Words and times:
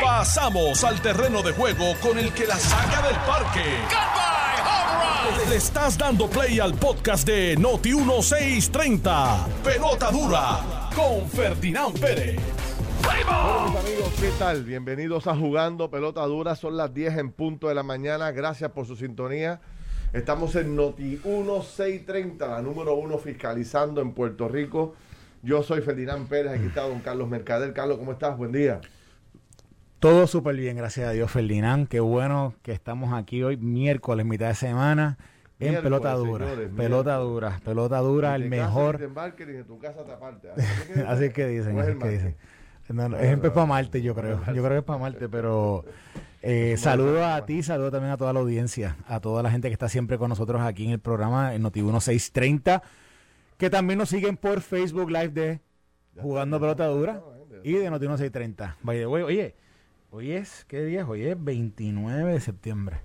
Pasamos 0.00 0.84
al 0.84 1.00
terreno 1.00 1.42
de 1.42 1.52
juego 1.52 1.94
con 2.00 2.18
el 2.18 2.32
que 2.32 2.46
la 2.46 2.56
saca 2.56 3.02
del 3.06 3.16
parque. 3.16 3.64
Le 5.48 5.56
estás 5.56 5.98
dando 5.98 6.28
play 6.28 6.60
al 6.60 6.74
podcast 6.74 7.26
de 7.26 7.56
Noti 7.56 7.94
1630. 7.94 9.46
Pelota 9.64 10.10
dura 10.10 10.90
con 10.94 11.28
Ferdinand 11.28 11.98
Pérez. 11.98 12.36
Mis 12.36 13.76
amigos, 13.76 14.12
¿qué 14.20 14.30
tal? 14.38 14.64
Bienvenidos 14.64 15.26
a 15.26 15.36
Jugando 15.36 15.90
Pelota 15.90 16.24
Dura. 16.26 16.54
Son 16.54 16.76
las 16.76 16.92
10 16.94 17.18
en 17.18 17.32
punto 17.32 17.68
de 17.68 17.74
la 17.74 17.82
mañana. 17.82 18.30
Gracias 18.30 18.70
por 18.70 18.86
su 18.86 18.96
sintonía. 18.96 19.60
Estamos 20.12 20.54
en 20.56 20.76
Noti 20.76 21.20
1630, 21.24 22.46
la 22.46 22.62
número 22.62 22.94
uno 22.94 23.18
fiscalizando 23.18 24.00
en 24.00 24.12
Puerto 24.12 24.48
Rico. 24.48 24.94
Yo 25.44 25.64
soy 25.64 25.80
Ferdinand 25.80 26.28
Pérez, 26.28 26.52
aquí 26.52 26.66
está 26.66 26.82
don 26.82 27.00
Carlos 27.00 27.28
Mercader. 27.28 27.72
Carlos, 27.72 27.98
¿cómo 27.98 28.12
estás? 28.12 28.38
Buen 28.38 28.52
día. 28.52 28.80
Todo 29.98 30.28
súper 30.28 30.54
bien, 30.54 30.76
gracias 30.76 31.08
a 31.08 31.10
Dios, 31.10 31.32
Ferdinand. 31.32 31.88
Qué 31.88 31.98
bueno 31.98 32.54
que 32.62 32.70
estamos 32.70 33.12
aquí 33.12 33.42
hoy, 33.42 33.56
miércoles, 33.56 34.24
mitad 34.24 34.46
de 34.46 34.54
semana, 34.54 35.18
en 35.58 35.70
Miércoles, 35.70 35.82
pelota 35.82 36.14
dura. 36.14 36.46
señores, 36.46 36.70
pelota 36.76 37.16
dura, 37.16 37.60
pelota 37.64 37.98
dura, 37.98 38.36
el 38.36 38.48
mejor. 38.48 39.00
Así 41.08 41.24
es 41.24 41.32
que 41.32 41.48
dicen, 41.48 41.76
¿O 41.76 41.80
es 41.80 41.88
así 41.88 41.98
que 41.98 42.08
dicen. 42.08 42.36
No, 42.90 43.08
no, 43.08 43.16
es 43.16 43.36
para 43.38 43.66
Marte, 43.66 44.00
yo 44.00 44.14
creo. 44.14 44.40
Yo 44.46 44.62
creo 44.62 44.68
que 44.68 44.78
es 44.78 44.84
para 44.84 45.00
Marte, 45.00 45.28
pero 45.28 45.84
eh, 46.42 46.76
saludo 46.78 47.24
a 47.24 47.44
ti, 47.46 47.64
saludo 47.64 47.90
también 47.90 48.12
a 48.12 48.16
toda 48.16 48.32
la 48.32 48.38
audiencia, 48.38 48.96
a 49.08 49.18
toda 49.18 49.42
la 49.42 49.50
gente 49.50 49.66
que 49.68 49.72
está 49.72 49.88
siempre 49.88 50.18
con 50.18 50.28
nosotros 50.28 50.62
aquí 50.62 50.84
en 50.84 50.92
el 50.92 51.00
programa 51.00 51.52
en 51.54 51.62
Noti 51.62 51.82
1630, 51.82 52.80
que 53.62 53.70
también 53.70 53.96
nos 53.96 54.08
siguen 54.08 54.36
por 54.36 54.60
Facebook 54.60 55.08
Live 55.08 55.28
de 55.28 55.60
Jugando 56.20 56.58
Pelota 56.58 56.84
Dura 56.88 57.22
y 57.62 57.74
de 57.74 57.90
Noti 57.90 58.08
1630. 58.08 58.78
By 58.82 58.98
the 58.98 59.06
way, 59.06 59.22
oye, 59.22 59.54
hoy 60.10 60.32
es, 60.32 60.64
¿qué 60.64 60.84
día 60.84 61.02
es? 61.02 61.06
Hoy 61.06 61.22
es 61.26 61.36
29 61.38 62.32
de 62.32 62.40
septiembre. 62.40 62.96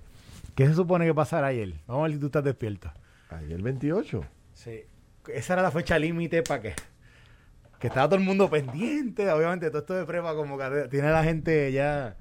¿Qué 0.56 0.66
se 0.66 0.74
supone 0.74 1.06
que 1.06 1.14
pasará 1.14 1.46
ayer? 1.46 1.74
Vamos 1.86 2.00
a 2.00 2.02
ver 2.08 2.12
si 2.14 2.18
tú 2.18 2.26
estás 2.26 2.42
despierto. 2.42 2.92
Ayer 3.30 3.62
28. 3.62 4.24
Sí. 4.54 4.80
Esa 5.28 5.52
era 5.52 5.62
la 5.62 5.70
fecha 5.70 5.96
límite 5.96 6.42
para 6.42 6.60
qué. 6.60 6.74
Que 7.78 7.86
estaba 7.86 8.08
todo 8.08 8.18
el 8.18 8.24
mundo 8.24 8.50
pendiente, 8.50 9.30
obviamente, 9.30 9.68
todo 9.68 9.78
esto 9.78 9.94
de 9.94 10.06
prepa 10.06 10.34
como 10.34 10.58
que 10.58 10.88
tiene 10.90 11.12
la 11.12 11.22
gente 11.22 11.70
ya... 11.70 12.16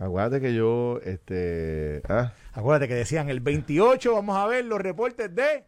Acuérdate 0.00 0.40
que 0.40 0.52
yo, 0.52 0.98
este... 1.04 2.02
Ah, 2.08 2.32
Acuérdate 2.54 2.88
que 2.88 2.94
decían 2.94 3.30
el 3.30 3.38
28 3.38 4.14
vamos 4.14 4.36
a 4.36 4.48
ver 4.48 4.64
los 4.64 4.80
reportes 4.80 5.32
de... 5.32 5.64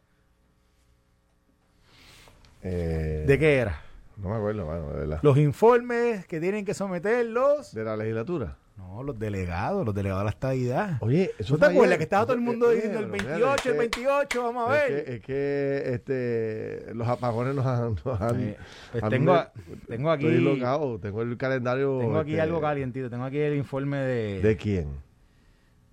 eh, 2.62 3.24
¿De 3.26 3.38
qué 3.38 3.56
era? 3.58 3.80
No 4.16 4.28
me 4.28 4.36
acuerdo, 4.36 4.66
bueno, 4.66 4.88
de 4.92 4.98
verdad. 5.00 5.20
Los 5.22 5.38
informes 5.38 6.26
que 6.26 6.40
tienen 6.40 6.64
que 6.64 6.74
someter 6.74 7.24
los... 7.26 7.72
De 7.74 7.84
la 7.84 7.96
legislatura. 7.96 8.56
No, 8.76 9.02
los 9.02 9.18
delegados, 9.18 9.84
los 9.84 9.94
delegados 9.94 10.22
de 10.22 10.24
la 10.24 10.30
estadidad. 10.30 10.96
Oye, 11.00 11.30
eso 11.38 11.54
¿Tú 11.54 11.60
te 11.60 11.66
acuerdas 11.66 11.88
ayer. 11.88 11.98
que 11.98 12.04
estaba 12.04 12.24
todo 12.24 12.34
el 12.34 12.40
mundo 12.40 12.70
Eh, 12.70 12.76
diciendo 12.76 12.98
el 12.98 13.06
pero, 13.10 13.24
28, 13.24 13.36
mira, 13.38 13.54
el 13.54 13.70
es 13.72 13.78
28, 13.78 14.42
vamos 14.42 14.68
a 14.68 14.72
ver? 14.72 14.92
Es 14.92 15.04
que, 15.04 15.12
es 15.14 15.20
que, 15.22 15.94
este, 15.94 16.94
los 16.94 17.06
apagones 17.08 17.54
nos 17.54 17.66
han... 17.66 17.94
nos 18.04 18.20
han- 18.20 18.36
Sí. 18.40 18.54
Pues 18.92 19.04
tengo, 19.10 19.42
tengo 19.88 20.10
aquí, 20.10 20.26
Estoy 20.26 20.40
locado, 20.42 20.98
tengo 20.98 21.22
el 21.22 21.36
calendario... 21.36 21.98
tengo 22.00 22.18
aquí 22.18 22.30
este, 22.32 22.40
algo 22.42 22.60
calientito, 22.60 23.08
tengo 23.10 23.24
aquí 23.24 23.38
el 23.38 23.54
informe 23.56 23.98
de... 23.98 24.40
¿De 24.42 24.56
quién? 24.56 24.88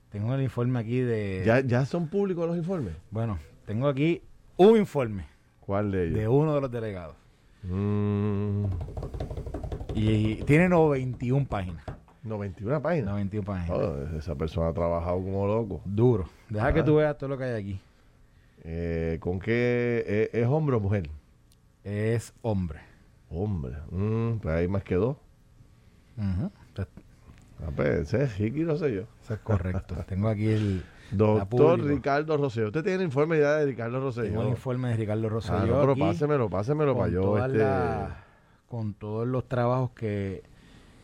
Tengo 0.10 0.34
el 0.36 0.42
informe 0.42 0.80
aquí 0.80 1.00
de... 1.02 1.44
¿Ya, 1.46 1.60
¿Ya 1.62 1.86
son 1.86 2.08
públicos 2.08 2.48
los 2.48 2.58
informes? 2.58 2.94
Bueno, 3.12 3.38
tengo 3.66 3.88
aquí 3.90 4.22
un 4.56 4.78
informe 4.78 5.26
¿Cuál 5.68 5.92
de 5.92 6.06
ellos? 6.06 6.18
de 6.20 6.28
uno 6.28 6.56
de 6.56 6.62
los 6.62 6.72
delegados. 6.72 7.16
Mm, 7.64 8.66
Y 9.94 10.36
tiene 10.44 10.70
91 10.70 11.46
páginas. 11.48 11.84
91 12.24 12.82
páginas. 12.82 13.10
91 13.12 13.46
páginas. 13.46 13.70
Oh, 13.78 14.18
esa 14.18 14.36
persona 14.36 14.70
ha 14.70 14.74
trabajado 14.74 15.18
como 15.18 15.46
loco. 15.48 15.82
Duro. 15.86 16.26
Deja 16.50 16.68
Ah. 16.68 16.74
que 16.74 16.84
tú 16.84 16.96
veas 16.96 17.18
todo 17.18 17.30
lo 17.30 17.38
que 17.38 17.44
hay 17.46 17.62
aquí. 17.62 17.80
Eh, 18.64 19.18
¿Con 19.20 19.40
qué? 19.40 20.04
eh, 20.08 20.30
¿Es 20.34 20.48
hombre 20.48 20.76
o 20.76 20.80
mujer? 20.80 21.10
Es 21.84 22.34
hombre. 22.42 22.80
Hombre. 23.30 23.74
Mm, 23.92 24.38
pues 24.40 24.56
hay 24.56 24.68
más 24.68 24.84
que 24.84 24.96
dos. 24.96 25.18
Ujú. 26.18 26.52
Entonces, 26.70 26.94
Ah, 27.60 27.72
pues, 27.76 28.14
ese 28.14 28.24
es 28.46 28.54
no 28.56 28.76
sé 28.78 28.94
yo. 28.94 29.02
Eso 29.24 29.34
es 29.34 29.40
correcto. 29.40 29.96
tengo 30.08 30.30
aquí 30.30 30.48
el, 30.48 30.84
Doctor. 31.12 31.80
Ricardo 31.84 32.38
Rosselló. 32.38 32.68
¿Usted 32.68 32.84
tiene 32.84 32.98
el 32.98 33.04
informe 33.04 33.40
ya 33.40 33.56
de 33.58 33.66
Ricardo 33.66 34.00
Rosselló? 34.00 34.28
tengo 34.30 34.42
el 34.44 34.50
informe 34.50 34.90
de 34.90 34.96
Ricardo 34.98 35.28
Ah, 35.28 35.30
Rosselló. 35.30 35.66
no, 35.76 35.80
pero 35.82 35.92
aquí 35.94 36.02
pásemelo, 36.02 36.50
pásemelo 36.50 36.98
para 36.98 37.10
yo. 37.12 37.38
Este, 37.46 37.66
con 38.68 38.94
todos 38.94 39.26
los 39.28 39.48
trabajos 39.48 39.92
que, 39.92 40.44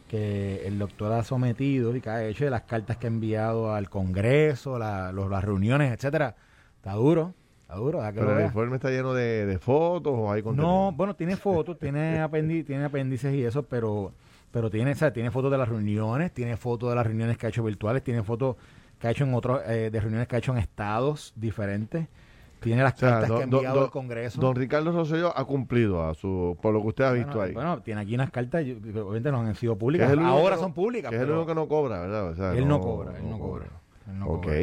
que 0.09 0.67
el 0.67 0.77
doctor 0.77 1.13
ha 1.13 1.23
sometido 1.23 1.95
y 1.95 2.01
que 2.01 2.09
ha 2.09 2.25
hecho 2.25 2.43
de 2.43 2.49
las 2.51 2.63
cartas 2.63 2.97
que 2.97 3.07
ha 3.07 3.09
enviado 3.09 3.73
al 3.73 3.89
Congreso, 3.89 4.77
la- 4.77 5.11
los- 5.11 5.29
las 5.29 5.43
reuniones, 5.43 5.93
etcétera. 5.93 6.35
Está 6.75 6.93
duro, 6.93 7.33
está 7.61 7.75
duro. 7.75 7.99
que 8.01 8.11
pero 8.19 8.37
el 8.39 8.45
informe 8.45 8.75
está 8.75 8.89
lleno 8.89 9.13
de, 9.13 9.45
de 9.45 9.57
fotos 9.59 10.13
o 10.13 10.31
hay 10.31 10.41
contenido. 10.43 10.69
No, 10.69 10.91
bueno, 10.91 11.15
tiene 11.15 11.37
fotos, 11.37 11.79
tiene, 11.79 12.19
apendi- 12.23 12.65
tiene 12.65 12.83
apéndices 12.83 13.33
y 13.33 13.45
eso, 13.45 13.63
pero, 13.63 14.11
pero 14.51 14.69
tiene, 14.69 14.91
o 14.91 14.95
sea, 14.95 15.13
tiene 15.13 15.31
fotos 15.31 15.49
de 15.49 15.57
las 15.57 15.69
reuniones, 15.69 16.33
tiene 16.33 16.57
fotos 16.57 16.89
de 16.89 16.95
las 16.95 17.07
reuniones 17.07 17.37
que 17.37 17.45
ha 17.45 17.49
hecho 17.49 17.63
virtuales, 17.63 18.03
tiene 18.03 18.21
fotos 18.21 18.57
que 19.03 19.07
ha 19.09 19.11
hecho 19.11 19.25
en 19.25 19.33
otros, 19.33 19.59
eh, 19.67 19.89
de 19.91 19.99
reuniones 19.99 20.29
que 20.29 20.37
ha 20.37 20.39
hecho 20.39 20.53
en 20.53 20.59
estados 20.59 21.33
diferentes, 21.35 22.07
tiene 22.61 22.83
las 22.83 22.93
O 22.93 22.97
sea, 22.99 23.09
cartas 23.09 23.27
don- 23.27 23.37
que 23.37 23.41
ha 23.41 23.43
enviado 23.43 23.75
don- 23.75 23.83
al 23.83 23.91
Congreso. 23.91 24.39
Don 24.39 24.55
Ricardo 24.55 24.93
Rosselló 24.93 25.37
ha 25.37 25.43
cumplido 25.43 26.07
a 26.07 26.13
su, 26.13 26.57
por 26.61 26.73
lo 26.73 26.81
que 26.81 26.87
usted 26.87 27.03
ha 27.03 27.11
visto 27.11 27.31
bueno, 27.33 27.41
ahí. 27.43 27.51
bueno, 27.53 27.81
tiene 27.81 27.99
aquí 27.99 28.15
unas 28.15 28.31
cartas, 28.31 28.65
yo- 28.65 28.75
obviamente 28.77 29.29
no 29.29 29.41
han 29.41 29.55
sido 29.55 29.77
públicas, 29.77 30.09
ahora 30.17 30.55
no- 30.55 30.61
son 30.61 30.71
públicas. 30.73 31.09
Que 31.09 31.17
es 31.17 31.21
el 31.21 31.31
único 31.31 31.45
que 31.47 31.53
no 31.55 31.67
cobra, 31.67 31.99
¿verdad? 31.99 32.29
O 32.29 32.35
sea, 32.35 32.53
él 32.53 32.65
no, 32.65 32.79
cobra, 32.79 33.17
él 33.17 33.29
no 33.29 33.37
cobra. 33.39 33.65
él 34.09 34.19
no 34.19 34.25
ok. 34.27 34.41
cobra. 34.45 34.55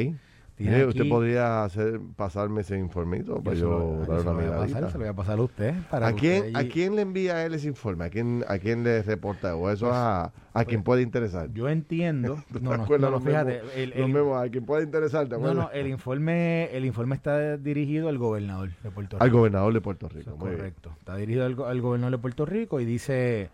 Tiene 0.60 0.76
Mire, 0.76 0.88
usted 0.88 1.08
podría 1.08 1.64
hacer, 1.64 2.00
pasarme 2.16 2.60
ese 2.60 2.78
informito 2.78 3.42
para 3.42 3.56
yo 3.56 3.70
lo- 4.06 4.06
dar 4.06 4.20
una 4.20 4.30
lo 4.30 4.34
voy 4.34 4.44
a 4.44 4.46
miradita. 4.48 4.74
pasar, 4.74 4.90
se 4.92 4.98
lo 4.98 5.04
voy 5.04 5.08
a 5.08 5.14
pasar 5.14 5.38
a 5.38 5.42
usted. 5.42 5.74
Para 5.90 6.08
¿A 6.08 6.12
quién, 6.12 6.44
usted 6.48 6.56
¿A 6.56 6.68
quién 6.68 6.96
le 6.96 7.00
envía 7.02 7.46
él 7.46 7.54
ese 7.54 7.66
informe? 7.68 8.04
¿A 8.04 8.10
quién, 8.10 8.44
a 8.46 8.58
quién 8.58 8.84
le 8.84 9.00
reporta? 9.02 9.56
¿O 9.56 9.70
eso 9.70 9.86
es 9.86 9.92
a, 9.94 10.32
a 10.52 10.64
quien 10.66 10.82
puede 10.82 11.00
interesar? 11.00 11.50
Yo 11.54 11.66
entiendo. 11.70 12.34
¿Tú 12.52 12.58
te 12.58 12.64
no, 12.64 12.76
no, 12.76 12.86
no, 12.98 13.10
no, 13.10 13.20
fíjate. 13.22 13.62
el- 13.74 13.94
a 14.34 14.48
quien 14.50 14.66
puede 14.66 14.82
interesar, 14.84 15.24
¿te 15.24 15.30
No, 15.30 15.36
acuerdas? 15.36 15.56
no, 15.56 15.70
el 15.72 15.86
informe, 15.86 16.64
el 16.76 16.84
informe 16.84 17.14
está 17.14 17.56
dirigido 17.56 18.10
al 18.10 18.18
gobernador 18.18 18.68
de 18.82 18.90
Puerto 18.90 19.16
Rico. 19.16 19.24
Al 19.24 19.30
gobernador 19.30 19.72
de 19.72 19.80
Puerto 19.80 20.08
Rico. 20.10 20.30
es 20.32 20.36
muy 20.36 20.48
bien. 20.48 20.58
correcto. 20.58 20.92
Está 20.98 21.16
dirigido 21.16 21.46
al, 21.46 21.56
al 21.66 21.80
gobernador 21.80 22.12
de 22.12 22.18
Puerto 22.18 22.44
Rico 22.44 22.80
y 22.80 22.84
dice 22.84 23.48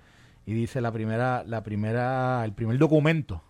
y 0.45 0.55
dice 0.55 0.81
la 0.81 0.91
primera 0.91 1.45
la 1.47 1.63
primera 1.63 2.45
el 2.45 2.53
primer 2.53 2.79
documento 2.79 3.43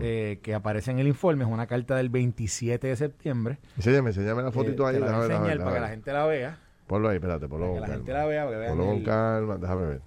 Eh, 0.00 0.38
que 0.42 0.54
aparece 0.54 0.90
en 0.90 0.98
el 0.98 1.06
informe 1.08 1.44
es 1.44 1.50
una 1.50 1.66
carta 1.66 1.96
del 1.96 2.08
27 2.10 2.86
de 2.86 2.96
septiembre. 2.96 3.58
Enséñame, 3.76 4.10
enséñame 4.10 4.42
la 4.42 4.52
fotito 4.52 4.84
Eh, 4.84 4.90
ahí. 4.90 4.94
te 4.94 5.00
la 5.00 5.06
déjame 5.06 5.28
déjame 5.28 5.56
para 5.64 5.74
que 5.74 5.80
la 5.80 5.88
gente 5.88 6.12
la 6.12 6.26
vea, 6.26 6.58
Ponlo 6.86 7.08
ahí, 7.08 7.16
espérate, 7.16 7.48
ponlo 7.48 7.66
para 7.66 7.72
con 7.74 7.82
que 7.84 7.88
la 7.88 7.94
gente 7.96 8.12
la 8.12 8.26
vea, 8.26 8.44
para 8.44 8.56
que 8.56 8.60
vean 8.60 8.70
Ponlo 8.72 8.86
con 8.86 8.96
el- 8.98 9.04
calma, 9.04 9.56
déjame 9.58 9.86
ver. 9.86 10.00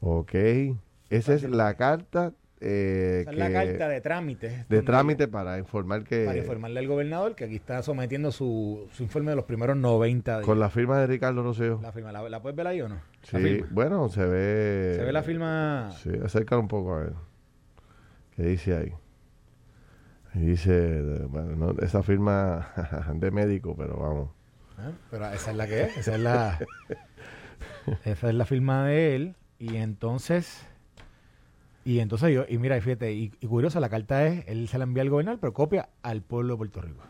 Ok. 0.00 0.34
Esa 1.10 1.34
es 1.34 1.42
la 1.44 1.74
carta 1.74 2.32
eh, 2.64 3.22
esa 3.22 3.32
es 3.32 3.38
la 3.38 3.52
carta 3.52 3.88
de 3.88 4.00
trámite. 4.00 4.66
de 4.68 4.82
trámite 4.82 5.26
para 5.26 5.58
informar 5.58 6.04
que 6.04 6.24
para 6.26 6.38
informarle 6.38 6.78
al 6.78 6.86
gobernador 6.86 7.34
que 7.34 7.44
aquí 7.44 7.56
está 7.56 7.82
sometiendo 7.82 8.30
su, 8.30 8.86
su 8.92 9.02
informe 9.02 9.30
de 9.30 9.36
los 9.36 9.46
primeros 9.46 9.76
90 9.76 10.36
días. 10.38 10.46
con 10.46 10.60
la 10.60 10.70
firma 10.70 10.98
de 11.00 11.08
Ricardo 11.08 11.42
Rosselló. 11.42 11.80
La 11.82 11.90
firma, 11.90 12.12
¿la, 12.12 12.28
la 12.28 12.40
puedes 12.40 12.56
ver 12.56 12.68
ahí 12.68 12.80
o 12.80 12.88
no? 12.88 13.00
Sí, 13.22 13.62
bueno, 13.70 14.08
se 14.10 14.24
ve. 14.24 14.94
Se 14.96 15.04
ve 15.04 15.12
la 15.12 15.22
firma. 15.24 15.90
Sí, 16.02 16.10
acércalo 16.24 16.60
un 16.62 16.68
poco 16.68 16.94
a 16.94 16.98
ver. 17.00 17.12
¿Qué 18.36 18.42
dice 18.44 18.76
ahí? 18.76 18.92
Ahí 20.34 20.46
dice, 20.46 21.00
bueno, 21.28 21.54
no, 21.56 21.82
esa 21.82 22.02
firma 22.02 22.70
de 23.14 23.30
médico, 23.30 23.74
pero 23.76 23.96
vamos. 23.96 24.30
Ah, 24.78 24.90
Pero 25.10 25.26
esa 25.30 25.50
es 25.50 25.56
la 25.56 25.66
que 25.66 25.82
es, 25.82 25.96
esa 25.98 26.14
es 26.14 26.20
la 26.20 26.58
esa 28.04 28.28
es 28.28 28.34
la 28.34 28.44
firma 28.46 28.86
de 28.86 29.14
él 29.14 29.36
y 29.58 29.76
entonces 29.76 30.66
y 31.84 31.98
entonces 31.98 32.34
yo 32.34 32.44
y 32.48 32.58
mira 32.58 32.76
y 32.78 32.80
fíjate 32.80 33.12
y, 33.12 33.32
y 33.40 33.46
curioso 33.46 33.78
la 33.80 33.88
carta 33.90 34.26
es 34.26 34.44
él 34.48 34.68
se 34.68 34.78
la 34.78 34.84
envía 34.84 35.02
al 35.02 35.10
gobernador 35.10 35.38
pero 35.40 35.52
copia 35.52 35.90
al 36.02 36.22
pueblo 36.22 36.54
de 36.54 36.58
Puerto 36.58 36.80
Rico 36.80 37.02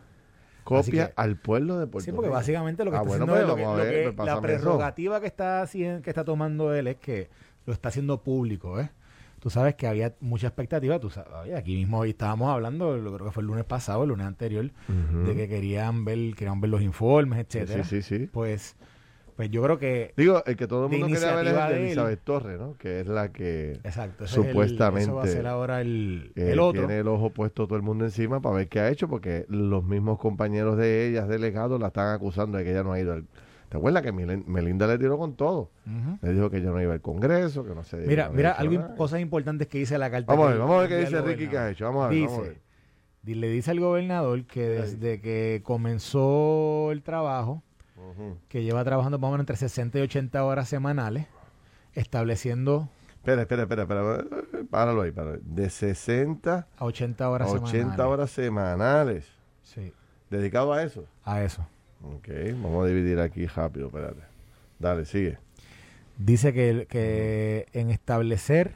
Copia 0.65 1.07
que- 1.07 1.13
al 1.15 1.37
pueblo 1.37 1.79
de 1.79 1.87
Puerto 1.87 2.05
sí 2.05 2.11
porque 2.11 2.27
Rico. 2.27 2.35
básicamente 2.35 2.83
lo 2.85 2.91
que 2.91 2.97
Ah, 2.97 3.01
está 3.01 3.07
bueno, 3.17 3.25
haciendo 3.25 3.33
pues 3.33 3.41
es 3.43 3.47
lo 3.47 3.55
que- 3.55 3.63
lo 3.63 3.75
ver, 3.91 4.05
que- 4.09 4.11
pues 4.17 4.25
la 4.27 4.33
eso. 4.33 4.41
prerrogativa 4.41 5.21
que 5.21 5.27
está 5.27 5.61
haciendo, 5.61 6.01
que 6.01 6.09
está 6.09 6.23
tomando 6.25 6.73
él 6.75 6.87
es 6.87 6.97
que 6.97 7.29
lo 7.65 7.73
está 7.73 7.89
haciendo 7.89 8.21
público 8.21 8.79
¿eh? 8.79 8.89
Tú 9.43 9.49
sabes 9.49 9.75
que 9.75 9.87
había 9.87 10.13
mucha 10.21 10.47
expectativa 10.47 10.99
tú 10.99 11.09
sabes 11.09 11.53
aquí 11.53 11.75
mismo 11.75 11.99
hoy 11.99 12.11
estábamos 12.11 12.49
hablando 12.49 12.95
lo 12.95 13.13
creo 13.13 13.25
que 13.25 13.31
fue 13.33 13.41
el 13.41 13.47
lunes 13.47 13.65
pasado 13.65 14.03
el 14.03 14.09
lunes 14.09 14.25
anterior 14.25 14.71
Ujú. 14.87 15.27
de 15.27 15.35
que 15.35 15.49
querían 15.49 16.05
ver 16.05 16.33
querían 16.33 16.61
ver 16.61 16.69
los 16.69 16.81
informes 16.81 17.39
etcétera 17.39 17.83
Sí, 17.83 18.01
sí, 18.01 18.19
sí. 18.19 18.29
pues 18.31 18.77
pues 19.35 19.49
yo 19.49 19.61
creo 19.63 19.77
que 19.79 20.13
Digo, 20.15 20.41
el 20.45 20.55
que 20.55 20.65
todo 20.67 20.85
el 20.85 20.91
mundo 20.91 21.07
quería 21.07 21.35
ver 21.35 21.47
es 21.47 21.53
el 21.53 21.69
de. 21.69 21.81
Elizabeth 21.87 22.21
Torres, 22.23 22.57
¿no? 22.59 22.77
Que 22.77 22.99
es 23.01 23.07
la 23.07 23.31
que 23.33 23.71
exacto 23.83 24.23
es 24.25 24.37
el- 24.37 24.43
Supuestamente, 24.45 25.03
eso 25.05 25.15
va 25.15 25.23
a 25.23 25.27
ser 25.27 25.47
ahora 25.47 25.81
el, 25.81 26.31
eh, 26.35 26.51
el 26.51 26.59
otro 26.59 26.81
tiene 26.85 26.99
el 26.99 27.07
ojo 27.09 27.31
puesto 27.31 27.65
todo 27.67 27.75
el 27.75 27.81
mundo 27.81 28.05
encima 28.05 28.39
para 28.41 28.55
ver 28.57 28.69
qué 28.69 28.79
ha 28.79 28.89
hecho, 28.89 29.09
porque 29.09 29.45
los 29.49 29.83
mismos 29.83 30.19
compañeros 30.19 30.77
de 30.77 31.09
ella, 31.09 31.25
delegados, 31.25 31.81
la 31.81 31.87
están 31.87 32.13
acusando 32.15 32.59
de 32.59 32.63
que 32.63 32.71
ella 32.71 32.83
no 32.83 32.93
ha 32.93 32.99
ido 32.99 33.11
al... 33.13 33.25
¿Te 33.73 33.77
acuerdas 33.77 34.03
que 34.03 34.11
Melinda 34.11 34.85
le 34.85 34.99
tiró 34.99 35.17
con 35.17 35.35
todo? 35.35 35.71
Le 36.21 36.31
dijo 36.31 36.51
que 36.51 36.61
yo 36.61 36.71
no 36.71 36.79
iba 36.79 36.93
al 36.93 37.01
Congreso, 37.01 37.65
que 37.65 37.73
no 37.73 37.83
sé. 37.83 37.97
Mira, 38.05 38.29
mira, 38.29 38.51
algo 38.51 38.95
cosas 38.95 39.19
importantes 39.19 39.67
que 39.67 39.79
dice 39.79 39.97
la 39.97 40.11
carta. 40.11 40.31
Vamos 40.31 40.45
a 40.45 40.51
ver, 40.51 40.59
vamos 40.59 40.75
a 40.75 40.79
ver 40.81 40.89
qué 40.89 40.97
dice 40.97 41.19
Ricky 41.23 41.47
que 41.47 41.57
ha 41.57 41.71
hecho. 41.71 41.85
Vamos 41.85 42.05
a 42.05 42.09
ver, 42.09 42.21
vamos 42.21 42.37
a 42.37 42.41
ver. 42.43 42.61
Le 43.23 43.49
dice 43.49 43.71
al 43.71 43.79
gobernador 43.79 44.45
que 44.45 44.69
desde 44.69 45.21
que 45.21 45.61
comenzó 45.63 46.91
el 46.91 47.01
trabajo, 47.01 47.63
que 48.47 48.61
lleva 48.61 48.83
trabajando 48.83 49.17
más 49.17 49.29
o 49.29 49.31
menos 49.31 49.41
entre 49.41 49.55
60 49.55 49.97
y 49.97 50.01
80 50.03 50.43
horas 50.43 50.69
semanales, 50.69 51.25
estableciendo... 51.93 52.89
Espera, 53.15 53.41
espera, 53.41 53.63
espera, 53.63 53.81
espera, 53.81 54.23
páralo 54.69 55.01
ahí, 55.01 55.11
páralo. 55.11 55.39
De 55.41 55.71
60 55.71 56.67
a 56.77 56.85
80 56.85 57.27
horas 57.27 57.49
a 57.49 57.53
80 57.53 58.07
horas 58.07 58.29
semanales. 58.29 59.31
Sí. 59.63 59.91
¿Dedicado 60.29 60.73
a 60.73 60.83
eso? 60.83 61.05
A 61.23 61.41
eso. 61.41 61.65
Ok, 62.03 62.27
vamos 62.61 62.85
a 62.85 62.87
dividir 62.87 63.19
aquí 63.19 63.45
rápido, 63.47 63.87
espérate. 63.87 64.21
Dale, 64.77 65.05
sigue. 65.05 65.37
Dice 66.17 66.53
que, 66.53 66.85
que 66.89 67.65
en 67.73 67.89
establecer 67.89 68.75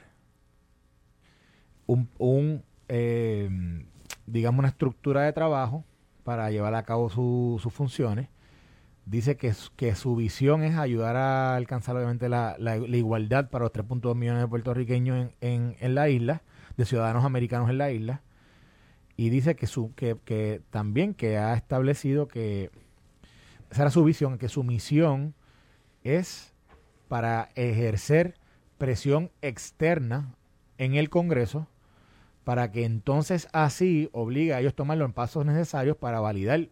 un, 1.86 2.10
un 2.18 2.64
eh, 2.90 3.50
digamos, 4.26 4.60
una 4.60 4.70
estructura 4.70 5.24
de 5.24 5.34
trabajo 5.34 5.84
para 6.24 6.52
llevar 6.52 6.76
a 6.76 6.84
cabo 6.84 7.10
sus 7.10 7.74
funciones. 7.74 8.30
Dice 9.06 9.38
que, 9.38 9.54
que 9.78 9.96
su 9.96 10.16
visión 10.18 10.64
es 10.64 10.76
ayudar 10.76 11.16
a 11.16 11.56
alcanzar, 11.56 11.96
obviamente, 11.96 12.28
la, 12.28 12.58
la, 12.60 12.76
igualdad 12.78 13.50
para 13.50 13.64
los 13.64 13.72
3.2 13.72 14.16
millones 14.16 14.42
de 14.42 14.48
puertorriqueños 14.50 15.32
en, 15.40 15.78
en, 15.80 15.96
la 15.96 16.10
isla, 16.10 16.42
de 16.76 16.86
ciudadanos 16.86 17.24
americanos 17.24 17.70
en 17.70 17.78
la 17.78 17.92
isla. 17.92 18.22
Y 19.16 19.30
dice 19.30 19.56
que, 19.56 19.66
su, 19.66 19.96
que, 19.96 20.18
que 20.26 20.62
también 20.70 21.14
que 21.14 21.38
ha 21.38 21.54
establecido 21.54 22.28
que 22.28 22.70
esa 23.70 23.84
era 23.84 23.92
su 23.92 24.04
visión, 24.04 24.38
que 24.38 24.50
su 24.50 24.64
misión 24.64 25.34
es 26.04 26.54
para 27.08 27.50
ejercer 27.56 28.36
presión 28.78 29.32
externa 29.42 30.36
en 30.78 30.96
el 30.96 31.10
Congreso 31.10 31.68
para 32.44 32.72
que 32.72 32.86
entonces 32.86 33.50
así 33.52 34.10
obligue 34.14 34.54
a 34.54 34.62
ellos 34.62 34.72
a 34.72 34.76
tomar 34.78 34.98
los 34.98 35.12
pasos 35.12 35.46
necesarios 35.46 35.98
para 35.98 36.22
validar 36.22 36.70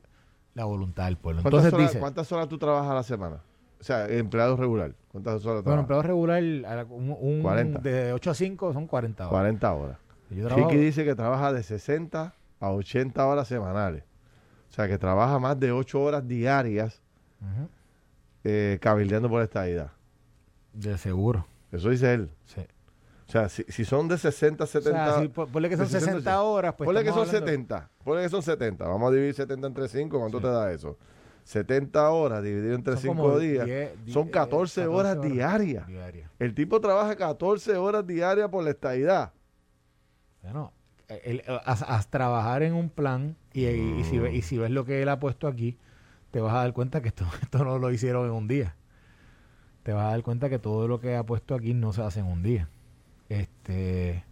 la 0.54 0.64
voluntad 0.64 1.06
del 1.06 1.18
pueblo. 1.18 1.42
¿Cuántas, 1.42 1.66
entonces, 1.66 1.74
horas, 1.74 1.90
dice, 1.90 2.00
¿Cuántas 2.00 2.32
horas 2.32 2.48
tú 2.48 2.58
trabajas 2.58 2.92
a 2.92 2.94
la 2.94 3.04
semana? 3.04 3.42
O 3.82 3.84
sea, 3.84 4.08
empleado 4.08 4.56
regular. 4.56 4.96
¿Cuántas 5.12 5.46
horas 5.46 5.64
trabajas? 5.64 5.66
Bueno, 5.66 5.82
empleado 5.82 6.02
regular, 6.04 6.88
un, 6.90 7.42
40. 7.42 7.80
de 7.80 8.14
8 8.14 8.32
a 8.32 8.34
5 8.34 8.74
son 8.74 8.88
40 8.88 9.24
horas. 9.24 9.32
40 9.32 9.74
horas. 9.74 9.98
Chiqui 10.30 10.78
dice 10.78 11.04
que 11.04 11.14
trabaja 11.14 11.52
de 11.52 11.62
60 11.62 12.34
a 12.62 12.72
80 12.72 13.26
horas 13.26 13.48
semanales. 13.48 14.04
O 14.76 14.78
sea, 14.78 14.90
que 14.90 14.98
trabaja 14.98 15.40
más 15.40 15.58
de 15.58 15.72
8 15.72 16.02
horas 16.02 16.28
diarias 16.28 17.02
eh, 18.44 18.78
cabildeando 18.82 19.30
por 19.30 19.42
esta 19.42 19.70
idea. 19.70 19.94
De 20.74 20.98
seguro. 20.98 21.48
Eso 21.72 21.92
dice 21.92 22.14
él. 22.14 22.30
Sí. 22.44 22.60
O 23.26 23.32
sea, 23.32 23.48
si, 23.48 23.64
si 23.70 23.86
son 23.86 24.10
de 24.10 24.18
60 24.18 24.68
70... 24.68 25.02
O 25.02 25.14
sea, 25.14 25.22
si 25.22 25.30
ponle 25.30 25.70
que 25.70 25.78
son 25.78 25.88
60, 25.88 26.42
horas, 26.42 26.76
pues 26.78 26.88
Ponle 26.88 27.06
que 27.06 27.14
son 27.14 27.26
70. 27.26 27.90
Ponle 28.04 28.24
que 28.24 28.30
son 28.30 28.44
70. 28.44 28.86
Vamos 28.86 29.10
a 29.10 29.16
dividir 29.16 29.34
70 29.34 29.66
entre 29.66 29.88
5. 29.88 30.20
¿Cuánto 30.20 30.42
te 30.42 30.48
da 30.48 30.70
eso? 30.74 30.98
70 31.46 32.10
horas 32.10 32.44
dividido 32.44 32.76
entre 32.76 32.98
5 32.98 33.40
días. 33.40 33.70
son 34.08 34.28
14, 34.28 34.82
eh, 34.82 34.88
horas, 34.88 35.22
diarias. 35.22 35.88
El 36.38 36.54
tipo 36.54 36.82
trabaja 36.82 37.16
14 37.16 37.78
horas 37.78 38.06
diarias 38.06 38.50
por 38.50 38.62
la 38.62 38.72
estadidad. 38.72 39.32
Bueno, 40.42 40.74
el, 41.08 41.44
haz, 41.64 42.10
trabajar 42.10 42.62
en 42.62 42.74
un 42.74 42.90
plan 42.90 43.38
y, 43.62 44.04
si, 44.04 44.18
y 44.18 44.42
si 44.42 44.58
ves 44.58 44.72
lo 44.72 44.86
que 44.86 45.02
él 45.02 45.10
ha 45.10 45.20
puesto 45.20 45.48
aquí, 45.48 45.78
te 46.32 46.42
vas 46.42 46.54
a 46.54 46.58
dar 46.58 46.74
cuenta 46.74 47.02
que 47.02 47.08
esto, 47.08 47.26
esto 47.42 47.64
no 47.64 47.80
lo 47.80 47.92
hicieron 47.92 48.26
en 48.26 48.34
un 48.34 48.48
día. 48.48 48.76
Te 49.84 49.94
vas 49.94 50.06
a 50.06 50.10
dar 50.10 50.24
cuenta 50.24 50.50
que 50.50 50.60
todo 50.60 50.88
lo 50.88 51.00
que 51.00 51.16
ha 51.16 51.24
puesto 51.24 51.56
aquí 51.56 51.74
no 51.74 51.94
se 51.94 52.02
hace 52.02 52.20
en 52.20 52.26
un 52.26 52.44
día. 52.44 52.68
Este, 53.30 54.24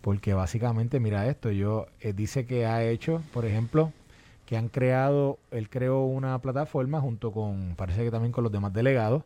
porque 0.00 0.34
básicamente, 0.34 1.00
mira 1.00 1.26
esto, 1.28 1.50
yo 1.50 1.86
eh, 2.00 2.12
dice 2.12 2.46
que 2.46 2.66
ha 2.66 2.84
hecho, 2.84 3.22
por 3.32 3.46
ejemplo, 3.46 3.92
que 4.46 4.56
han 4.56 4.68
creado, 4.68 5.38
él 5.50 5.70
creó 5.70 6.04
una 6.04 6.38
plataforma 6.40 7.00
junto 7.00 7.32
con, 7.32 7.74
parece 7.76 8.04
que 8.04 8.10
también 8.10 8.30
con 8.30 8.44
los 8.44 8.52
demás 8.52 8.72
delegados, 8.72 9.24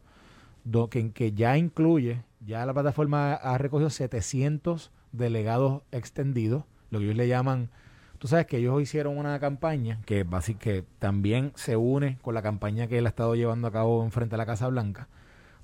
do, 0.64 0.88
que, 0.88 1.10
que 1.10 1.32
ya 1.32 1.58
incluye, 1.58 2.22
ya 2.46 2.64
la 2.64 2.72
plataforma 2.72 3.34
ha 3.34 3.58
recogido 3.58 3.90
700 3.90 4.92
delegados 5.12 5.82
extendidos, 5.90 6.64
lo 6.90 7.00
que 7.00 7.06
ellos 7.06 7.16
le 7.16 7.28
llaman 7.28 7.70
Tú 8.18 8.26
sabes 8.26 8.46
que 8.46 8.56
ellos 8.56 8.82
hicieron 8.82 9.16
una 9.16 9.38
campaña 9.38 10.00
que, 10.04 10.26
que 10.58 10.84
también 10.98 11.52
se 11.54 11.76
une 11.76 12.18
con 12.20 12.34
la 12.34 12.42
campaña 12.42 12.88
que 12.88 12.98
él 12.98 13.06
ha 13.06 13.10
estado 13.10 13.36
llevando 13.36 13.68
a 13.68 13.72
cabo 13.72 14.02
en 14.02 14.10
frente 14.10 14.34
a 14.34 14.38
la 14.38 14.46
Casa 14.46 14.66
Blanca, 14.66 15.06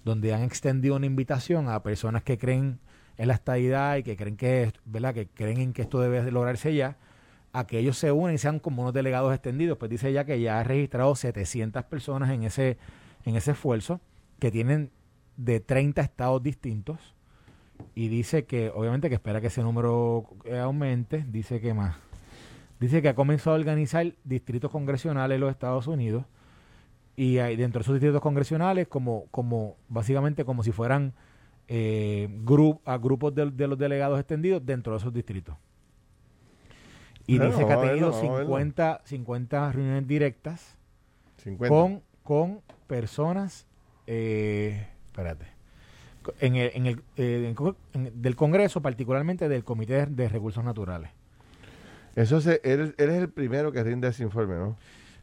donde 0.04 0.32
han 0.32 0.42
extendido 0.42 0.94
una 0.94 1.06
invitación 1.06 1.68
a 1.68 1.82
personas 1.82 2.22
que 2.22 2.38
creen 2.38 2.78
en 3.18 3.28
la 3.28 3.34
estadidad 3.34 3.96
y 3.96 4.04
que 4.04 4.16
creen 4.16 4.36
que, 4.36 4.72
¿verdad? 4.84 5.14
que 5.14 5.26
creen 5.26 5.58
en 5.58 5.72
que 5.72 5.82
esto 5.82 6.00
debe 6.00 6.30
lograrse 6.30 6.72
ya, 6.74 6.96
a 7.52 7.66
que 7.66 7.80
ellos 7.80 7.98
se 7.98 8.12
unen 8.12 8.36
y 8.36 8.38
sean 8.38 8.60
como 8.60 8.82
unos 8.82 8.94
delegados 8.94 9.34
extendidos. 9.34 9.76
Pues 9.76 9.90
dice 9.90 10.12
ya 10.12 10.24
que 10.24 10.40
ya 10.40 10.60
ha 10.60 10.64
registrado 10.64 11.16
700 11.16 11.82
personas 11.84 12.30
en 12.30 12.44
ese, 12.44 12.78
en 13.24 13.34
ese 13.34 13.52
esfuerzo, 13.52 14.00
que 14.38 14.52
tienen 14.52 14.90
de 15.36 15.58
30 15.58 16.02
estados 16.02 16.40
distintos. 16.40 17.14
Y 17.96 18.06
dice 18.06 18.44
que, 18.44 18.70
obviamente, 18.70 19.08
que 19.08 19.16
espera 19.16 19.40
que 19.40 19.48
ese 19.48 19.62
número 19.62 20.28
aumente. 20.62 21.24
Dice 21.28 21.60
que 21.60 21.74
más 21.74 21.96
dice 22.84 23.02
que 23.02 23.08
ha 23.08 23.14
comenzado 23.14 23.56
a 23.56 23.58
organizar 23.58 24.12
distritos 24.24 24.70
congresionales 24.70 25.36
en 25.36 25.40
los 25.40 25.50
Estados 25.50 25.86
Unidos 25.86 26.24
y 27.16 27.38
hay 27.38 27.56
dentro 27.56 27.78
de 27.78 27.82
esos 27.82 27.94
distritos 27.94 28.20
congresionales 28.20 28.88
como, 28.88 29.26
como 29.30 29.76
básicamente 29.88 30.44
como 30.44 30.62
si 30.62 30.72
fueran 30.72 31.14
eh, 31.68 32.28
a 32.84 32.98
grupos 32.98 33.34
de, 33.34 33.46
los 33.66 33.78
delegados 33.78 34.18
extendidos 34.18 34.64
dentro 34.64 34.92
de 34.92 34.98
esos 34.98 35.12
distritos. 35.12 35.56
Y 37.26 37.38
dice 37.38 37.64
que 37.64 37.72
ha 37.72 37.80
tenido 37.80 38.12
50, 38.12 39.00
50 39.04 39.72
reuniones 39.72 40.06
directas 40.06 40.76
Con, 41.68 42.02
con 42.22 42.60
personas, 42.86 43.66
eh, 44.06 44.88
espérate, 45.06 45.46
en 46.40 46.56
el, 46.56 46.70
en 46.74 46.86
el, 46.86 47.02
eh, 47.16 47.54
del 48.14 48.36
Congreso, 48.36 48.82
particularmente 48.82 49.48
del 49.48 49.64
Comité 49.64 50.04
de 50.04 50.28
Recursos 50.28 50.62
Naturales. 50.62 51.10
Eso 52.16 52.40
se, 52.40 52.60
él, 52.64 52.94
es 52.96 53.08
el 53.08 53.28
primero 53.28 53.72
que 53.72 53.82
rinde 53.82 54.08
ese 54.08 54.22
informe, 54.22 54.54
¿no? 54.54 54.76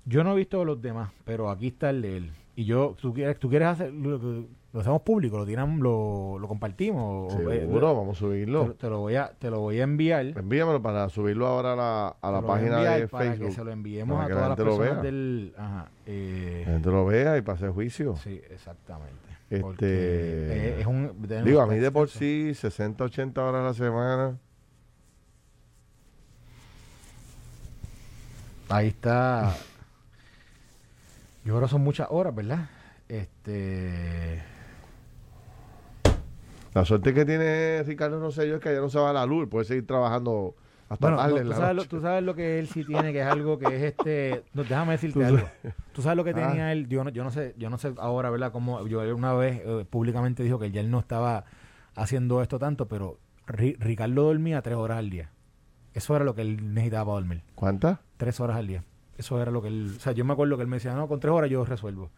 Yo 0.06 0.24
no 0.24 0.34
he 0.34 0.36
visto 0.36 0.66
los 0.66 0.82
demás, 0.82 1.12
pero 1.26 1.50
aquí 1.50 1.68
está 1.68 1.90
el 1.90 2.02
de 2.02 2.18
él. 2.18 2.32
Y 2.56 2.66
yo, 2.66 2.96
tú 3.00 3.14
quieres, 3.14 3.40
tú 3.40 3.50
quieres 3.50 3.70
hacer, 3.70 3.94
lo, 3.94 4.46
hacemos 4.74 5.02
público, 5.04 5.38
lo 5.38 5.46
tiran, 5.46 5.80
lo, 5.80 6.38
lo 6.40 6.48
compartimos. 6.48 7.34
Seguro, 7.34 7.96
vamos 7.96 8.18
a 8.18 8.20
subirlo. 8.20 8.74
Te, 8.74 8.90
lo 8.90 9.00
voy 9.00 9.16
a, 9.16 9.32
te 9.32 9.50
lo 9.50 9.60
voy 9.60 9.80
a 9.80 9.83
enviar. 9.83 10.26
Envíamelo 10.26 10.81
para 10.81 11.07
subirlo 11.10 11.48
ahora 11.48 11.74
a 11.74 11.76
la, 11.76 12.16
a 12.21 12.31
la 12.31 12.42
página 12.42 12.81
de 12.81 13.07
para 13.07 13.26
Facebook. 13.26 13.48
que 13.48 13.56
se 13.56 13.64
lo 13.64 13.71
enviemos 13.71 14.24
a 14.24 14.28
todas 14.28 14.50
las 14.50 14.57
personas 14.57 15.04
del... 15.04 15.54
Ajá, 15.57 15.90
eh, 16.06 16.64
la 16.66 16.74
gente 16.74 16.90
lo 16.90 17.06
vea 17.06 17.38
y 17.38 17.42
pase 17.42 17.69
juicio. 17.69 18.16
Sí, 18.18 18.42
exactamente. 18.50 19.16
Este, 19.50 20.80
es, 20.80 20.88
un, 20.88 21.12
digo, 21.44 21.62
a 21.62 21.68
mí 21.68 21.78
de 21.78 21.92
por 21.92 22.10
sí, 22.10 22.54
60, 22.54 23.04
80 23.04 23.44
horas 23.44 23.62
a 23.62 23.66
la 23.66 23.74
semana 23.74 24.40
Ahí 28.71 28.87
está. 28.87 29.54
Yo 31.44 31.54
creo 31.56 31.61
que 31.61 31.68
son 31.68 31.81
muchas 31.81 32.07
horas, 32.09 32.33
¿verdad? 32.33 32.69
Este. 33.09 34.42
La 36.73 36.85
suerte 36.85 37.13
que 37.13 37.25
tiene 37.25 37.83
Ricardo 37.83 38.21
Rosselló 38.21 38.56
es 38.56 38.61
que 38.61 38.73
ya 38.73 38.80
no 38.80 38.90
se 38.90 38.97
va 38.97 39.09
a 39.09 39.13
la 39.13 39.25
luz, 39.25 39.49
puede 39.49 39.66
seguir 39.66 39.85
trabajando 39.85 40.56
hasta 40.87 41.06
bueno, 41.06 41.18
tarde. 41.18 41.44
tú, 41.44 41.51
sabes 41.51 41.75
Lo, 41.75 41.85
tú 41.85 41.99
sabes 41.99 42.23
lo 42.23 42.33
que 42.33 42.59
él 42.59 42.68
sí 42.68 42.85
tiene, 42.85 43.11
que 43.11 43.19
es 43.19 43.28
algo 43.28 43.59
que 43.59 43.75
es 43.75 43.83
este. 43.83 44.44
No, 44.54 44.63
déjame 44.63 44.94
decirte 44.94 45.25
algo. 45.25 45.49
Tú 45.92 46.01
sabes 46.01 46.16
lo 46.16 46.23
que 46.23 46.30
ah. 46.30 46.33
tenía 46.35 46.71
él. 46.71 46.87
Yo 46.87 47.04
no, 47.04 47.09
yo 47.09 47.25
no 47.25 47.31
sé, 47.31 47.54
yo 47.57 47.69
no 47.69 47.78
sé 47.78 47.94
ahora, 47.97 48.30
¿verdad? 48.30 48.54
Como 48.54 48.87
yo 48.87 49.01
una 49.13 49.33
vez 49.33 49.61
eh, 49.66 49.85
públicamente 49.90 50.44
dijo 50.44 50.59
que 50.59 50.71
ya 50.71 50.80
él 50.80 50.90
no 50.90 50.99
estaba 50.99 51.44
haciendo 51.95 52.42
esto 52.42 52.57
tanto, 52.57 52.87
pero 52.87 53.19
Ricardo 53.47 54.23
dormía 54.23 54.61
tres 54.61 54.78
horas 54.78 54.99
al 54.99 55.09
día. 55.09 55.30
Eso 55.94 56.16
era 56.16 56.24
lo 56.24 56.36
que 56.36 56.42
él 56.42 56.74
necesitaba 56.74 57.06
para 57.06 57.16
dormir. 57.16 57.44
¿Cuántas? 57.56 58.00
Tres 58.18 58.40
horas 58.40 58.57
al 58.57 58.68
día. 58.68 58.83
Eso 59.18 59.42
era 59.42 59.52
lo 59.52 59.62
que 59.62 59.68
él... 59.68 59.94
O 59.98 60.00
sea, 60.00 60.14
yo 60.14 60.26
me 60.26 60.33
acuerdo 60.33 60.56
que 60.57 60.64
él 60.64 60.69
me 60.69 60.78
decía, 60.78 60.95
no, 60.95 61.07
con 61.07 61.19
tres 61.19 61.33
horas 61.33 61.50
yo 61.50 61.64
resuelvo. 61.66 62.10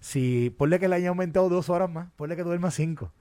Si 0.00 0.50
ponle 0.50 0.78
que 0.78 0.88
le 0.88 0.96
haya 0.96 1.08
aumentado 1.08 1.48
dos 1.48 1.68
horas 1.68 1.90
más, 1.90 2.08
ponle 2.16 2.36
que 2.36 2.44
duerma 2.44 2.70
cinco. 2.70 3.12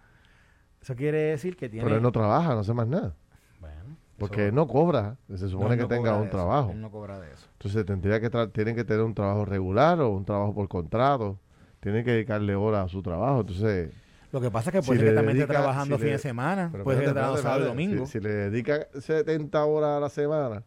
Eso 0.81 0.95
quiere 0.95 1.17
decir 1.17 1.57
que 1.57 1.67
tiene... 1.67 1.83
Pero 1.83 1.97
él 1.97 2.03
no 2.03 2.11
trabaja, 2.11 2.53
no 2.53 2.59
hace 2.59 2.73
más 2.73 2.87
nada. 2.87 3.15
Bueno. 3.59 3.97
Porque 4.17 4.47
él 4.47 4.55
no 4.55 4.67
cobra. 4.67 5.17
Se 5.35 5.49
supone 5.49 5.77
que 5.77 5.85
tenga 5.85 6.15
un 6.15 6.29
trabajo. 6.29 6.71
Él 6.71 6.81
no 6.81 6.91
cobra 6.91 7.19
de 7.19 7.33
eso. 7.33 7.47
Entonces 7.53 7.85
tendría 7.85 8.21
que 8.21 8.29
tienen 8.49 8.75
que 8.75 8.83
tener 8.83 9.03
un 9.03 9.15
trabajo 9.15 9.45
regular 9.45 9.99
o 9.99 10.11
un 10.11 10.25
trabajo 10.25 10.53
por 10.53 10.67
contrato. 10.67 11.39
Tienen 11.79 12.05
que 12.05 12.11
dedicarle 12.11 12.55
horas 12.55 12.85
a 12.85 12.89
su 12.89 13.01
trabajo. 13.01 13.41
Entonces 13.41 13.91
lo 14.35 14.41
que 14.41 14.51
pasa 14.51 14.69
es 14.69 14.73
que 14.73 14.81
puede 14.81 14.99
ser 14.99 15.09
que 15.11 15.15
también 15.15 15.37
esté 15.37 15.47
trabajando 15.53 15.97
fin 15.97 16.09
de 16.09 16.17
semana, 16.17 16.69
puede 16.83 16.97
ser 17.05 17.13
que 17.13 17.19
sábado 17.41 17.61
y 17.63 17.67
domingo. 17.69 18.05
Si, 18.05 18.19
le 18.19 18.29
dedica 18.29 18.85
70 18.99 19.63
horas 19.63 19.91
a 19.91 19.99
la 20.01 20.09
semana, 20.09 20.61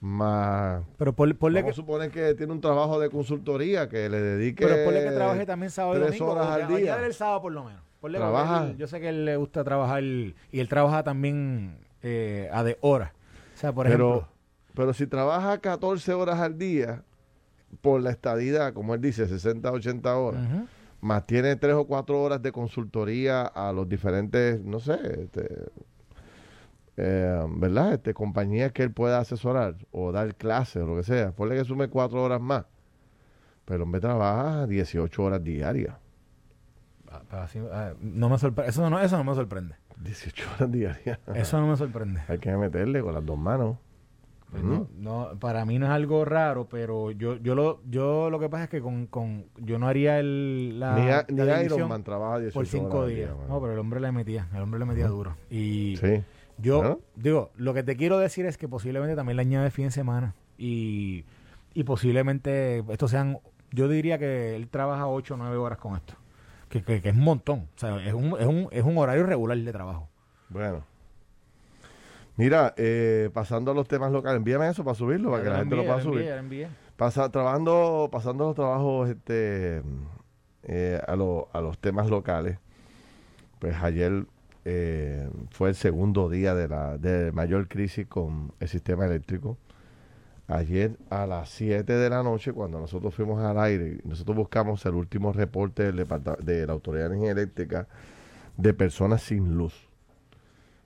más... 0.00 0.84
Pero 0.96 1.12
por, 1.12 1.34
ponle 1.36 1.62
Vamos 1.62 1.74
suponer 1.74 2.12
que 2.12 2.34
tiene 2.34 2.52
un 2.52 2.60
trabajo 2.60 3.00
de 3.00 3.10
consultoría 3.10 3.88
que 3.88 4.08
le 4.08 4.20
dedique... 4.20 4.64
Pero 4.64 4.84
ponle 4.84 5.02
que 5.02 5.10
trabaje 5.10 5.44
también 5.44 5.72
sábado 5.72 5.96
y 5.98 6.04
domingo. 6.04 6.30
horas 6.30 6.46
al 6.46 6.68
que- 6.68 6.76
día. 6.76 6.92
añádele 6.92 7.06
el 7.08 7.14
sábado 7.14 7.42
por 7.42 7.50
lo 7.52 7.64
menos. 7.64 7.82
Ponle 8.00 8.18
que 8.18 8.22
Trabaja. 8.22 8.64
él- 8.66 8.76
yo 8.76 8.86
sé 8.86 9.00
que 9.00 9.08
él 9.08 9.24
le 9.24 9.36
gusta 9.38 9.64
trabajar 9.64 10.04
y 10.04 10.34
él 10.52 10.68
trabaja 10.68 11.02
también 11.02 11.78
eh, 12.02 12.48
a 12.52 12.62
de 12.62 12.78
horas. 12.80 13.10
O 13.56 13.58
sea, 13.58 13.72
por 13.72 13.88
pero, 13.88 14.08
ejemplo... 14.10 14.28
pero 14.76 14.92
si 14.94 15.08
trabaja 15.08 15.58
14 15.58 16.12
horas 16.14 16.38
al 16.38 16.58
día 16.58 17.02
por 17.80 18.00
la 18.00 18.10
estadidad, 18.12 18.72
como 18.72 18.94
él 18.94 19.00
dice, 19.00 19.26
60, 19.26 19.72
80 19.72 20.16
horas, 20.16 20.42
Ujú. 20.44 20.66
Más 21.04 21.26
tiene 21.26 21.54
3 21.56 21.74
o 21.74 21.84
4 21.86 22.20
horas 22.22 22.40
de 22.42 22.50
consultoría 22.50 23.42
a 23.42 23.72
los 23.72 23.88
diferentes, 23.88 24.60
no 24.64 24.80
sé, 24.80 24.98
este, 25.22 25.48
eh, 26.96 27.44
¿verdad? 27.56 27.94
Este, 27.94 28.14
compañías 28.14 28.72
que 28.72 28.82
él 28.82 28.90
pueda 28.92 29.18
asesorar 29.18 29.76
o 29.90 30.12
dar 30.12 30.34
clases 30.36 30.82
o 30.82 30.86
lo 30.86 30.96
que 30.96 31.02
sea. 31.02 31.32
Ponle 31.32 31.56
que 31.56 31.64
sume 31.64 31.88
4 31.88 32.22
horas 32.22 32.40
más. 32.40 32.64
Pero 33.64 33.76
el 33.76 33.82
hombre 33.82 34.00
trabaja 34.00 34.66
18 34.66 35.22
horas 35.22 35.42
diarias. 35.42 35.94
Ah, 37.10 37.42
así, 37.42 37.58
ah, 37.72 37.94
no 38.00 38.28
me 38.28 38.36
sorpre- 38.36 38.66
eso, 38.66 38.88
no, 38.90 38.98
eso 39.00 39.16
no 39.16 39.24
me 39.24 39.34
sorprende. 39.34 39.74
18 39.98 40.44
horas 40.56 40.72
diarias. 40.72 41.18
Eso 41.34 41.60
no 41.60 41.66
me 41.68 41.76
sorprende. 41.76 42.20
Hay 42.28 42.38
que 42.38 42.56
meterle 42.56 43.00
con 43.02 43.14
las 43.14 43.24
dos 43.24 43.38
manos. 43.38 43.76
Pues 44.54 44.64
no, 44.64 44.88
no, 44.96 45.38
para 45.40 45.64
mí 45.64 45.78
no 45.80 45.86
es 45.86 45.92
algo 45.92 46.24
raro, 46.24 46.68
pero 46.68 47.10
yo 47.10 47.36
yo 47.38 47.54
lo 47.56 47.80
yo 47.90 48.30
lo 48.30 48.38
que 48.38 48.48
pasa 48.48 48.64
es 48.64 48.70
que 48.70 48.80
con, 48.80 49.06
con 49.06 49.46
yo 49.58 49.78
no 49.80 49.88
haría 49.88 50.20
el 50.20 50.78
la, 50.78 50.94
ni 50.94 51.10
a- 51.10 51.26
la 51.28 51.58
ni 51.58 51.64
Iron 51.66 51.88
Man 51.88 52.04
trabaja 52.04 52.38
18 52.38 52.54
por 52.54 52.66
cinco 52.66 53.06
días. 53.06 53.30
día, 53.30 53.46
no, 53.48 53.60
pero 53.60 53.72
el 53.72 53.78
hombre 53.80 53.98
le 54.00 54.12
metía, 54.12 54.48
el 54.54 54.62
hombre 54.62 54.78
le 54.78 54.86
metía 54.86 55.08
duro. 55.08 55.34
Y 55.50 55.96
Sí. 55.96 56.22
yo 56.58 57.00
digo, 57.16 57.50
lo 57.56 57.74
que 57.74 57.82
te 57.82 57.96
quiero 57.96 58.18
decir 58.18 58.46
es 58.46 58.56
que 58.56 58.68
posiblemente 58.68 59.16
también 59.16 59.36
le 59.36 59.42
añade 59.42 59.70
fin 59.72 59.86
de 59.86 59.90
semana 59.90 60.34
y, 60.56 61.24
y 61.74 61.82
posiblemente 61.84 62.84
estos 62.90 63.10
sean, 63.10 63.38
yo 63.72 63.88
diría 63.88 64.18
que 64.18 64.54
él 64.54 64.68
trabaja 64.68 65.08
8 65.08 65.34
o 65.34 65.36
9 65.36 65.56
horas 65.56 65.78
con 65.78 65.96
esto, 65.96 66.14
que, 66.68 66.80
que, 66.82 67.00
que 67.02 67.08
es 67.08 67.14
un 67.16 67.24
montón, 67.24 67.66
o 67.74 67.78
sea, 67.78 67.96
es 68.06 68.14
un, 68.14 68.36
es 68.38 68.46
un, 68.46 68.68
es 68.70 68.84
un 68.84 68.96
horario 68.98 69.26
regular 69.26 69.58
de 69.58 69.72
trabajo. 69.72 70.08
Bueno. 70.48 70.84
Mira, 72.36 72.74
eh, 72.76 73.30
pasando 73.32 73.70
a 73.70 73.74
los 73.74 73.86
temas 73.86 74.10
locales, 74.10 74.38
envíame 74.38 74.68
eso 74.68 74.82
para 74.84 74.94
subirlo, 74.96 75.30
para 75.30 75.42
que 75.44 75.48
la 75.50 75.56
gente 75.60 75.76
lo 75.76 75.82
pueda 75.84 75.96
subir. 76.02 76.28
Envié. 76.28 76.68
Pasa, 76.96 77.28
trabajando, 77.30 78.08
pasando 78.10 78.44
los 78.46 78.54
trabajos 78.56 79.08
este, 79.10 79.82
eh, 80.64 81.00
a, 81.06 81.14
lo- 81.16 81.48
a 81.52 81.60
los 81.60 81.78
temas 81.78 82.10
locales, 82.10 82.58
pues 83.60 83.76
ayer 83.82 84.26
eh, 84.64 85.28
fue 85.50 85.68
el 85.70 85.74
segundo 85.74 86.28
día 86.28 86.54
de 86.54 86.68
la 86.68 86.96
de 86.98 87.30
mayor 87.32 87.68
crisis 87.68 88.06
con 88.06 88.52
el 88.60 88.68
sistema 88.68 89.06
eléctrico. 89.06 89.58
Ayer 90.46 90.96
a 91.10 91.26
las 91.26 91.48
7 91.50 91.92
de 91.94 92.10
la 92.10 92.22
noche, 92.22 92.52
cuando 92.52 92.78
nosotros 92.78 93.14
fuimos 93.14 93.42
al 93.42 93.58
aire, 93.58 93.98
nosotros 94.04 94.36
buscamos 94.36 94.84
el 94.86 94.94
último 94.94 95.32
reporte 95.32 95.90
del 95.90 96.06
de 96.42 96.66
la 96.66 96.72
Autoridad 96.72 97.04
de 97.08 97.14
Energía 97.16 97.32
Eléctrica 97.32 97.88
de 98.56 98.74
personas 98.74 99.22
sin 99.22 99.56
luz. 99.56 99.88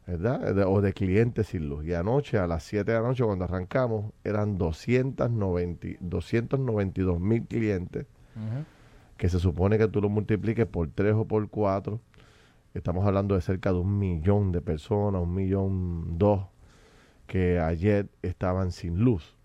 ¿Verdad? 0.08 0.54
De- 0.54 0.64
o 0.64 0.80
de 0.80 0.94
clientes 0.94 1.48
sin 1.48 1.68
luz. 1.68 1.84
Y 1.84 1.92
anoche, 1.92 2.38
a 2.38 2.46
las 2.46 2.62
7 2.64 2.92
de 2.92 2.98
la 2.98 3.06
noche, 3.06 3.22
cuando 3.24 3.44
arrancamos, 3.44 4.12
eran 4.24 4.56
290, 4.56 5.86
292 6.00 7.20
mil 7.20 7.44
clientes, 7.44 8.06
que 9.18 9.28
se 9.28 9.38
supone 9.38 9.76
que 9.76 9.86
tú 9.88 10.00
lo 10.00 10.08
multipliques 10.08 10.66
por 10.66 10.88
3 10.88 11.14
o 11.14 11.26
por 11.26 11.48
4. 11.50 12.00
Estamos 12.72 13.04
hablando 13.06 13.34
de 13.34 13.42
cerca 13.42 13.70
de 13.72 13.78
un 13.78 13.98
millón 13.98 14.50
de 14.50 14.62
personas, 14.62 15.20
un 15.22 15.34
millón 15.34 16.16
dos, 16.18 16.46
que 17.26 17.58
ayer 17.58 18.08
estaban 18.22 18.72
sin 18.72 19.00
luz. 19.00 19.36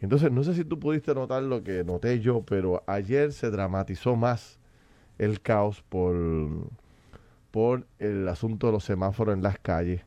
Entonces, 0.00 0.30
no 0.30 0.44
sé 0.44 0.54
si 0.54 0.64
tú 0.64 0.78
pudiste 0.78 1.12
notar 1.12 1.42
lo 1.42 1.64
que 1.64 1.82
noté 1.82 2.20
yo, 2.20 2.42
pero 2.42 2.84
ayer 2.86 3.32
se 3.32 3.50
dramatizó 3.50 4.14
más 4.14 4.60
el 5.18 5.40
caos 5.40 5.82
por, 5.88 6.14
por 7.58 7.88
el 7.98 8.28
asunto 8.28 8.68
de 8.68 8.72
los 8.74 8.84
semáforos 8.84 9.34
en 9.34 9.42
las 9.42 9.58
calles, 9.58 10.02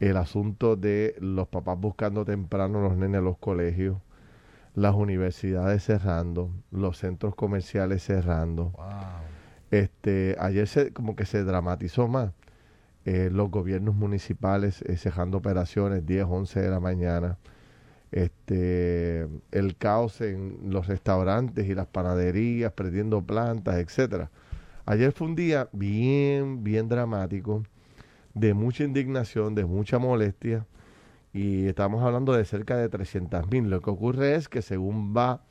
el 0.00 0.16
asunto 0.16 0.74
de 0.74 1.14
los 1.20 1.46
papás 1.46 1.78
buscando 1.78 2.24
temprano 2.24 2.80
los 2.80 2.96
nenes 2.96 3.20
a 3.20 3.22
los 3.22 3.38
colegios, 3.38 3.98
las 4.74 4.96
universidades 4.96 5.84
cerrando, 5.84 6.50
los 6.72 6.98
centros 6.98 7.36
comerciales 7.36 8.02
cerrando. 8.02 8.72
Este, 9.70 10.34
ayer 10.40 10.66
se, 10.66 10.92
como 10.92 11.14
que 11.14 11.24
se 11.24 11.44
dramatizó 11.44 12.08
más. 12.08 12.32
Eh, 13.04 13.30
los 13.30 13.48
gobiernos 13.48 13.94
municipales 13.94 14.82
eh, 14.82 14.96
cerrando 14.96 15.38
operaciones 15.38 16.04
10, 16.04 16.24
11 16.28 16.62
de 16.62 16.68
la 16.68 16.80
mañana. 16.80 17.38
Este, 18.10 19.28
el 19.52 19.76
caos 19.78 20.20
en 20.20 20.58
los 20.64 20.88
restaurantes 20.88 21.68
y 21.68 21.76
las 21.76 21.86
panaderías, 21.86 22.72
perdiendo 22.72 23.22
plantas, 23.22 23.76
etcétera. 23.76 24.32
Ayer 24.88 25.10
fue 25.10 25.26
un 25.26 25.34
día 25.34 25.68
bien, 25.72 26.62
bien 26.62 26.88
dramático, 26.88 27.64
de 28.34 28.54
mucha 28.54 28.84
indignación, 28.84 29.56
de 29.56 29.64
mucha 29.64 29.98
molestia, 29.98 30.64
y 31.32 31.66
estamos 31.66 32.04
hablando 32.04 32.32
de 32.32 32.44
cerca 32.44 32.76
de 32.76 32.88
300 32.88 33.50
mil. 33.50 33.68
Lo 33.68 33.82
que 33.82 33.90
ocurre 33.90 34.36
es 34.36 34.48
que 34.48 34.62
según 34.62 35.12
va 35.12 35.42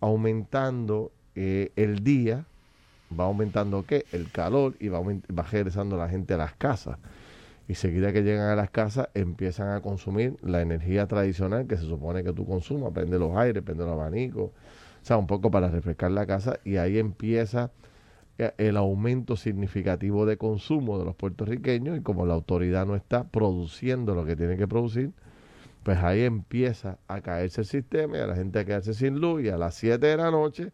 aumentando 0.00 1.12
eh, 1.34 1.72
el 1.76 2.04
día, 2.04 2.44
va 3.18 3.24
aumentando 3.24 3.86
qué? 3.86 4.04
El 4.12 4.30
calor 4.30 4.74
y 4.78 4.88
va, 4.88 5.00
va 5.00 5.96
la 5.96 6.08
gente 6.10 6.34
a 6.34 6.36
las 6.36 6.52
casas. 6.52 6.98
Y 7.66 7.76
seguida 7.76 8.12
que 8.12 8.22
llegan 8.22 8.50
a 8.50 8.54
las 8.54 8.68
casas 8.68 9.08
empiezan 9.14 9.70
a 9.70 9.80
consumir 9.80 10.36
la 10.42 10.60
energía 10.60 11.06
tradicional 11.06 11.66
que 11.66 11.78
se 11.78 11.84
supone 11.84 12.22
que 12.22 12.34
tú 12.34 12.44
consumas, 12.44 12.92
prende 12.92 13.18
los 13.18 13.34
aires, 13.34 13.62
prende 13.62 13.84
los 13.84 13.94
abanicos, 13.94 14.50
o 14.50 15.06
sea, 15.06 15.16
un 15.16 15.26
poco 15.26 15.50
para 15.50 15.70
refrescar 15.70 16.10
la 16.10 16.26
casa 16.26 16.58
y 16.64 16.76
ahí 16.76 16.98
empieza 16.98 17.70
el 18.38 18.76
aumento 18.76 19.36
significativo 19.36 20.26
de 20.26 20.36
consumo 20.36 20.98
de 20.98 21.04
los 21.04 21.14
puertorriqueños 21.14 21.98
y 21.98 22.02
como 22.02 22.26
la 22.26 22.34
autoridad 22.34 22.86
no 22.86 22.96
está 22.96 23.28
produciendo 23.28 24.14
lo 24.14 24.24
que 24.24 24.34
tiene 24.34 24.56
que 24.56 24.66
producir, 24.66 25.12
pues 25.84 25.98
ahí 25.98 26.22
empieza 26.22 26.98
a 27.06 27.20
caerse 27.20 27.60
el 27.60 27.66
sistema 27.66 28.16
y 28.16 28.20
a 28.20 28.26
la 28.26 28.34
gente 28.34 28.58
a 28.58 28.64
quedarse 28.64 28.94
sin 28.94 29.20
luz 29.20 29.42
y 29.42 29.50
a 29.50 29.58
las 29.58 29.74
7 29.74 30.04
de 30.04 30.16
la 30.16 30.30
noche, 30.30 30.72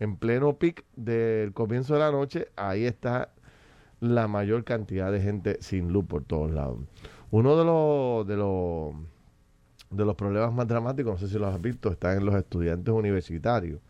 en 0.00 0.16
pleno 0.16 0.56
pic 0.58 0.84
del 0.96 1.52
comienzo 1.52 1.94
de 1.94 2.00
la 2.00 2.10
noche, 2.10 2.48
ahí 2.56 2.84
está 2.84 3.30
la 4.00 4.28
mayor 4.28 4.64
cantidad 4.64 5.12
de 5.12 5.20
gente 5.20 5.58
sin 5.60 5.92
luz 5.92 6.06
por 6.06 6.24
todos 6.24 6.50
lados. 6.50 6.80
Uno 7.30 7.56
de 7.56 7.64
los, 7.64 8.26
de 8.26 8.36
los, 8.36 8.94
de 9.90 10.04
los 10.04 10.14
problemas 10.16 10.52
más 10.52 10.66
dramáticos, 10.66 11.14
no 11.14 11.18
sé 11.18 11.32
si 11.32 11.38
los 11.38 11.54
has 11.54 11.60
visto, 11.60 11.90
está 11.90 12.14
en 12.14 12.24
los 12.24 12.34
estudiantes 12.34 12.92
universitarios. 12.92 13.80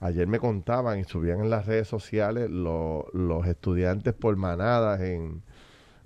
Ayer 0.00 0.26
me 0.28 0.38
contaban 0.38 1.00
y 1.00 1.04
subían 1.04 1.40
en 1.40 1.50
las 1.50 1.66
redes 1.66 1.88
sociales 1.88 2.50
lo- 2.50 3.06
los 3.12 3.46
estudiantes 3.46 4.14
por 4.14 4.36
manadas 4.36 5.00
en 5.00 5.42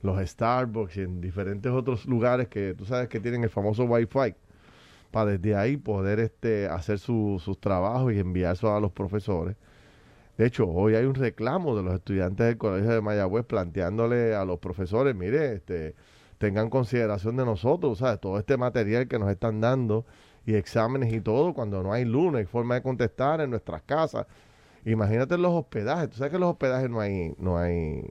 los 0.02 0.18
Starbucks 0.26 0.96
y 0.96 1.02
en 1.02 1.20
diferentes 1.20 1.70
otros 1.72 2.06
lugares 2.06 2.48
que 2.48 2.74
tú 2.74 2.84
sabes 2.86 3.08
que 3.08 3.20
tienen 3.20 3.44
el 3.44 3.50
famoso 3.50 3.84
Wi-Fi 3.84 4.34
para 5.10 5.32
desde 5.32 5.54
ahí 5.56 5.76
poder 5.76 6.20
este, 6.20 6.66
hacer 6.68 6.98
su- 6.98 7.40
sus 7.44 7.60
trabajos 7.60 8.12
y 8.12 8.18
enviarse 8.18 8.66
a 8.66 8.80
los 8.80 8.92
profesores. 8.92 9.56
De 10.38 10.46
hecho, 10.46 10.66
hoy 10.68 10.94
hay 10.94 11.04
un 11.04 11.14
reclamo 11.14 11.76
de 11.76 11.82
los 11.82 11.94
estudiantes 11.94 12.46
del 12.46 12.56
Colegio 12.58 12.90
de 12.90 13.00
Mayagüez 13.02 13.44
planteándole 13.44 14.34
a 14.34 14.44
los 14.46 14.58
profesores, 14.58 15.14
mire, 15.14 15.54
este, 15.54 15.94
tengan 16.38 16.70
consideración 16.70 17.36
de 17.36 17.44
nosotros, 17.44 17.98
¿sabes? 17.98 18.20
Todo 18.20 18.38
este 18.38 18.56
material 18.56 19.06
que 19.06 19.18
nos 19.18 19.30
están 19.30 19.60
dando 19.60 20.06
y 20.46 20.54
exámenes 20.54 21.12
y 21.12 21.20
todo, 21.20 21.54
cuando 21.54 21.82
no 21.82 21.92
hay 21.92 22.04
luz, 22.04 22.32
no 22.32 22.38
hay 22.38 22.44
forma 22.46 22.74
de 22.76 22.82
contestar 22.82 23.40
en 23.40 23.50
nuestras 23.50 23.82
casas. 23.82 24.26
Imagínate 24.84 25.38
los 25.38 25.52
hospedajes, 25.52 26.10
tú 26.10 26.16
sabes 26.16 26.30
que 26.30 26.36
en 26.36 26.40
los 26.40 26.50
hospedajes 26.50 26.90
no 26.90 27.00
hay, 27.00 27.34
no 27.38 27.56
hay, 27.58 28.10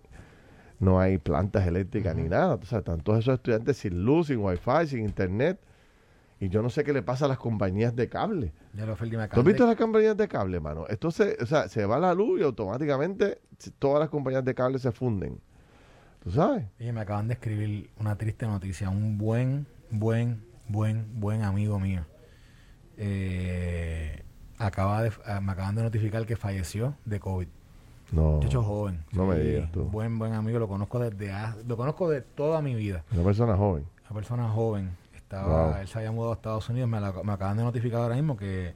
no 0.79 0.99
hay 0.99 1.17
plantas 1.17 1.67
eléctricas 1.67 2.15
ni 2.15 2.29
nada. 2.29 2.55
O 2.55 2.63
sea, 2.65 2.79
están 2.79 3.01
todos 3.01 3.19
esos 3.19 3.33
estudiantes 3.35 3.77
sin 3.77 4.05
luz, 4.05 4.27
sin 4.27 4.37
wifi, 4.39 4.87
sin 4.87 4.99
internet. 4.99 5.59
Y 6.39 6.49
yo 6.49 6.61
no 6.63 6.69
sé 6.71 6.83
qué 6.83 6.91
le 6.93 7.03
pasa 7.03 7.25
a 7.25 7.27
las 7.27 7.37
compañías 7.37 7.95
de 7.95 8.09
cable. 8.09 8.51
Me 8.73 8.81
¿Tú 8.85 8.95
has 8.95 9.35
de- 9.35 9.43
visto 9.43 9.67
las 9.67 9.75
compañías 9.75 10.17
de 10.17 10.27
cable, 10.27 10.59
mano? 10.59 10.87
Esto 10.87 11.11
se, 11.11 11.37
o 11.39 11.45
sea, 11.45 11.67
se 11.67 11.85
va 11.85 11.99
la 11.99 12.13
luz 12.15 12.39
y 12.39 12.43
automáticamente 12.43 13.39
todas 13.77 13.99
las 13.99 14.09
compañías 14.09 14.43
de 14.43 14.55
cable 14.55 14.79
se 14.79 14.91
funden. 14.91 15.39
¿Tú 16.23 16.31
sabes? 16.31 16.65
Oye, 16.79 16.93
me 16.93 17.01
acaban 17.01 17.27
de 17.27 17.33
escribir 17.35 17.89
una 17.99 18.15
triste 18.15 18.47
noticia. 18.47 18.89
Un 18.89 19.17
buen, 19.19 19.67
buen, 19.91 20.41
buen, 20.67 21.19
buen 21.19 21.43
amigo 21.43 21.79
mío. 21.79 22.05
Eh, 23.03 24.21
acaba 24.59 25.01
de, 25.01 25.11
me 25.41 25.51
acaban 25.53 25.73
de 25.75 25.81
notificar 25.81 26.23
que 26.27 26.35
falleció 26.35 26.93
de 27.03 27.19
COVID. 27.19 27.47
No. 28.11 28.33
Muchacho 28.33 28.61
joven. 28.61 29.03
no 29.11 29.25
me 29.25 29.39
digas 29.39 29.71
tú. 29.71 29.85
Buen, 29.85 30.19
buen 30.19 30.33
amigo. 30.33 30.59
Lo 30.59 30.67
conozco 30.67 30.99
desde 30.99 31.33
lo 31.67 31.75
conozco 31.77 32.09
de 32.09 32.21
toda 32.21 32.61
mi 32.61 32.75
vida. 32.75 33.03
Una 33.11 33.23
persona 33.23 33.55
joven. 33.57 33.85
Una 34.05 34.13
persona 34.15 34.49
joven. 34.49 34.91
Estaba, 35.15 35.71
Wow. 35.71 35.81
Él 35.81 35.87
se 35.87 35.97
había 35.97 36.11
mudado 36.11 36.33
a 36.33 36.35
Estados 36.35 36.69
Unidos. 36.69 36.89
Me, 36.89 36.99
la- 36.99 37.11
me 37.23 37.31
acaban 37.31 37.57
de 37.57 37.63
notificar 37.63 38.01
ahora 38.01 38.15
mismo 38.15 38.37
que 38.37 38.73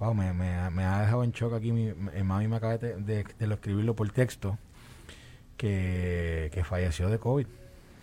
wow, 0.00 0.14
me, 0.14 0.32
me- 0.32 0.70
me 0.70 0.84
ha 0.84 1.00
dejado 1.02 1.22
en 1.24 1.32
shock 1.32 1.52
aquí. 1.54 1.72
Mi, 1.72 1.92
mi 1.92 2.22
mami 2.22 2.48
me 2.48 2.56
acaba 2.56 2.78
de, 2.78 2.96
de, 2.96 3.24
de 3.38 3.46
lo 3.46 3.54
escribirlo 3.54 3.94
por 3.94 4.08
texto 4.12 4.56
que, 5.58 6.50
que 6.54 6.64
falleció 6.64 7.08
de 7.10 7.18
COVID. 7.18 7.46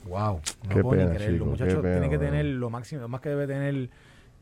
Wow, 0.06 0.42
no 0.64 0.70
Qué 0.76 0.82
puedo 0.82 0.90
pena, 1.00 1.10
ni 1.12 1.16
creerlo. 1.18 1.38
chico, 1.38 1.46
Muchacho 1.52 1.76
qué 1.78 1.82
pena, 1.82 2.00
tiene 2.02 2.10
que 2.10 2.18
tener 2.18 2.46
lo 2.46 2.70
máximo, 2.70 3.02
lo 3.02 3.08
más 3.10 3.22
que 3.22 3.30
debe 3.30 3.48
tener 3.48 3.90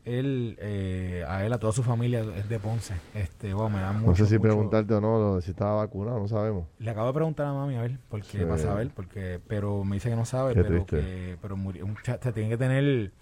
él, 0.04 0.56
eh, 0.60 1.24
a 1.28 1.44
él, 1.44 1.52
a 1.52 1.58
toda 1.58 1.72
su 1.72 1.82
familia 1.82 2.20
es 2.36 2.48
de 2.48 2.58
Ponce. 2.58 2.94
Este, 3.14 3.52
wow, 3.52 3.68
me 3.68 3.80
da 3.80 3.92
mucho, 3.92 4.06
No 4.10 4.16
sé 4.16 4.26
si 4.26 4.32
mucho- 4.38 4.42
preguntarte 4.42 4.94
o 4.94 5.00
no 5.00 5.40
si 5.40 5.50
estaba 5.50 5.76
vacunado, 5.76 6.18
no 6.18 6.28
sabemos. 6.28 6.66
Le 6.78 6.90
acabo 6.90 7.08
de 7.08 7.12
preguntar 7.14 7.46
a 7.46 7.52
mami 7.52 7.76
a 7.76 7.82
ver, 7.82 7.98
porque 8.08 8.38
Sí. 8.38 8.44
para 8.44 8.58
saber, 8.58 8.90
porque, 8.94 9.40
pero 9.46 9.84
me 9.84 9.96
dice 9.96 10.08
que 10.10 10.16
no 10.16 10.24
sabe, 10.24 10.54
Qué 10.54 10.62
pero 10.62 10.84
triste. 10.84 10.96
que, 11.00 11.36
pero 11.42 11.56
murió, 11.56 11.84
o 11.86 11.94
sea, 12.02 12.18
tiene 12.18 12.48
que 12.48 12.56
tener, 12.56 13.12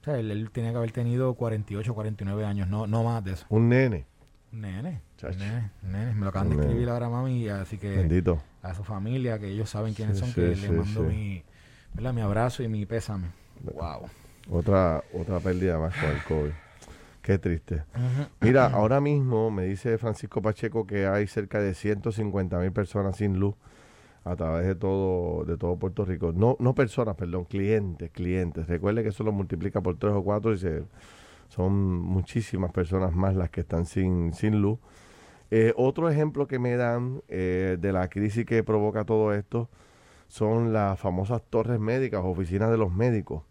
o 0.00 0.04
sea, 0.04 0.18
él, 0.18 0.30
él 0.30 0.50
tiene 0.50 0.70
que 0.70 0.76
haber 0.78 0.92
tenido 0.92 1.34
48, 1.34 1.94
49 1.94 2.44
años, 2.44 2.68
no, 2.68 2.86
no 2.86 3.02
más 3.04 3.22
de 3.24 3.32
eso. 3.32 3.46
Un 3.50 3.68
nene, 3.68 4.06
Un 4.52 4.60
nene, 4.62 5.02
nene, 5.36 5.70
nene. 5.82 6.14
Me 6.14 6.20
lo 6.22 6.28
acaban 6.28 6.48
de 6.50 6.56
escribir 6.56 6.88
ahora 6.88 7.08
mami, 7.10 7.48
así 7.48 7.76
que 7.76 7.90
bendito. 7.96 8.40
a 8.62 8.72
su 8.74 8.82
familia, 8.84 9.38
que 9.38 9.48
ellos 9.48 9.68
saben 9.68 9.92
quiénes 9.94 10.16
Sí, 10.16 10.20
son, 10.20 10.28
sí, 10.30 10.34
que 10.36 10.56
le 10.56 10.70
mando 10.70 11.02
mi, 11.02 11.42
¿verdad? 11.92 12.14
mi 12.14 12.20
abrazo 12.22 12.62
y 12.62 12.68
mi 12.68 12.86
pésame. 12.86 13.26
Wow. 13.62 14.08
Otra, 14.50 15.02
otra 15.12 15.40
pérdida 15.40 15.78
más 15.78 15.94
con 15.94 16.10
el 16.10 16.22
COVID. 16.28 16.64
Qué 17.22 17.38
triste. 17.38 17.84
Mira, 18.42 18.66
ahora 18.66 19.00
mismo 19.00 19.50
me 19.50 19.64
dice 19.64 19.96
Francisco 19.96 20.42
Pacheco 20.42 20.86
que 20.86 21.06
hay 21.06 21.26
cerca 21.26 21.58
de 21.58 21.72
150 21.72 22.58
mil 22.58 22.70
personas 22.70 23.16
sin 23.16 23.38
luz 23.40 23.54
a 24.24 24.36
través 24.36 24.66
de 24.66 24.74
todo, 24.74 25.46
de 25.46 25.56
todo 25.56 25.76
Puerto 25.76 26.04
Rico. 26.04 26.32
No, 26.34 26.58
no 26.60 26.74
personas, 26.74 27.16
perdón, 27.16 27.46
clientes, 27.46 28.10
clientes. 28.10 28.66
Recuerde 28.66 29.02
que 29.02 29.08
eso 29.08 29.24
lo 29.24 29.32
multiplica 29.32 29.80
por 29.80 29.96
tres 29.98 30.12
o 30.12 30.22
cuatro 30.22 30.52
y 30.52 30.58
se, 30.58 30.82
son 31.48 31.72
muchísimas 31.74 32.72
personas 32.72 33.14
más 33.14 33.34
las 33.34 33.48
que 33.48 33.62
están 33.62 33.86
sin, 33.86 34.34
sin 34.34 34.60
luz. 34.60 34.78
Eh, 35.50 35.72
otro 35.76 36.10
ejemplo 36.10 36.46
que 36.46 36.58
me 36.58 36.76
dan 36.76 37.22
eh, 37.28 37.78
de 37.80 37.92
la 37.92 38.08
crisis 38.08 38.44
que 38.44 38.62
provoca 38.62 39.04
todo 39.04 39.32
esto 39.32 39.70
son 40.28 40.74
las 40.74 40.98
famosas 41.00 41.40
torres 41.48 41.80
médicas, 41.80 42.20
oficinas 42.22 42.70
de 42.70 42.76
los 42.76 42.92
médicos 42.92 43.44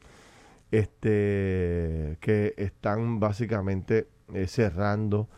este 0.73 2.17
que 2.19 2.55
están 2.57 3.19
básicamente 3.19 4.07
eh, 4.33 4.47
cerrando 4.47 5.29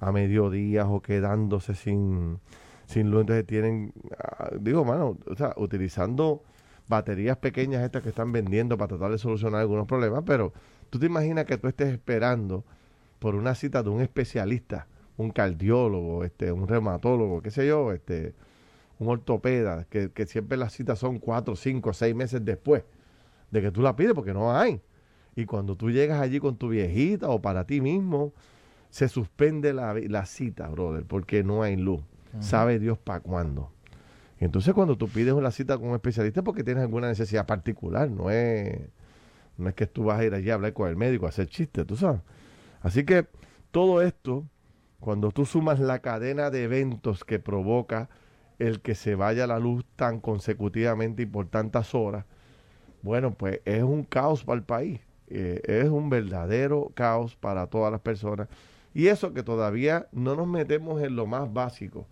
a 0.00 0.12
mediodía 0.12 0.88
o 0.88 1.02
quedándose 1.02 1.74
sin, 1.74 2.38
sin 2.86 3.10
luz. 3.10 3.22
Entonces 3.22 3.46
tienen, 3.46 3.92
ah, 4.18 4.50
digo, 4.58 4.86
mano, 4.86 5.18
o 5.26 5.34
sea, 5.36 5.52
utilizando 5.58 6.42
baterías 6.88 7.36
pequeñas 7.36 7.84
estas 7.84 8.02
que 8.02 8.08
están 8.08 8.32
vendiendo 8.32 8.78
para 8.78 8.88
tratar 8.88 9.10
de 9.10 9.18
solucionar 9.18 9.60
algunos 9.60 9.86
problemas, 9.86 10.22
pero 10.24 10.54
tú 10.88 10.98
te 10.98 11.04
imaginas 11.04 11.44
que 11.44 11.58
tú 11.58 11.68
estés 11.68 11.92
esperando 11.92 12.64
por 13.18 13.34
una 13.34 13.54
cita 13.54 13.82
de 13.82 13.90
un 13.90 14.00
especialista, 14.00 14.86
un 15.18 15.30
cardiólogo, 15.32 16.24
este, 16.24 16.50
un 16.50 16.66
reumatólogo, 16.66 17.42
qué 17.42 17.50
sé 17.50 17.66
yo, 17.66 17.92
este, 17.92 18.32
un 18.98 19.08
ortopeda, 19.08 19.84
que, 19.90 20.12
que 20.12 20.24
siempre 20.24 20.56
las 20.56 20.72
citas 20.72 20.98
son 20.98 21.18
cuatro, 21.18 21.56
cinco, 21.56 21.92
seis 21.92 22.14
meses 22.14 22.42
después 22.42 22.84
de 23.50 23.62
que 23.62 23.70
tú 23.70 23.82
la 23.82 23.96
pides 23.96 24.12
porque 24.14 24.34
no 24.34 24.56
hay. 24.56 24.80
Y 25.36 25.46
cuando 25.46 25.76
tú 25.76 25.90
llegas 25.90 26.20
allí 26.20 26.40
con 26.40 26.56
tu 26.56 26.68
viejita 26.68 27.28
o 27.28 27.40
para 27.40 27.64
ti 27.64 27.80
mismo, 27.80 28.32
se 28.90 29.08
suspende 29.08 29.72
la, 29.72 29.94
la 29.94 30.26
cita, 30.26 30.68
brother, 30.68 31.04
porque 31.04 31.44
no 31.44 31.62
hay 31.62 31.76
luz. 31.76 32.02
Sabe 32.40 32.78
Dios 32.78 32.98
para 32.98 33.20
cuándo. 33.20 33.72
Entonces 34.38 34.74
cuando 34.74 34.96
tú 34.96 35.08
pides 35.08 35.32
una 35.32 35.50
cita 35.50 35.76
con 35.78 35.88
un 35.88 35.94
especialista 35.94 36.40
es 36.40 36.44
porque 36.44 36.62
tienes 36.62 36.82
alguna 36.82 37.08
necesidad 37.08 37.46
particular, 37.46 38.10
no 38.10 38.30
es, 38.30 38.78
no 39.56 39.68
es 39.68 39.74
que 39.74 39.86
tú 39.86 40.04
vas 40.04 40.20
a 40.20 40.24
ir 40.24 40.34
allí 40.34 40.50
a 40.50 40.54
hablar 40.54 40.72
con 40.72 40.88
el 40.88 40.96
médico, 40.96 41.26
a 41.26 41.30
hacer 41.30 41.48
chistes, 41.48 41.86
tú 41.86 41.96
sabes. 41.96 42.20
Así 42.80 43.04
que 43.04 43.26
todo 43.70 44.02
esto, 44.02 44.44
cuando 45.00 45.30
tú 45.32 45.44
sumas 45.44 45.80
la 45.80 45.98
cadena 46.00 46.50
de 46.50 46.64
eventos 46.64 47.24
que 47.24 47.38
provoca 47.38 48.08
el 48.58 48.80
que 48.80 48.94
se 48.94 49.14
vaya 49.14 49.46
la 49.46 49.58
luz 49.58 49.84
tan 49.96 50.20
consecutivamente 50.20 51.22
y 51.22 51.26
por 51.26 51.48
tantas 51.48 51.94
horas, 51.94 52.24
bueno, 53.02 53.32
pues 53.34 53.60
es 53.64 53.82
un 53.82 54.04
caos 54.04 54.44
para 54.44 54.58
el 54.58 54.64
país. 54.64 55.00
Eh, 55.28 55.60
es 55.64 55.88
un 55.88 56.08
verdadero 56.10 56.90
caos 56.94 57.36
para 57.36 57.66
todas 57.66 57.92
las 57.92 58.00
personas. 58.00 58.48
Y 58.94 59.08
eso 59.08 59.32
que 59.32 59.42
todavía 59.42 60.08
no 60.12 60.34
nos 60.34 60.46
metemos 60.46 61.02
en 61.02 61.16
lo 61.16 61.26
más 61.26 61.52
básico. 61.52 62.06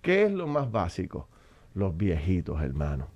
¿Qué 0.00 0.24
es 0.24 0.32
lo 0.32 0.46
más 0.46 0.70
básico? 0.70 1.28
Los 1.74 1.96
viejitos, 1.96 2.62
hermano. 2.62 3.08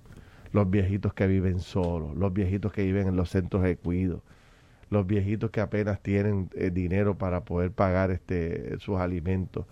Los 0.52 0.70
viejitos 0.70 1.14
que 1.14 1.26
viven 1.26 1.60
solos, 1.60 2.16
los 2.16 2.32
viejitos 2.32 2.72
que 2.72 2.84
viven 2.84 3.08
en 3.08 3.16
los 3.16 3.30
centros 3.30 3.62
de 3.62 3.76
cuido, 3.76 4.22
los 4.90 5.06
viejitos 5.06 5.50
que 5.50 5.60
apenas 5.60 6.00
tienen 6.00 6.48
eh, 6.54 6.70
dinero 6.70 7.18
para 7.18 7.44
poder 7.44 7.72
pagar 7.72 8.10
este 8.10 8.78
sus 8.78 8.98
alimentos, 8.98 9.66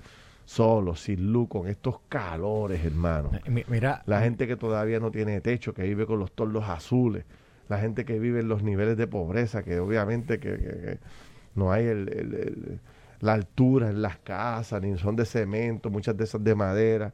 solos, 0.44 1.00
sin 1.00 1.33
luz, 1.33 1.48
con 1.48 1.68
estos 1.68 2.00
calores, 2.09 2.85
hermano. 2.85 3.30
Eh, 3.44 3.50
mi- 3.50 3.64
Mira, 3.68 4.02
La 4.07 4.20
gente 4.20 4.46
que 4.46 4.57
todavía 4.57 5.00
no 5.00 5.11
tiene 5.11 5.40
techo, 5.40 5.72
que 5.74 5.83
vive 5.83 6.07
con 6.07 6.18
los 6.18 6.33
tordos 6.33 6.64
azules, 6.68 7.24
la 7.68 7.78
gente 7.78 8.04
que 8.04 8.18
vive 8.18 8.40
en 8.40 8.48
los 8.48 8.62
niveles 8.62 8.96
de 8.96 9.07
pobreza, 9.07 9.62
que 9.62 9.78
obviamente 9.80 10.38
que, 10.38 10.50
que- 10.50 10.59
que 10.59 10.98
no 11.54 11.72
hay 11.72 11.87
el- 11.87 12.09
el- 12.11 12.35
el- 12.35 12.80
la 13.20 13.33
altura 13.33 13.88
en 13.90 14.02
las 14.02 14.18
casas, 14.18 14.83
ni 14.83 14.98
son 14.98 15.16
de 15.16 15.24
cemento, 15.24 15.88
muchas 15.88 16.16
de 16.16 16.24
esas 16.24 16.44
de 16.44 16.54
madera. 16.54 17.12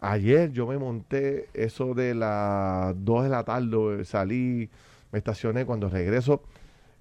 Ayer 0.00 0.50
yo 0.52 0.66
me 0.66 0.76
monté 0.76 1.48
eso 1.54 1.94
de 1.94 2.14
las 2.14 2.94
2 3.04 3.22
de 3.24 3.30
la 3.30 3.44
tarde, 3.44 4.04
salí, 4.04 4.68
me 5.12 5.18
estacioné, 5.18 5.64
cuando 5.64 5.88
regreso 5.88 6.42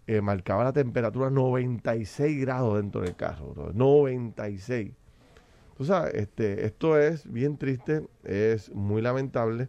eh, 0.08 0.22
marcaba 0.22 0.64
la 0.64 0.72
temperatura 0.72 1.32
96 1.32 2.40
grados 2.40 2.78
dentro 2.78 3.02
del 3.02 3.16
carro, 3.16 3.54
bro, 3.56 3.72
96. 3.74 4.92
Tú 5.78 5.84
sabes, 5.84 6.14
este, 6.14 6.66
esto 6.66 6.98
es 6.98 7.30
bien 7.30 7.58
triste, 7.58 8.08
es 8.24 8.74
muy 8.74 9.02
lamentable. 9.02 9.68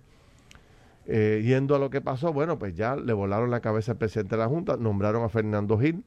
Eh, 1.07 1.43
yendo 1.45 1.75
a 1.75 1.79
lo 1.79 1.91
que 1.91 2.01
pasó, 2.01 2.33
bueno, 2.33 2.59
pues 2.59 2.75
ya 2.77 2.97
le 2.97 3.13
volaron 3.13 3.51
la 3.51 3.61
cabeza 3.61 3.93
al 3.93 3.99
presidente 3.99 4.37
de 4.37 4.43
la 4.43 4.49
Junta, 4.49 4.77
nombraron 4.77 5.25
a 5.25 5.29
Fernando 5.29 5.79
Gil, 5.79 6.05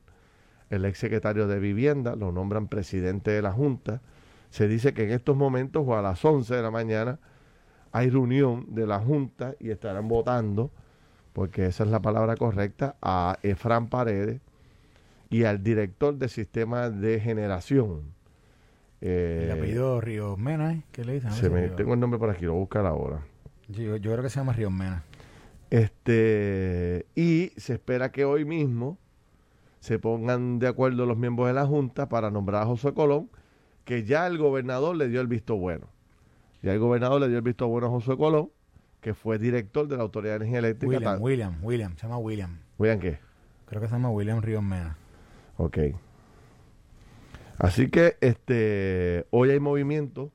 el 0.70 0.86
ex 0.86 1.00
secretario 1.00 1.48
de 1.48 1.60
Vivienda, 1.60 2.16
lo 2.16 2.32
nombran 2.32 2.68
presidente 2.68 3.32
de 3.32 3.42
la 3.42 3.52
Junta. 3.52 4.02
Se 4.50 4.68
dice 4.68 4.94
que 4.94 5.04
en 5.04 5.12
estos 5.12 5.36
momentos 5.36 5.84
o 5.86 5.98
a 5.98 6.02
las 6.02 6.24
11 6.24 6.56
de 6.56 6.62
la 6.62 6.72
mañana 6.72 7.20
hay 7.92 8.10
reunión 8.10 8.68
de 8.70 8.88
la 8.88 9.00
Junta 9.00 9.54
y 9.60 9.70
estarán 9.70 10.08
votando, 10.08 10.72
porque 11.34 11.66
esa 11.66 11.84
es 11.84 11.90
la 11.90 12.02
palabra 12.02 12.36
correcta, 12.38 12.96
a 13.02 13.38
Efran 13.44 13.90
Paredes 13.90 14.42
y 15.30 15.44
al 15.44 15.62
director 15.62 16.16
del 16.16 16.30
sistema 16.30 16.90
de 16.90 17.20
generación. 17.20 18.19
Eh, 19.02 19.42
el 19.46 19.52
apellido 19.52 20.02
Ríos 20.02 20.38
Mena, 20.38 20.74
¿eh? 20.74 20.84
¿qué 20.92 21.06
le 21.06 21.14
dicen? 21.14 21.32
se 21.32 21.50
me- 21.50 21.70
tengo 21.70 21.94
el 21.94 22.00
nombre 22.00 22.20
por 22.20 22.30
aquí, 22.30 22.46
lo 22.46 22.52
voy 22.52 22.60
a 22.60 22.62
buscar 22.62 22.86
ahora. 22.86 23.22
Yo, 23.70 23.96
yo 23.98 24.12
creo 24.12 24.22
que 24.24 24.30
se 24.30 24.40
llama 24.40 24.54
Ríos 24.54 24.72
Mena. 24.72 25.04
Este, 25.70 27.06
y 27.16 27.52
se 27.58 27.74
espera 27.74 28.12
que 28.12 28.26
hoy 28.26 28.44
mismo 28.46 28.98
se 29.80 30.00
pongan 30.00 30.60
de 30.60 30.68
acuerdo 30.68 31.06
los 31.06 31.18
miembros 31.18 31.48
de 31.48 31.54
la 31.54 31.66
Junta 31.66 32.10
para 32.10 32.30
nombrar 32.32 32.64
a 32.64 32.66
José 32.66 32.94
Colón, 32.94 33.30
que 33.86 34.04
ya 34.04 34.28
el 34.28 34.38
gobernador 34.38 34.96
le 34.96 35.08
dio 35.08 35.22
el 35.22 35.28
visto 35.28 35.56
bueno. 35.56 35.88
Ya 36.62 36.74
el 36.74 36.80
gobernador 36.80 37.22
le 37.22 37.28
dio 37.30 37.38
el 37.38 37.44
visto 37.44 37.68
bueno 37.68 37.88
a 37.88 37.90
José 37.90 38.18
Colón, 38.18 38.50
que 39.00 39.14
fue 39.14 39.40
director 39.40 39.88
de 39.88 39.96
la 39.96 40.04
Autoridad 40.04 40.34
de 40.34 40.38
Energía 40.38 40.60
Eléctrica. 40.60 40.94
William, 40.96 41.22
William, 41.22 41.58
William, 41.64 41.96
se 41.96 42.02
llama 42.04 42.18
William. 42.18 42.58
Oigan, 42.78 43.00
¿qué? 43.00 43.20
Creo 43.68 43.82
que 43.82 43.88
se 43.88 43.94
llama 43.94 44.10
William 44.10 44.42
Ríos 44.42 44.62
Mena. 44.64 44.98
Ok. 45.58 45.78
Así 47.60 47.90
que 47.90 48.18
este 48.22 49.28
hoy 49.32 49.52
hay 49.52 49.60
movimiento 49.60 50.32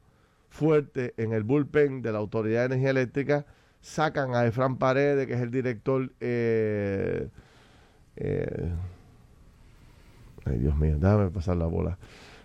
fuerte 0.50 1.14
en 1.16 1.32
el 1.32 1.42
bullpen 1.42 2.02
de 2.02 2.12
la 2.12 2.18
Autoridad 2.18 2.60
de 2.60 2.66
Energía 2.66 2.90
Eléctrica. 2.90 3.46
Sacan 3.80 4.34
a 4.34 4.46
Efran 4.46 4.76
Paredes, 4.76 5.26
que 5.26 5.32
es 5.32 5.40
el 5.40 5.50
director. 5.50 6.12
eh, 6.20 7.28
eh, 8.16 8.72
ay, 10.44 10.58
Dios 10.58 10.76
mío, 10.76 10.96
déjame 10.98 11.30
pasar 11.30 11.56
la 11.56 11.66
bola. 11.66 11.98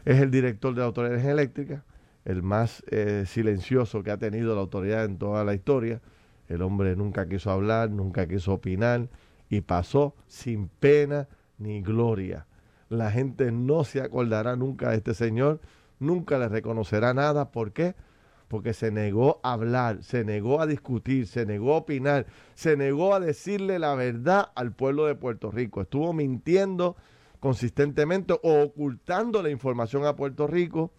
Es 0.06 0.22
el 0.22 0.32
director 0.32 0.74
de 0.74 0.80
la 0.80 0.86
Autoridad 0.88 1.12
de 1.12 1.16
Energía 1.16 1.34
Eléctrica, 1.34 1.84
el 2.24 2.42
más 2.42 2.82
eh, 2.90 3.26
silencioso 3.28 4.02
que 4.02 4.12
ha 4.12 4.18
tenido 4.18 4.56
la 4.56 4.62
autoridad 4.62 5.04
en 5.04 5.18
toda 5.18 5.44
la 5.44 5.54
historia. 5.54 6.02
El 6.48 6.62
hombre 6.62 6.96
nunca 6.96 7.28
quiso 7.28 7.52
hablar, 7.52 7.92
nunca 7.92 8.28
quiso 8.28 8.54
opinar 8.54 9.10
y 9.50 9.60
pasó 9.62 10.16
sin 10.28 10.70
pena 10.70 11.28
ni 11.58 11.82
gloria. 11.82 12.46
La 12.90 13.12
gente 13.12 13.52
no 13.52 13.84
se 13.84 14.02
acordará 14.02 14.56
nunca 14.56 14.90
de 14.90 14.98
este 14.98 15.14
señor, 15.14 15.62
nunca 16.00 16.38
le 16.40 16.50
reconocerá 16.50 17.14
nada. 17.14 17.52
¿Por 17.52 17.72
qué? 17.72 17.96
Porque 18.48 18.74
se 18.74 18.92
negó 18.92 19.40
a 19.44 19.54
hablar, 19.54 20.04
se 20.04 20.24
negó 20.24 20.60
a 20.60 20.66
discutir, 20.66 21.28
se 21.28 21.46
negó 21.46 21.76
a 21.76 21.78
opinar, 21.78 22.26
se 22.56 22.76
negó 22.76 23.14
a 23.14 23.20
decirle 23.20 23.78
la 23.78 23.94
verdad 23.94 24.52
al 24.56 24.74
pueblo 24.74 25.06
de 25.06 25.14
Puerto 25.14 25.52
Rico. 25.52 25.82
Estuvo 25.82 26.14
mintiendo 26.14 26.96
consistentemente 27.40 28.34
o 28.42 28.64
ocultando 28.64 29.44
la 29.44 29.52
información 29.52 30.06
a 30.06 30.16
Puerto 30.16 30.48
Rico 30.48 30.92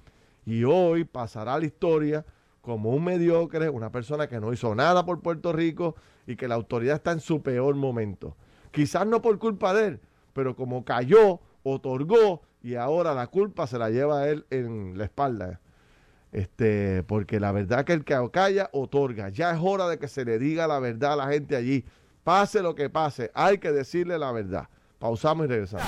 y 0.47 0.65
hoy 0.65 1.05
pasará 1.05 1.55
a 1.55 1.59
la 1.59 1.67
historia 1.67 2.25
como 2.61 2.91
un 2.91 3.05
mediocre, 3.05 3.69
una 3.69 3.91
persona 3.91 4.29
que 4.29 4.41
no 4.41 4.53
hizo 4.53 4.75
nada 4.75 5.05
por 5.05 5.21
Puerto 5.21 5.53
Rico 5.53 5.97
y 6.27 6.37
que 6.37 6.49
la 6.49 6.55
autoridad 6.55 6.97
está 6.97 7.13
en 7.13 7.21
su 7.21 7.43
peor 7.43 7.75
momento. 7.75 8.37
Quizás 8.71 9.07
no 9.07 9.21
por 9.23 9.39
culpa 9.39 9.75
de 9.75 9.87
él, 9.87 10.01
pero 10.33 10.55
como 10.55 10.85
cayó, 10.85 11.41
otorgó 11.63 12.43
y 12.63 12.75
ahora 12.75 13.15
la 13.15 13.27
culpa 13.27 13.67
se 13.67 13.79
la 13.79 13.91
lleva 13.91 14.21
a 14.21 14.29
él 14.29 14.47
en 14.51 14.97
la 14.99 15.05
espalda. 15.05 15.61
Este, 16.33 17.03
porque 17.05 17.41
la 17.41 17.53
verdad 17.53 17.85
que 17.85 17.93
el 17.93 18.05
que 18.05 18.17
calla 18.33 18.71
otorga. 18.73 19.31
Ya 19.31 19.51
es 19.51 19.59
hora 19.61 19.89
de 19.89 19.99
que 19.99 20.09
se 20.09 20.25
le 20.25 20.39
diga 20.39 20.67
la 20.67 20.79
verdad 20.79 21.15
a 21.15 21.17
la 21.17 21.29
gente 21.29 21.57
allí. 21.57 21.85
Pase 22.23 22.63
lo 22.63 22.75
que 22.75 22.91
pase, 22.91 23.31
hay 23.35 23.59
que 23.59 23.73
decirle 23.73 24.19
la 24.19 24.31
verdad. 24.31 24.69
Pausamos 24.99 25.47
y 25.47 25.49
regresamos. 25.49 25.87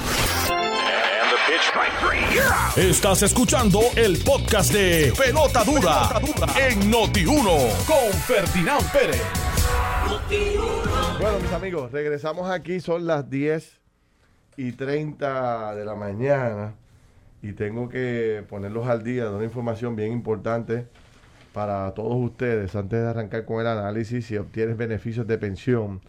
Estás 2.76 3.22
escuchando 3.22 3.80
el 3.94 4.18
podcast 4.24 4.72
de 4.72 5.12
Pelota 5.16 5.62
Dura, 5.62 6.20
en 6.58 6.90
Noti1 6.90 7.86
con 7.86 8.12
Ferdinand 8.22 8.90
Pérez. 8.90 9.22
Bueno, 11.20 11.38
mis 11.40 11.52
amigos, 11.52 11.92
regresamos 11.92 12.50
aquí, 12.50 12.80
son 12.80 13.06
las 13.06 13.28
10 13.28 13.81
y 14.56 14.72
30 14.72 15.74
de 15.74 15.84
la 15.84 15.94
mañana 15.94 16.74
y 17.42 17.52
tengo 17.52 17.88
que 17.88 18.44
ponerlos 18.48 18.86
al 18.86 19.02
día 19.02 19.24
de 19.24 19.34
una 19.34 19.44
información 19.44 19.96
bien 19.96 20.12
importante 20.12 20.86
para 21.52 21.92
todos 21.92 22.14
ustedes 22.16 22.74
antes 22.76 23.00
de 23.00 23.08
arrancar 23.08 23.44
con 23.44 23.60
el 23.60 23.66
análisis. 23.66 24.26
Si 24.26 24.36
obtienes 24.36 24.76
beneficios 24.76 25.26
de 25.26 25.38
pensión 25.38 26.00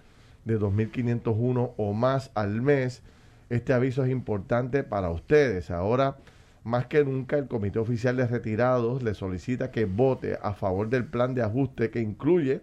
de 0.45 0.59
2.501 0.59 1.73
o 1.75 1.93
más 1.93 2.31
al 2.35 2.61
mes, 2.61 3.01
este 3.49 3.73
aviso 3.73 4.03
es 4.03 4.11
importante 4.11 4.83
para 4.83 5.09
ustedes. 5.09 5.71
Ahora, 5.71 6.17
más 6.63 6.85
que 6.85 7.03
nunca, 7.03 7.37
el 7.37 7.47
Comité 7.47 7.79
Oficial 7.79 8.15
de 8.15 8.27
Retirados 8.27 9.03
le 9.03 9.13
solicita 9.15 9.71
que 9.71 9.85
vote 9.85 10.37
a 10.41 10.53
favor 10.53 10.89
del 10.89 11.05
plan 11.05 11.33
de 11.33 11.41
ajuste 11.41 11.89
que 11.89 11.99
incluye 11.99 12.61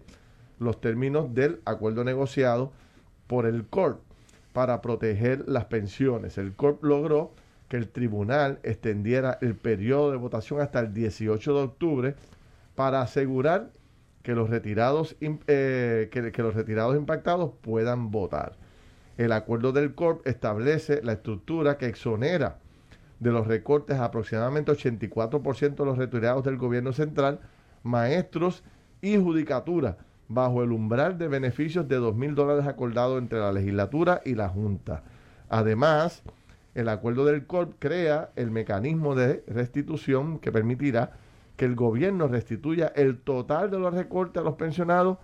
los 0.59 0.79
términos 0.79 1.33
del 1.33 1.61
acuerdo 1.65 2.03
negociado 2.03 2.71
por 3.27 3.45
el 3.45 3.65
CORP 3.65 4.10
para 4.53 4.81
proteger 4.81 5.43
las 5.47 5.65
pensiones. 5.65 6.37
El 6.37 6.53
CORP 6.53 6.83
logró 6.83 7.31
que 7.69 7.77
el 7.77 7.87
tribunal 7.87 8.59
extendiera 8.63 9.37
el 9.41 9.55
periodo 9.55 10.11
de 10.11 10.17
votación 10.17 10.59
hasta 10.59 10.79
el 10.79 10.93
18 10.93 11.53
de 11.53 11.61
octubre 11.61 12.15
para 12.75 13.01
asegurar 13.01 13.71
que 14.23 14.33
los 14.35 14.49
retirados, 14.49 15.15
eh, 15.21 16.09
que 16.11 16.43
los 16.43 16.53
retirados 16.53 16.95
impactados 16.95 17.51
puedan 17.61 18.11
votar. 18.11 18.57
El 19.17 19.31
acuerdo 19.31 19.71
del 19.71 19.93
CORP 19.93 20.25
establece 20.27 21.01
la 21.03 21.13
estructura 21.13 21.77
que 21.77 21.87
exonera 21.87 22.59
de 23.19 23.31
los 23.31 23.45
recortes 23.47 23.99
aproximadamente 23.99 24.71
84% 24.71 25.75
de 25.75 25.85
los 25.85 25.97
retirados 25.97 26.43
del 26.43 26.57
gobierno 26.57 26.91
central, 26.91 27.39
maestros 27.83 28.63
y 29.01 29.17
judicatura, 29.17 29.97
bajo 30.33 30.63
el 30.63 30.71
umbral 30.71 31.17
de 31.17 31.27
beneficios 31.27 31.87
de 31.87 31.97
dos 31.97 32.15
mil 32.15 32.35
dólares 32.35 32.65
acordado 32.65 33.17
entre 33.17 33.39
la 33.39 33.51
legislatura 33.51 34.21
y 34.25 34.35
la 34.35 34.49
Junta. 34.49 35.03
Además, 35.49 36.23
el 36.73 36.87
acuerdo 36.87 37.25
del 37.25 37.45
CORP 37.45 37.75
crea 37.79 38.29
el 38.35 38.51
mecanismo 38.51 39.15
de 39.15 39.43
restitución 39.47 40.39
que 40.39 40.51
permitirá 40.51 41.13
que 41.57 41.65
el 41.65 41.75
gobierno 41.75 42.27
restituya 42.27 42.91
el 42.95 43.19
total 43.19 43.69
de 43.69 43.79
los 43.79 43.93
recortes 43.93 44.41
a 44.41 44.45
los 44.45 44.55
pensionados 44.55 45.17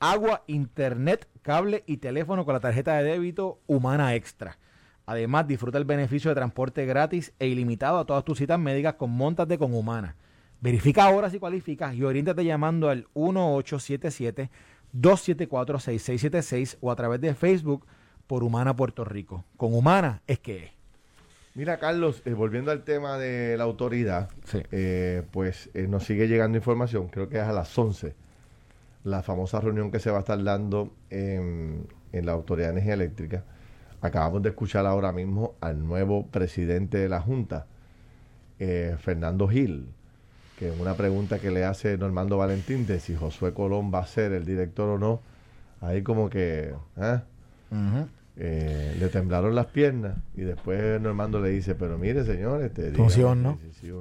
agua, 0.00 0.42
internet, 0.46 1.28
cable 1.42 1.84
y 1.86 1.98
teléfono 1.98 2.44
con 2.44 2.54
la 2.54 2.60
tarjeta 2.60 2.96
de 2.96 3.04
débito 3.04 3.60
Humana 3.66 4.14
Extra. 4.14 4.58
Además, 5.06 5.48
disfruta 5.48 5.78
el 5.78 5.84
beneficio 5.84 6.30
de 6.30 6.36
transporte 6.36 6.86
gratis 6.86 7.32
e 7.38 7.48
ilimitado 7.48 7.98
a 7.98 8.04
todas 8.04 8.24
tus 8.24 8.38
citas 8.38 8.58
médicas 8.58 8.94
con 8.94 9.10
Montate 9.10 9.58
con 9.58 9.74
Humana. 9.74 10.16
Verifica 10.60 11.04
ahora 11.04 11.30
si 11.30 11.38
cualificas 11.38 11.94
y 11.94 12.04
oriéntate 12.04 12.44
llamando 12.44 12.90
al 12.90 13.08
1877 13.14 14.50
274 14.92 15.78
6676 15.78 16.78
o 16.80 16.90
a 16.90 16.96
través 16.96 17.20
de 17.20 17.34
Facebook 17.34 17.86
por 18.26 18.44
Humana 18.44 18.76
Puerto 18.76 19.04
Rico. 19.04 19.44
Con 19.56 19.74
Humana 19.74 20.22
es 20.26 20.38
que 20.38 20.64
es. 20.64 20.70
Mira, 21.54 21.78
Carlos, 21.78 22.22
eh, 22.24 22.32
volviendo 22.32 22.70
al 22.70 22.84
tema 22.84 23.18
de 23.18 23.56
la 23.56 23.64
autoridad, 23.64 24.30
eh, 24.70 25.24
pues 25.32 25.68
eh, 25.74 25.88
nos 25.88 26.04
sigue 26.04 26.28
llegando 26.28 26.56
información, 26.56 27.08
creo 27.08 27.28
que 27.28 27.38
es 27.38 27.42
a 27.42 27.52
las 27.52 27.76
11, 27.76 28.14
la 29.04 29.22
famosa 29.22 29.60
reunión 29.60 29.90
que 29.90 29.98
se 29.98 30.10
va 30.10 30.18
a 30.18 30.20
estar 30.20 30.42
dando 30.42 30.92
en, 31.10 31.86
en 32.12 32.26
la 32.26 32.32
Autoridad 32.32 32.68
de 32.68 32.72
Energía 32.72 32.94
Eléctrica. 32.94 33.44
Acabamos 34.00 34.42
de 34.42 34.50
escuchar 34.50 34.86
ahora 34.86 35.12
mismo 35.12 35.54
al 35.60 35.86
nuevo 35.86 36.26
presidente 36.26 36.98
de 36.98 37.08
la 37.08 37.20
Junta, 37.20 37.66
Fernando 38.58 39.48
Gil, 39.48 39.88
que 40.58 40.72
en 40.72 40.80
una 40.80 40.94
pregunta 40.94 41.38
que 41.38 41.50
le 41.50 41.64
hace 41.64 41.96
Normando 41.96 42.36
Valentín 42.36 42.86
de 42.86 43.00
si 43.00 43.14
Josué 43.14 43.54
Colón 43.54 43.90
va 43.92 44.00
a 44.00 44.06
ser 44.06 44.32
el 44.32 44.44
director 44.44 44.88
o 44.88 44.98
no, 44.98 45.22
ahí 45.80 46.02
como 46.02 46.28
que... 46.28 46.74
¿eh? 46.96 47.20
Eh, 48.36 48.96
le 48.98 49.08
temblaron 49.08 49.54
las 49.54 49.66
piernas 49.66 50.16
y 50.34 50.42
después 50.42 50.98
Normando 51.00 51.40
le 51.40 51.50
dice, 51.50 51.74
pero 51.74 51.98
mire 51.98 52.24
señor, 52.24 52.62
este 52.62 52.90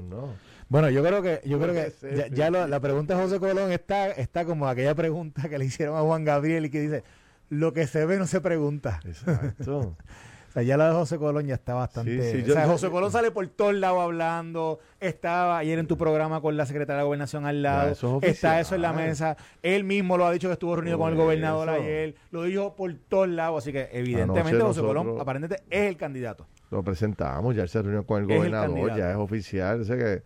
no. 0.10 0.30
Bueno, 0.70 0.90
yo 0.92 1.04
creo 1.04 1.22
que 1.22 1.42
yo 1.46 1.60
creo 1.60 1.74
que 1.74 2.32
ya, 2.32 2.50
la 2.52 2.80
pregunta 2.80 3.16
de 3.16 3.24
José 3.24 3.40
Colón 3.40 3.72
está 3.72 4.08
está 4.08 4.46
como 4.46 4.68
aquella 4.68 4.96
pregunta 4.96 5.50
que 5.50 5.58
le 5.58 5.66
hicieron 5.66 5.98
a 5.98 6.02
Juan 6.02 6.24
Gabriel 6.24 6.66
y 6.66 6.70
que 6.70 6.80
dice, 6.80 7.04
lo 7.50 7.74
que 7.74 7.88
se 7.88 8.06
ve 8.06 8.18
no 8.18 8.28
se 8.28 8.40
pregunta. 8.40 9.00
Exacto. 9.06 9.96
O 10.50 10.52
sea, 10.52 10.64
ya 10.64 10.78
la 10.78 10.88
de 10.88 10.94
José 10.96 11.20
Colón 11.20 11.46
ya 11.46 11.54
está 11.54 11.76
bastante. 11.76 12.42
o 12.42 12.54
sea, 12.54 12.66
José 12.66 12.90
Colón 12.90 13.12
sale 13.12 13.30
por 13.30 13.48
todos 13.50 13.76
lados 13.76 14.02
hablando. 14.02 14.80
Estaba 15.00 15.60
ayer 15.60 15.78
en 15.78 15.86
tu 15.86 15.96
programa 15.96 16.42
con 16.42 16.58
la 16.58 16.66
secretaria 16.66 17.02
de 17.02 17.06
Gobernación 17.06 17.46
al 17.46 17.62
lado. 17.62 18.20
está 18.24 18.60
eso 18.60 18.74
en 18.74 18.82
la 18.82 18.92
mesa. 18.92 19.38
Él 19.62 19.84
mismo 19.84 20.18
lo 20.18 20.26
ha 20.26 20.32
dicho 20.32 20.48
que 20.48 20.54
estuvo 20.54 20.76
reunido 20.76 20.98
con 20.98 21.12
el 21.12 21.16
gobernador 21.16 21.70
ayer. 21.70 22.16
Lo 22.32 22.44
dijo 22.44 22.76
por 22.76 22.92
todos 22.96 23.30
lados. 23.30 23.64
Así 23.64 23.72
que, 23.72 23.90
evidentemente, 23.92 24.60
José 24.60 24.82
Colón 24.82 25.18
aparentemente 25.20 25.64
es 25.70 25.88
el 25.88 25.98
candidato. 25.98 26.48
Lo 26.72 26.82
presentamos, 26.82 27.56
ya 27.56 27.68
se 27.68 27.84
reunió 27.84 28.04
con 28.04 28.22
el 28.22 28.28
gobernador, 28.28 28.98
ya 28.98 29.12
es 29.12 29.18
oficial. 29.18 29.82
O 29.82 29.86
sea 29.86 29.98
que 29.98 30.24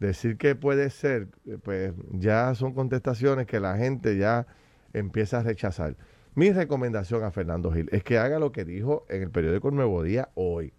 decir 0.00 0.38
que 0.38 0.54
puede 0.56 0.90
ser, 0.90 1.28
pues 1.62 1.92
ya 2.10 2.54
son 2.54 2.72
contestaciones 2.72 3.46
que 3.46 3.60
la 3.60 3.76
gente 3.76 4.16
ya 4.16 4.46
empieza 4.92 5.38
a 5.38 5.42
rechazar. 5.42 5.96
Mi 6.34 6.50
recomendación 6.52 7.22
a 7.22 7.30
Fernando 7.30 7.70
Gil 7.72 7.88
es 7.92 8.02
que 8.02 8.18
haga 8.18 8.38
lo 8.38 8.50
que 8.50 8.64
dijo 8.64 9.04
en 9.08 9.22
el 9.22 9.30
periódico 9.30 9.70
Nuevo 9.70 10.02
Día 10.02 10.30
hoy. 10.34 10.72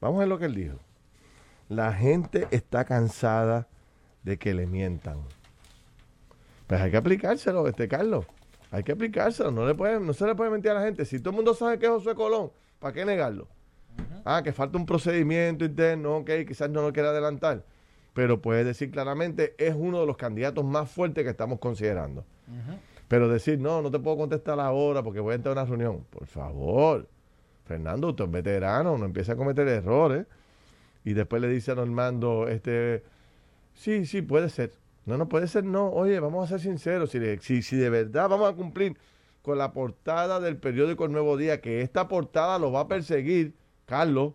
Vamos 0.00 0.16
a 0.16 0.20
ver 0.20 0.28
lo 0.28 0.38
que 0.38 0.44
él 0.46 0.54
dijo. 0.54 0.78
La 1.68 1.92
gente 1.92 2.46
está 2.50 2.84
cansada 2.84 3.66
de 4.22 4.38
que 4.38 4.54
le 4.54 4.66
mientan. 4.66 5.18
Pues 6.66 6.80
hay 6.80 6.90
que 6.90 6.96
aplicárselo, 6.96 7.66
este 7.66 7.88
Carlos. 7.88 8.26
Hay 8.70 8.82
que 8.82 8.92
aplicárselo. 8.92 9.50
No, 9.50 9.66
le 9.66 9.74
pueden, 9.74 10.06
no 10.06 10.12
se 10.12 10.26
le 10.26 10.34
puede 10.34 10.50
mentir 10.50 10.70
a 10.70 10.74
la 10.74 10.82
gente. 10.82 11.04
Si 11.04 11.18
todo 11.18 11.30
el 11.30 11.36
mundo 11.36 11.54
sabe 11.54 11.78
que 11.78 11.86
es 11.86 11.92
José 11.92 12.14
Colón, 12.14 12.52
¿para 12.78 12.92
qué 12.92 13.04
negarlo? 13.04 13.48
Ah, 14.24 14.42
que 14.42 14.52
falta 14.52 14.76
un 14.76 14.86
procedimiento 14.86 15.64
interno, 15.64 16.18
ok, 16.18 16.30
quizás 16.46 16.68
no 16.68 16.82
lo 16.82 16.92
quiera 16.92 17.10
adelantar. 17.10 17.64
Pero 18.16 18.40
puede 18.40 18.64
decir 18.64 18.90
claramente, 18.90 19.54
es 19.58 19.74
uno 19.76 20.00
de 20.00 20.06
los 20.06 20.16
candidatos 20.16 20.64
más 20.64 20.90
fuertes 20.90 21.22
que 21.22 21.28
estamos 21.28 21.58
considerando. 21.58 22.24
Pero 23.08 23.28
decir, 23.28 23.58
no, 23.60 23.82
no 23.82 23.90
te 23.90 23.98
puedo 23.98 24.16
contestar 24.16 24.58
ahora 24.58 25.02
porque 25.02 25.20
voy 25.20 25.32
a 25.32 25.34
entrar 25.34 25.58
a 25.58 25.60
una 25.60 25.68
reunión. 25.68 26.06
Por 26.08 26.26
favor, 26.26 27.06
Fernando, 27.66 28.08
usted 28.08 28.24
es 28.24 28.30
veterano, 28.30 28.96
no 28.96 29.04
empieza 29.04 29.34
a 29.34 29.36
cometer 29.36 29.68
errores. 29.68 30.24
Y 31.04 31.12
después 31.12 31.42
le 31.42 31.48
dice 31.48 31.72
a 31.72 31.74
Normando, 31.74 32.48
este, 32.48 33.02
sí, 33.74 34.06
sí, 34.06 34.22
puede 34.22 34.48
ser. 34.48 34.72
No, 35.04 35.18
no 35.18 35.28
puede 35.28 35.46
ser, 35.46 35.64
no. 35.64 35.90
Oye, 35.90 36.18
vamos 36.18 36.46
a 36.46 36.48
ser 36.48 36.60
sinceros. 36.60 37.10
Si, 37.10 37.20
si, 37.40 37.60
si 37.60 37.76
de 37.76 37.90
verdad 37.90 38.30
vamos 38.30 38.50
a 38.50 38.56
cumplir 38.56 38.96
con 39.42 39.58
la 39.58 39.74
portada 39.74 40.40
del 40.40 40.56
periódico 40.56 41.04
El 41.04 41.12
Nuevo 41.12 41.36
Día, 41.36 41.60
que 41.60 41.82
esta 41.82 42.08
portada 42.08 42.58
lo 42.58 42.72
va 42.72 42.80
a 42.80 42.88
perseguir, 42.88 43.54
Carlos, 43.84 44.32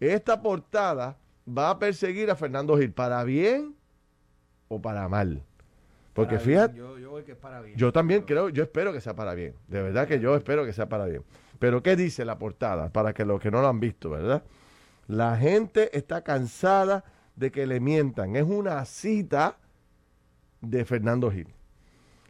esta 0.00 0.42
portada 0.42 1.16
va 1.48 1.70
a 1.70 1.78
perseguir 1.78 2.30
a 2.30 2.36
Fernando 2.36 2.76
Gil, 2.76 2.92
para 2.92 3.24
bien 3.24 3.74
o 4.68 4.80
para 4.80 5.08
mal 5.08 5.42
Porque 6.12 6.38
fíjate, 6.38 6.76
yo, 6.76 6.98
yo, 6.98 7.10
voy 7.10 7.22
que 7.22 7.32
es 7.32 7.38
para 7.38 7.60
bien. 7.60 7.76
yo 7.76 7.92
también 7.92 8.22
creo, 8.22 8.48
yo 8.48 8.62
espero 8.62 8.92
que 8.92 9.00
sea 9.00 9.14
para 9.14 9.34
bien. 9.34 9.54
De 9.66 9.82
verdad 9.82 10.06
que 10.06 10.20
yo 10.20 10.36
espero 10.36 10.64
que 10.64 10.72
sea 10.72 10.88
para 10.88 11.06
bien. 11.06 11.22
Pero 11.58 11.82
¿qué 11.82 11.96
dice 11.96 12.24
la 12.24 12.38
portada? 12.38 12.90
Para 12.92 13.12
que 13.12 13.24
los 13.24 13.40
que 13.40 13.50
no 13.50 13.60
lo 13.60 13.68
han 13.68 13.80
visto, 13.80 14.10
¿verdad? 14.10 14.42
La 15.06 15.36
gente 15.36 15.96
está 15.96 16.22
cansada 16.22 17.04
de 17.34 17.50
que 17.50 17.66
le 17.66 17.80
mientan. 17.80 18.36
Es 18.36 18.44
una 18.44 18.84
cita 18.84 19.56
de 20.60 20.84
Fernando 20.84 21.30
Gil. 21.30 21.48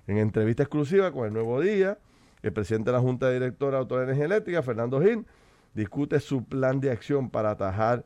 En 0.06 0.18
entrevista 0.18 0.62
exclusiva 0.62 1.12
con 1.12 1.26
el 1.26 1.32
Nuevo 1.32 1.60
Día, 1.60 1.98
el 2.42 2.52
presidente 2.52 2.90
de 2.90 2.96
la 2.96 3.02
Junta 3.02 3.30
Directora 3.30 3.72
de 3.72 3.78
Autoridad 3.78 4.06
de 4.06 4.12
Energía 4.12 4.26
Eléctrica, 4.26 4.62
Fernando 4.62 5.00
Gil, 5.02 5.26
discute 5.74 6.20
su 6.20 6.44
plan 6.44 6.80
de 6.80 6.90
acción 6.90 7.30
para 7.30 7.50
atajar 7.50 8.04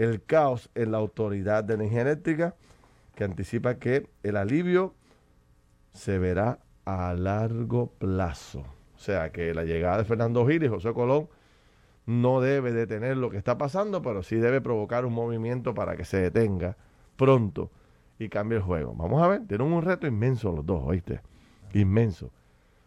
el 0.00 0.22
caos 0.24 0.70
en 0.74 0.92
la 0.92 0.98
Autoridad 0.98 1.62
de 1.62 1.74
Energía 1.74 2.02
Eléctrica, 2.02 2.54
que 3.14 3.24
anticipa 3.24 3.74
que 3.74 4.08
el 4.22 4.36
alivio 4.36 4.94
se 5.92 6.18
verá 6.18 6.60
a 6.86 7.12
largo 7.14 7.92
plazo. 7.98 8.60
O 8.96 8.98
sea, 8.98 9.30
que 9.30 9.52
la 9.52 9.64
llegada 9.64 9.98
de 9.98 10.04
Fernando 10.04 10.46
Gil 10.46 10.62
y 10.62 10.68
José 10.68 10.94
Colón 10.94 11.28
no 12.06 12.40
debe 12.40 12.72
detener 12.72 13.18
lo 13.18 13.30
que 13.30 13.36
está 13.36 13.58
pasando, 13.58 14.00
pero 14.00 14.22
sí 14.22 14.36
debe 14.36 14.62
provocar 14.62 15.04
un 15.04 15.12
movimiento 15.12 15.74
para 15.74 15.96
que 15.96 16.04
se 16.04 16.18
detenga 16.18 16.76
pronto 17.16 17.70
y 18.18 18.30
cambie 18.30 18.56
el 18.56 18.62
juego. 18.62 18.94
Vamos 18.94 19.22
a 19.22 19.28
ver, 19.28 19.46
tienen 19.46 19.70
un 19.70 19.82
reto 19.82 20.06
inmenso 20.06 20.50
los 20.52 20.64
dos, 20.64 20.82
¿oíste? 20.84 21.20
Inmenso. 21.74 22.30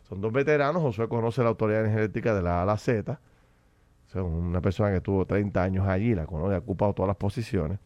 Son 0.09 0.19
dos 0.19 0.33
veteranos, 0.33 0.81
Josué 0.81 1.07
conoce 1.07 1.43
la 1.43 1.49
autoridad 1.49 1.85
energética 1.85 2.33
de 2.33 2.41
la 2.41 2.59
A 2.59 2.63
a 2.63 2.65
la 2.65 2.77
Z, 2.77 3.19
una 4.21 4.61
persona 4.61 4.91
que 4.91 5.01
tuvo 5.01 5.25
30 5.25 5.61
años 5.61 5.87
allí, 5.87 6.13
la 6.15 6.25
conoce, 6.25 6.55
ha 6.55 6.59
ocupado 6.59 6.93
todas 6.93 7.07
las 7.07 7.17
posiciones. 7.17 7.79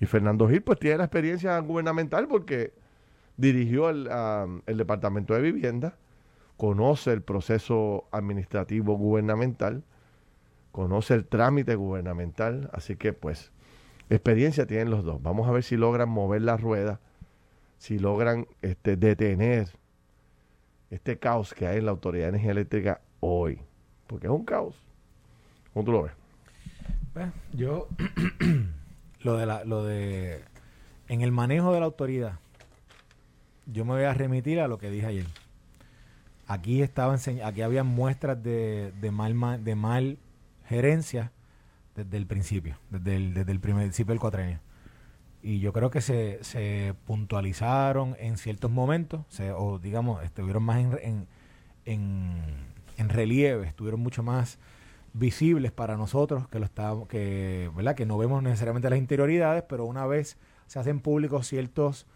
Y 0.00 0.06
Fernando 0.06 0.48
Gil 0.48 0.62
pues 0.62 0.78
tiene 0.78 0.98
la 0.98 1.04
experiencia 1.04 1.58
gubernamental 1.60 2.26
porque 2.28 2.72
dirigió 3.36 3.90
el, 3.90 4.08
el 4.66 4.76
Departamento 4.76 5.34
de 5.34 5.40
Vivienda, 5.40 5.96
conoce 6.56 7.12
el 7.12 7.22
proceso 7.22 8.08
administrativo 8.10 8.96
gubernamental, 8.96 9.84
conoce 10.72 11.14
el 11.14 11.24
trámite 11.26 11.74
gubernamental, 11.76 12.70
así 12.72 12.96
que 12.96 13.12
pues 13.12 13.52
experiencia 14.10 14.66
tienen 14.66 14.90
los 14.90 15.04
dos. 15.04 15.22
Vamos 15.22 15.48
a 15.48 15.52
ver 15.52 15.62
si 15.62 15.76
logran 15.76 16.08
mover 16.08 16.42
la 16.42 16.56
rueda, 16.56 17.00
si 17.78 17.98
logran 17.98 18.46
este, 18.62 18.96
detener 18.96 19.68
este 20.90 21.18
caos 21.18 21.54
que 21.54 21.66
hay 21.66 21.78
en 21.78 21.86
la 21.86 21.90
Autoridad 21.90 22.24
de 22.24 22.28
Energía 22.30 22.52
Eléctrica 22.52 23.00
hoy, 23.20 23.60
porque 24.06 24.26
es 24.26 24.32
un 24.32 24.44
caos. 24.44 24.76
¿Cómo 25.74 25.84
tú 25.84 25.92
lo 25.92 26.02
ves? 26.04 26.12
Pues, 27.12 27.26
yo, 27.52 27.88
lo 29.20 29.36
de, 29.36 29.46
la, 29.46 29.64
lo 29.64 29.84
de, 29.84 30.40
en 31.08 31.20
el 31.20 31.32
manejo 31.32 31.72
de 31.74 31.80
la 31.80 31.86
autoridad, 31.86 32.38
yo 33.66 33.84
me 33.84 33.92
voy 33.92 34.04
a 34.04 34.14
remitir 34.14 34.60
a 34.60 34.68
lo 34.68 34.78
que 34.78 34.90
dije 34.90 35.06
ayer. 35.06 35.26
Aquí 36.46 36.82
estaba 36.82 37.14
aquí 37.44 37.62
había 37.62 37.84
muestras 37.84 38.42
de, 38.42 38.92
de 39.00 39.10
mal, 39.10 39.64
de 39.64 39.74
mal 39.74 40.18
gerencia 40.66 41.32
desde 41.94 42.16
el 42.16 42.26
principio, 42.26 42.76
desde 42.90 43.16
el, 43.16 43.34
desde 43.34 43.52
el 43.52 43.60
principio 43.60 44.12
del 44.12 44.20
cuatrenio. 44.20 44.60
Y 45.42 45.60
yo 45.60 45.72
creo 45.72 45.90
que 45.90 46.00
se, 46.00 46.42
se 46.42 46.94
puntualizaron 47.06 48.16
en 48.18 48.38
ciertos 48.38 48.70
momentos, 48.70 49.22
o 49.56 49.78
digamos, 49.78 50.22
estuvieron 50.24 50.62
más 50.62 50.78
en, 50.78 51.26
en, 51.84 52.44
en, 52.96 53.08
relieve, 53.10 53.66
estuvieron 53.66 54.00
mucho 54.00 54.22
más 54.22 54.58
visibles 55.14 55.72
para 55.72 55.96
nosotros, 55.96 56.48
que 56.48 56.58
lo 56.58 56.66
estábamos, 56.66 57.08
que, 57.08 57.70
¿verdad? 57.74 57.94
que 57.94 58.04
no 58.04 58.18
vemos 58.18 58.42
necesariamente 58.42 58.90
las 58.90 58.98
interioridades, 58.98 59.62
pero 59.62 59.86
una 59.86 60.06
vez 60.06 60.36
se 60.66 60.78
hacen 60.78 61.00
públicos 61.00 61.46
ciertos 61.46 62.06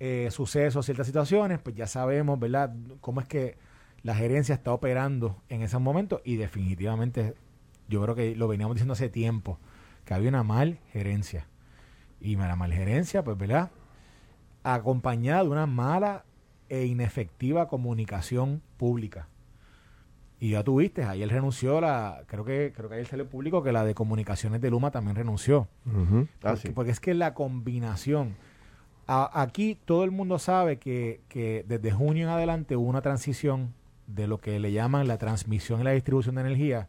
eh, 0.00 0.28
sucesos, 0.32 0.84
ciertas 0.84 1.06
situaciones, 1.06 1.60
pues 1.60 1.76
ya 1.76 1.86
sabemos, 1.86 2.40
¿verdad?, 2.40 2.74
cómo 3.00 3.20
es 3.20 3.28
que 3.28 3.58
la 4.02 4.14
gerencia 4.14 4.54
está 4.54 4.72
operando 4.72 5.42
en 5.48 5.62
esos 5.62 5.80
momentos 5.80 6.22
y 6.24 6.36
definitivamente 6.36 7.34
yo 7.88 8.02
creo 8.02 8.14
que 8.14 8.34
lo 8.34 8.48
veníamos 8.48 8.76
diciendo 8.76 8.94
hace 8.94 9.10
tiempo, 9.10 9.58
que 10.04 10.14
había 10.14 10.30
una 10.30 10.42
mal 10.42 10.78
gerencia. 10.92 11.46
Y 12.20 12.36
la 12.36 12.56
mal 12.56 12.72
gerencia, 12.72 13.22
pues, 13.22 13.36
¿verdad? 13.36 13.70
Acompañada 14.64 15.42
de 15.44 15.50
una 15.50 15.66
mala 15.66 16.24
e 16.68 16.86
inefectiva 16.86 17.68
comunicación 17.68 18.62
pública. 18.76 19.28
Y 20.40 20.50
ya 20.50 20.62
tuviste, 20.62 21.04
ayer 21.04 21.28
renunció 21.28 21.80
la, 21.80 22.22
creo 22.26 22.44
que, 22.44 22.72
creo 22.74 22.88
que 22.88 22.94
ayer 22.96 23.06
salió 23.06 23.28
público 23.28 23.62
que 23.62 23.72
la 23.72 23.84
de 23.84 23.94
comunicaciones 23.94 24.60
de 24.60 24.70
Luma 24.70 24.92
también 24.92 25.16
renunció. 25.16 25.66
Ah, 26.44 26.54
porque, 26.74 26.92
es 26.92 27.00
que 27.00 27.12
la 27.14 27.34
combinación, 27.34 28.36
aquí 29.06 29.76
todo 29.84 30.04
el 30.04 30.12
mundo 30.12 30.38
sabe 30.38 30.78
que, 30.78 31.22
que 31.28 31.64
desde 31.66 31.90
junio 31.90 32.24
en 32.24 32.30
adelante 32.30 32.76
hubo 32.76 32.88
una 32.88 33.02
transición 33.02 33.74
de 34.06 34.28
lo 34.28 34.38
que 34.38 34.60
le 34.60 34.70
llaman 34.70 35.08
la 35.08 35.18
transmisión 35.18 35.80
y 35.80 35.84
la 35.84 35.90
distribución 35.90 36.36
de 36.36 36.42
energía 36.42 36.88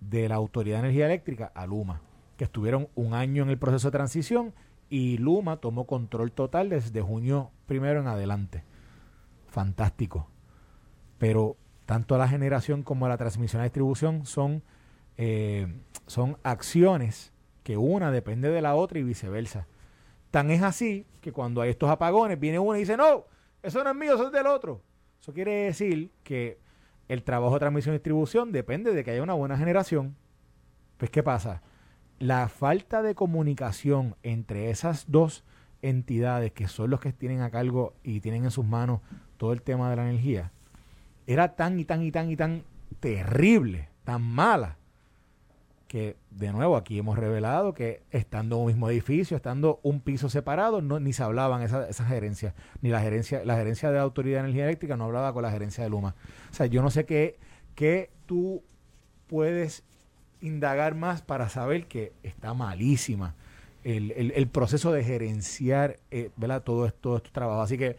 de 0.00 0.28
la 0.28 0.34
Autoridad 0.34 0.78
de 0.78 0.86
Energía 0.86 1.06
Eléctrica 1.06 1.52
a 1.54 1.66
Luma, 1.66 2.00
que 2.36 2.44
estuvieron 2.44 2.88
un 2.96 3.14
año 3.14 3.44
en 3.44 3.50
el 3.50 3.58
proceso 3.58 3.88
de 3.88 3.92
transición 3.92 4.52
y 4.90 5.18
Luma 5.18 5.58
tomó 5.58 5.86
control 5.86 6.32
total 6.32 6.68
desde 6.68 7.00
junio 7.00 7.50
primero 7.66 8.00
en 8.00 8.08
adelante. 8.08 8.64
Fantástico. 9.46 10.28
Pero 11.18 11.56
tanto 11.92 12.16
la 12.16 12.26
generación 12.26 12.82
como 12.82 13.06
la 13.06 13.18
transmisión 13.18 13.58
la 13.58 13.64
distribución 13.64 14.24
son, 14.24 14.62
eh, 15.18 15.66
son 16.06 16.38
acciones 16.42 17.34
que 17.64 17.76
una 17.76 18.10
depende 18.10 18.48
de 18.48 18.62
la 18.62 18.74
otra 18.76 18.98
y 18.98 19.02
viceversa. 19.02 19.66
Tan 20.30 20.50
es 20.50 20.62
así 20.62 21.04
que 21.20 21.32
cuando 21.32 21.60
hay 21.60 21.68
estos 21.68 21.90
apagones, 21.90 22.40
viene 22.40 22.58
uno 22.58 22.76
y 22.76 22.80
dice, 22.80 22.96
no, 22.96 23.26
eso 23.62 23.84
no 23.84 23.90
es 23.90 23.96
mío, 23.96 24.14
eso 24.14 24.28
es 24.28 24.32
del 24.32 24.46
otro. 24.46 24.80
Eso 25.20 25.34
quiere 25.34 25.64
decir 25.64 26.10
que 26.22 26.58
el 27.08 27.24
trabajo 27.24 27.52
de 27.52 27.60
transmisión 27.60 27.94
y 27.94 27.98
distribución 27.98 28.52
depende 28.52 28.94
de 28.94 29.04
que 29.04 29.10
haya 29.10 29.22
una 29.22 29.34
buena 29.34 29.58
generación. 29.58 30.16
Pues, 30.96 31.10
¿qué 31.10 31.22
pasa? 31.22 31.60
La 32.18 32.48
falta 32.48 33.02
de 33.02 33.14
comunicación 33.14 34.16
entre 34.22 34.70
esas 34.70 35.10
dos 35.10 35.44
entidades 35.82 36.52
que 36.52 36.68
son 36.68 36.88
los 36.88 37.00
que 37.00 37.12
tienen 37.12 37.42
a 37.42 37.50
cargo 37.50 37.92
y 38.02 38.20
tienen 38.20 38.44
en 38.44 38.50
sus 38.50 38.64
manos 38.64 39.02
todo 39.36 39.52
el 39.52 39.60
tema 39.60 39.90
de 39.90 39.96
la 39.96 40.08
energía, 40.08 40.52
era 41.26 41.54
tan 41.54 41.78
y 41.78 41.84
tan 41.84 42.02
y 42.02 42.12
tan 42.12 42.30
y 42.30 42.36
tan 42.36 42.64
terrible, 43.00 43.88
tan 44.04 44.22
mala, 44.22 44.76
que 45.88 46.16
de 46.30 46.52
nuevo 46.52 46.76
aquí 46.76 46.98
hemos 46.98 47.18
revelado 47.18 47.74
que 47.74 48.02
estando 48.10 48.56
en 48.56 48.62
un 48.62 48.66
mismo 48.68 48.88
edificio, 48.88 49.36
estando 49.36 49.78
un 49.82 50.00
piso 50.00 50.30
separado, 50.30 50.80
no, 50.80 50.98
ni 50.98 51.12
se 51.12 51.22
hablaban 51.22 51.62
esas 51.62 51.90
esa 51.90 52.06
gerencias, 52.06 52.54
ni 52.80 52.88
la 52.88 53.00
gerencia, 53.00 53.44
la 53.44 53.56
gerencia 53.56 53.90
de 53.90 53.96
la 53.96 54.02
Autoridad 54.02 54.38
de 54.38 54.44
Energía 54.44 54.64
Eléctrica 54.64 54.96
no 54.96 55.04
hablaba 55.04 55.34
con 55.34 55.42
la 55.42 55.50
gerencia 55.50 55.84
de 55.84 55.90
Luma. 55.90 56.14
O 56.50 56.54
sea, 56.54 56.66
yo 56.66 56.80
no 56.80 56.90
sé 56.90 57.04
qué, 57.04 57.38
qué 57.74 58.10
tú 58.24 58.62
puedes 59.26 59.84
indagar 60.40 60.94
más 60.94 61.20
para 61.20 61.48
saber 61.48 61.86
que 61.86 62.12
está 62.22 62.54
malísima 62.54 63.34
el, 63.84 64.32
el, 64.34 64.48
proceso 64.48 64.92
de 64.92 65.04
gerenciar 65.04 65.98
eh, 66.10 66.30
¿verdad? 66.36 66.62
todo 66.62 66.86
esto, 66.86 67.16
estos 67.16 67.32
trabajos. 67.32 67.64
Así 67.64 67.78
que 67.78 67.96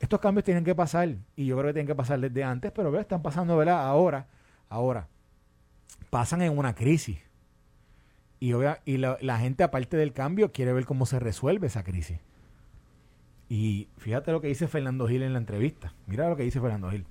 estos 0.00 0.20
cambios 0.20 0.44
tienen 0.44 0.64
que 0.64 0.74
pasar, 0.74 1.16
y 1.36 1.46
yo 1.46 1.56
creo 1.56 1.68
que 1.68 1.74
tienen 1.74 1.86
que 1.86 1.94
pasar 1.94 2.20
desde 2.20 2.44
antes, 2.44 2.72
pero 2.72 2.90
¿verdad? 2.90 3.02
están 3.02 3.22
pasando 3.22 3.56
¿verdad? 3.56 3.80
ahora. 3.86 4.26
Ahora, 4.70 5.08
pasan 6.10 6.42
en 6.42 6.56
una 6.56 6.74
crisis 6.74 7.18
y, 8.40 8.52
y 8.84 8.98
la, 8.98 9.38
gente, 9.38 9.64
aparte 9.64 9.96
del 9.96 10.12
cambio, 10.12 10.52
quiere 10.52 10.72
ver 10.72 10.84
cómo 10.84 11.06
se 11.06 11.18
resuelve 11.18 11.66
esa 11.66 11.82
crisis. 11.82 12.18
Y 13.48 13.88
fíjate 13.96 14.30
lo 14.30 14.40
que 14.40 14.48
dice 14.48 14.68
Fernando 14.68 15.08
Gil 15.08 15.22
en 15.22 15.32
la 15.32 15.38
entrevista. 15.38 15.94
Mira 16.06 16.28
lo 16.28 16.36
que 16.36 16.42
dice 16.42 16.60
Fernando 16.60 16.90
Gil. 16.90 17.06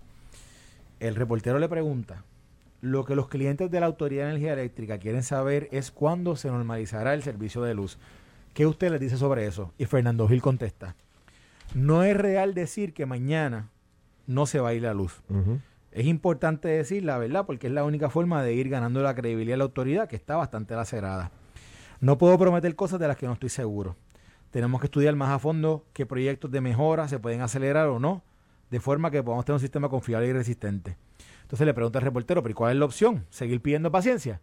El 1.00 1.16
reportero 1.16 1.60
le 1.60 1.68
pregunta, 1.68 2.24
lo 2.82 3.06
que 3.06 3.16
los 3.16 3.28
clientes 3.28 3.70
de 3.72 3.80
la 3.80 3.88
Autoridad 3.88 4.26
de 4.26 4.30
Energía 4.32 4.54
Eléctrica 4.54 5.00
quieren 5.00 5.24
saber 5.24 5.68
es 5.72 5.92
cuándo 5.92 6.36
se 6.36 6.50
normalizará 6.50 7.14
el 7.14 7.24
servicio 7.24 7.62
de 7.64 7.74
luz. 7.74 7.98
¿Qué 8.54 8.66
usted 8.66 8.92
les 8.92 9.00
dice 9.00 9.18
sobre 9.18 9.46
eso? 9.46 9.74
Y 9.78 9.86
Fernando 9.86 10.28
Gil 10.28 10.42
contesta, 10.42 10.96
no 11.74 12.04
es 12.04 12.16
real 12.16 12.54
decir 12.54 12.94
que 12.94 13.06
mañana 13.06 13.70
no 14.26 14.46
se 14.46 14.60
va 14.60 14.70
a 14.70 14.74
ir 14.74 14.84
la 14.84 14.94
luz. 14.94 15.22
Es 15.92 16.06
importante 16.06 16.68
decir 16.68 17.04
la 17.04 17.18
verdad 17.18 17.46
porque 17.46 17.68
es 17.68 17.74
la 17.74 17.84
única 17.84 18.10
forma 18.10 18.44
de 18.44 18.54
ir 18.54 18.70
ganando 18.70 19.02
la 19.02 19.16
credibilidad 19.16 19.54
de 19.54 19.58
la 19.58 19.64
autoridad 19.64 20.08
que 20.08 20.16
está 20.16 20.36
bastante 20.36 20.76
lacerada. 20.76 21.32
No 22.00 22.18
puedo 22.18 22.38
prometer 22.38 22.76
cosas 22.76 23.00
de 23.00 23.08
las 23.08 23.18
que 23.18 23.26
no 23.26 23.34
estoy 23.34 23.50
seguro. 23.50 23.96
Tenemos 24.52 24.80
que 24.80 24.88
estudiar 24.88 25.16
más 25.16 25.30
a 25.30 25.40
fondo 25.40 25.86
qué 25.94 26.06
proyectos 26.06 26.52
de 26.52 26.62
mejora 26.62 27.08
se 27.08 27.20
pueden 27.20 27.42
acelerar 27.42 27.88
o 27.88 28.00
no, 28.00 28.24
de 28.70 28.80
forma 28.80 29.12
que 29.12 29.24
podamos 29.24 29.46
tener 29.46 29.56
un 29.56 29.62
sistema 29.62 29.90
confiable 29.90 30.28
y 30.28 30.34
resistente. 30.34 30.98
Entonces 31.42 31.66
le 31.66 31.74
pregunta 31.74 32.00
al 32.00 32.06
reportero, 32.06 32.44
¿pero 32.44 32.56
cuál 32.56 32.74
es 32.74 32.80
la 32.80 32.86
opción? 32.86 33.26
¿Seguir 33.30 33.62
pidiendo 33.62 33.92
paciencia? 33.92 34.42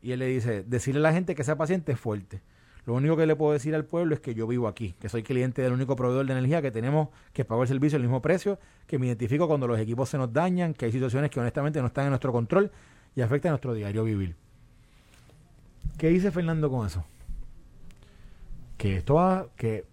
Y 0.00 0.12
él 0.12 0.20
le 0.20 0.26
dice, 0.26 0.62
decirle 0.64 1.00
a 1.00 1.02
la 1.02 1.12
gente 1.12 1.34
que 1.34 1.44
sea 1.44 1.56
paciente 1.56 1.92
es 1.92 2.00
fuerte. 2.00 2.42
Lo 2.84 2.94
único 2.94 3.16
que 3.16 3.26
le 3.26 3.36
puedo 3.36 3.52
decir 3.52 3.74
al 3.76 3.84
pueblo 3.84 4.14
es 4.14 4.20
que 4.20 4.34
yo 4.34 4.46
vivo 4.48 4.66
aquí, 4.66 4.94
que 4.98 5.08
soy 5.08 5.22
cliente 5.22 5.62
del 5.62 5.72
único 5.72 5.94
proveedor 5.94 6.26
de 6.26 6.32
energía 6.32 6.60
que 6.60 6.72
tenemos, 6.72 7.08
que 7.32 7.44
pago 7.44 7.62
el 7.62 7.68
servicio 7.68 7.96
al 7.96 8.02
mismo 8.02 8.20
precio, 8.20 8.58
que 8.88 8.98
me 8.98 9.06
identifico 9.06 9.46
cuando 9.46 9.68
los 9.68 9.78
equipos 9.78 10.08
se 10.08 10.18
nos 10.18 10.32
dañan, 10.32 10.74
que 10.74 10.86
hay 10.86 10.92
situaciones 10.92 11.30
que 11.30 11.38
honestamente 11.38 11.80
no 11.80 11.86
están 11.86 12.04
en 12.04 12.10
nuestro 12.10 12.32
control 12.32 12.72
y 13.14 13.20
afectan 13.20 13.50
a 13.50 13.52
nuestro 13.52 13.72
diario 13.74 14.02
vivir. 14.02 14.34
¿Qué 15.96 16.08
dice 16.08 16.32
Fernando 16.32 16.68
con 16.70 16.84
eso? 16.86 17.04
Que 18.76 18.96
esto 18.96 19.14
va, 19.14 19.46
que 19.56 19.84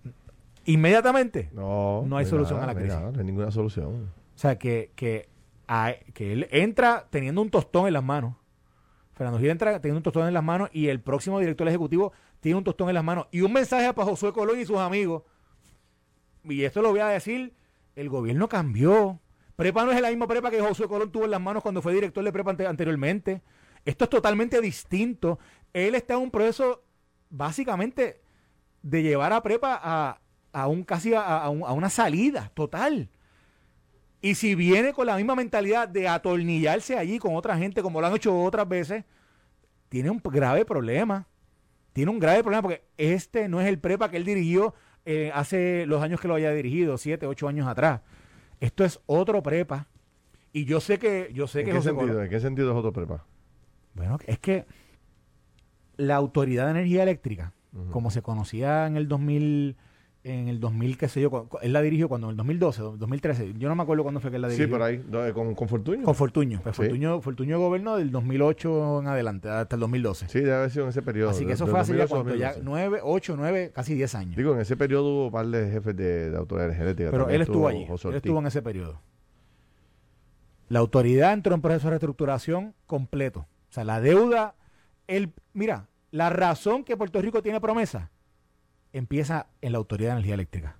inmediatamente, 0.66 1.50
No, 1.54 2.04
No 2.08 2.18
hay 2.18 2.26
solución 2.26 2.60
nada, 2.60 2.72
a 2.72 2.74
la 2.74 2.80
crisis. 2.80 2.98
nada, 2.98 3.12
no 3.12 3.20
hay 3.20 3.26
ninguna 3.26 3.52
solución. 3.52 3.86
o 4.36 4.38
sea, 4.38 4.58
que, 4.58 4.92
que, 4.96 5.28
a- 5.68 5.94
que 6.14 6.34
él 6.34 6.48
entra 6.52 7.06
teniendo 7.10 7.42
un 7.42 7.50
tostón 7.52 7.88
en 7.88 7.94
las 7.94 8.04
manos. 8.04 8.36
Fernando 9.14 9.38
Gil 9.40 9.50
entra 9.50 9.80
teniendo 9.82 9.98
un 10.00 10.04
tostón 10.04 10.28
en 10.28 10.34
las 10.34 10.44
manos 10.44 10.70
y 10.72 10.88
el 10.88 11.02
próximo 11.02 11.40
director 11.40 11.68
ejecutivo 11.68 12.14
tiene 12.40 12.58
un 12.58 12.64
tostón 12.64 12.90
en 12.90 12.96
las 12.96 13.04
manos. 13.04 13.28
Y 13.32 13.42
un 13.42 13.54
mensaje 13.54 13.94
para 13.94 14.08
Josué 14.08 14.34
Colón 14.34 14.60
y 14.60 14.66
sus 14.66 14.78
amigos. 14.78 15.24
Y 16.44 16.64
esto 16.64 16.82
lo 16.82 16.92
voy 16.92 17.02
a 17.02 17.08
decir, 17.08 17.54
el 17.96 18.10
gobierno 18.10 18.48
cambió. 18.48 19.20
Prepa 19.56 19.84
no 19.84 19.92
es 19.92 20.02
la 20.02 20.10
misma 20.10 20.28
prepa 20.28 20.50
que 20.50 20.62
Josué 20.62 20.88
Colón 20.88 21.12
tuvo 21.12 21.26
en 21.26 21.32
las 21.32 21.42
manos 21.42 21.62
cuando 21.62 21.82
fue 21.82 21.94
director 21.94 22.24
de 22.24 22.32
prepa 22.32 22.52
ante- 22.52 22.66
anteriormente. 22.68 23.42
Esto 23.84 24.06
es 24.06 24.10
totalmente 24.10 24.62
distinto. 24.62 25.40
Él 25.74 25.96
está 25.96 26.14
en 26.14 26.22
un 26.22 26.32
proceso 26.32 26.84
básicamente 27.30 28.22
de 28.82 29.04
llevar 29.04 29.34
a 29.34 29.44
prepa 29.44 29.80
a, 29.82 30.22
a 30.54 30.68
un 30.68 30.84
casi 30.84 31.14
a, 31.14 31.22
a 31.44 31.50
una 31.50 31.90
salida 31.90 32.52
total. 32.54 33.10
Y 34.22 34.36
si 34.36 34.56
viene 34.56 34.94
con 34.94 35.06
la 35.06 35.16
misma 35.16 35.36
mentalidad 35.36 35.88
de 35.88 36.08
atornillarse 36.08 36.98
allí 36.98 37.20
con 37.20 37.36
otra 37.36 37.58
gente, 37.58 37.82
como 37.82 38.02
lo 38.02 38.08
han 38.08 38.16
hecho 38.16 38.38
otras 38.42 38.68
veces, 38.68 39.06
tiene 39.88 40.10
un 40.10 40.22
grave 40.24 40.66
problema. 40.66 41.28
Tiene 41.94 42.12
un 42.12 42.20
grave 42.20 42.42
problema 42.44 42.62
porque 42.62 42.84
este 42.98 43.50
no 43.50 43.62
es 43.62 43.68
el 43.68 43.80
prepa 43.80 44.10
que 44.10 44.18
él 44.18 44.26
dirigió 44.26 44.74
eh, 45.06 45.32
hace 45.34 45.86
los 45.86 46.04
años 46.04 46.20
que 46.20 46.28
lo 46.28 46.36
haya 46.36 46.52
dirigido, 46.52 46.98
siete, 46.98 47.26
ocho 47.26 47.48
años 47.48 47.68
atrás. 47.68 48.02
Esto 48.60 48.84
es 48.84 49.00
otro 49.06 49.42
prepa. 49.42 49.88
Y 50.52 50.66
yo 50.66 50.80
sé 50.80 51.00
que, 51.00 51.30
yo 51.34 51.48
sé 51.48 51.60
¿En 51.60 51.66
que 51.66 51.72
qué 51.72 51.78
José 51.78 51.90
sentido? 51.90 52.24
¿En 52.24 52.30
qué 52.30 52.40
sentido 52.40 52.72
es 52.72 52.78
otro 52.78 52.94
prepa? 52.94 53.26
bueno, 53.94 54.18
es 54.28 54.40
que 54.40 54.66
la 55.98 56.16
Autoridad 56.16 56.66
de 56.66 56.72
Energía 56.72 57.04
Eléctrica, 57.04 57.54
como 57.92 58.10
se 58.12 58.22
conocía 58.22 58.88
en 58.88 58.96
el 58.96 59.08
2000, 59.08 59.76
en 60.24 60.50
el 60.50 60.60
2000, 60.60 60.98
qué 60.98 61.08
sé 61.08 61.22
yo, 61.22 61.48
él 61.62 61.72
la 61.72 61.82
dirigió 61.82 62.10
cuando, 62.10 62.28
en 62.28 62.32
el 62.32 62.38
2012, 62.38 62.82
2013, 62.98 63.54
yo 63.58 63.70
no 63.70 63.76
me 63.76 63.84
acuerdo 63.84 64.04
cuándo 64.04 64.20
fue 64.20 64.30
que 64.30 64.36
él 64.36 64.42
la 64.42 64.50
Sí, 64.50 64.56
dirigió. 64.58 64.78
por 64.78 64.86
ahí, 64.86 64.96
eh, 64.96 65.32
con, 65.34 65.56
con 65.56 65.68
Fortuño. 65.70 66.04
Con 66.04 66.14
Fortuño. 66.14 66.60
Pues 66.62 66.76
Sí. 66.76 66.82
Fortuño, 66.84 67.22
Fortuño 67.22 67.58
gobernó 67.60 67.96
del 67.96 68.12
2008 68.12 69.00
en 69.00 69.08
adelante, 69.08 69.48
hasta 69.50 69.76
el 69.76 69.80
2012. 69.80 70.28
Sí, 70.28 70.40
debe 70.42 70.56
haber 70.56 70.72
sido 70.72 70.84
en 70.84 70.90
ese 70.90 71.02
periodo. 71.02 71.30
Así 71.30 71.46
que 71.46 71.54
eso 71.54 71.68
fue 71.68 71.80
hace 71.80 71.94
ya 71.96 72.06
2008 72.06 72.16
a 72.16 72.24
cuánto, 72.24 72.36
ya 72.40 72.48
2012. 72.54 72.90
9, 72.90 73.00
8, 73.04 73.36
9, 73.38 73.72
casi 73.74 73.94
10 73.94 74.16
años. 74.16 74.36
Digo, 74.36 74.54
en 74.54 74.60
ese 74.60 74.76
periodo 74.76 75.06
hubo 75.10 75.26
un 75.28 75.32
par 75.32 75.48
de 75.48 75.72
jefes 75.72 75.96
de, 75.96 76.30
de 76.32 76.38
autoridad 76.38 76.68
energética. 76.70 77.12
Pero 77.12 77.30
él 77.30 77.42
estuvo 77.42 77.68
allí, 77.68 77.84
él 77.86 78.14
estuvo 78.16 78.40
en 78.40 78.48
ese 78.48 78.62
periodo. 78.62 79.02
La 80.68 80.80
autoridad 80.80 81.34
entró 81.34 81.56
en 81.56 81.62
proceso 81.62 81.88
de 81.88 81.92
reestructuración 81.92 82.76
completo. 82.86 83.48
O 83.70 83.74
sea, 83.74 83.84
la 83.84 84.02
deuda, 84.02 84.56
el, 85.08 85.32
mira, 85.54 85.88
la 86.12 86.30
razón 86.30 86.84
que 86.84 86.96
Puerto 86.98 87.22
Rico 87.22 87.42
tiene 87.42 87.60
promesa 87.62 88.12
empieza 88.94 89.48
en 89.62 89.72
la 89.74 89.78
Autoridad 89.78 90.10
de 90.10 90.14
Energía 90.14 90.34
Eléctrica. 90.36 90.78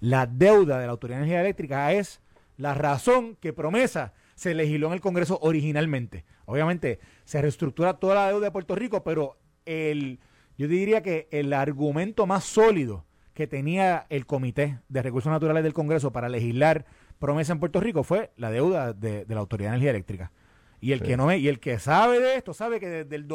La 0.00 0.26
deuda 0.26 0.78
de 0.78 0.86
la 0.86 0.92
Autoridad 0.92 1.18
de 1.18 1.24
Energía 1.24 1.40
Eléctrica 1.40 1.92
es 1.92 2.20
la 2.56 2.74
razón 2.74 3.36
que 3.36 3.52
promesa 3.52 4.12
se 4.34 4.54
legisló 4.54 4.88
en 4.88 4.94
el 4.94 5.00
Congreso 5.00 5.38
originalmente. 5.42 6.24
Obviamente 6.46 6.98
se 7.24 7.40
reestructura 7.42 7.94
toda 7.94 8.14
la 8.14 8.28
deuda 8.28 8.46
de 8.46 8.50
Puerto 8.50 8.74
Rico, 8.74 9.04
pero 9.04 9.38
el, 9.66 10.20
yo 10.56 10.68
diría 10.68 11.02
que 11.02 11.28
el 11.30 11.52
argumento 11.52 12.26
más 12.26 12.44
sólido 12.44 13.04
que 13.34 13.46
tenía 13.46 14.06
el 14.08 14.26
Comité 14.26 14.80
de 14.88 15.02
Recursos 15.02 15.30
Naturales 15.30 15.62
del 15.62 15.72
Congreso 15.74 16.12
para 16.12 16.28
legislar 16.28 16.86
promesa 17.18 17.52
en 17.52 17.60
Puerto 17.60 17.80
Rico 17.80 18.02
fue 18.02 18.32
la 18.36 18.50
deuda 18.50 18.92
de, 18.92 19.24
de 19.24 19.34
la 19.34 19.40
Autoridad 19.40 19.70
de 19.70 19.76
Energía 19.76 19.90
Eléctrica. 19.90 20.32
Y 20.80 20.92
el 20.92 21.00
Sí. 21.00 21.06
que 21.06 21.16
no 21.18 21.26
me, 21.26 21.36
y 21.38 21.48
el 21.48 21.60
que 21.60 21.78
sabe 21.78 22.20
de 22.20 22.36
esto 22.36 22.54
sabe 22.54 22.80
que 22.80 22.88
desde 22.88 23.16
el 23.16 23.28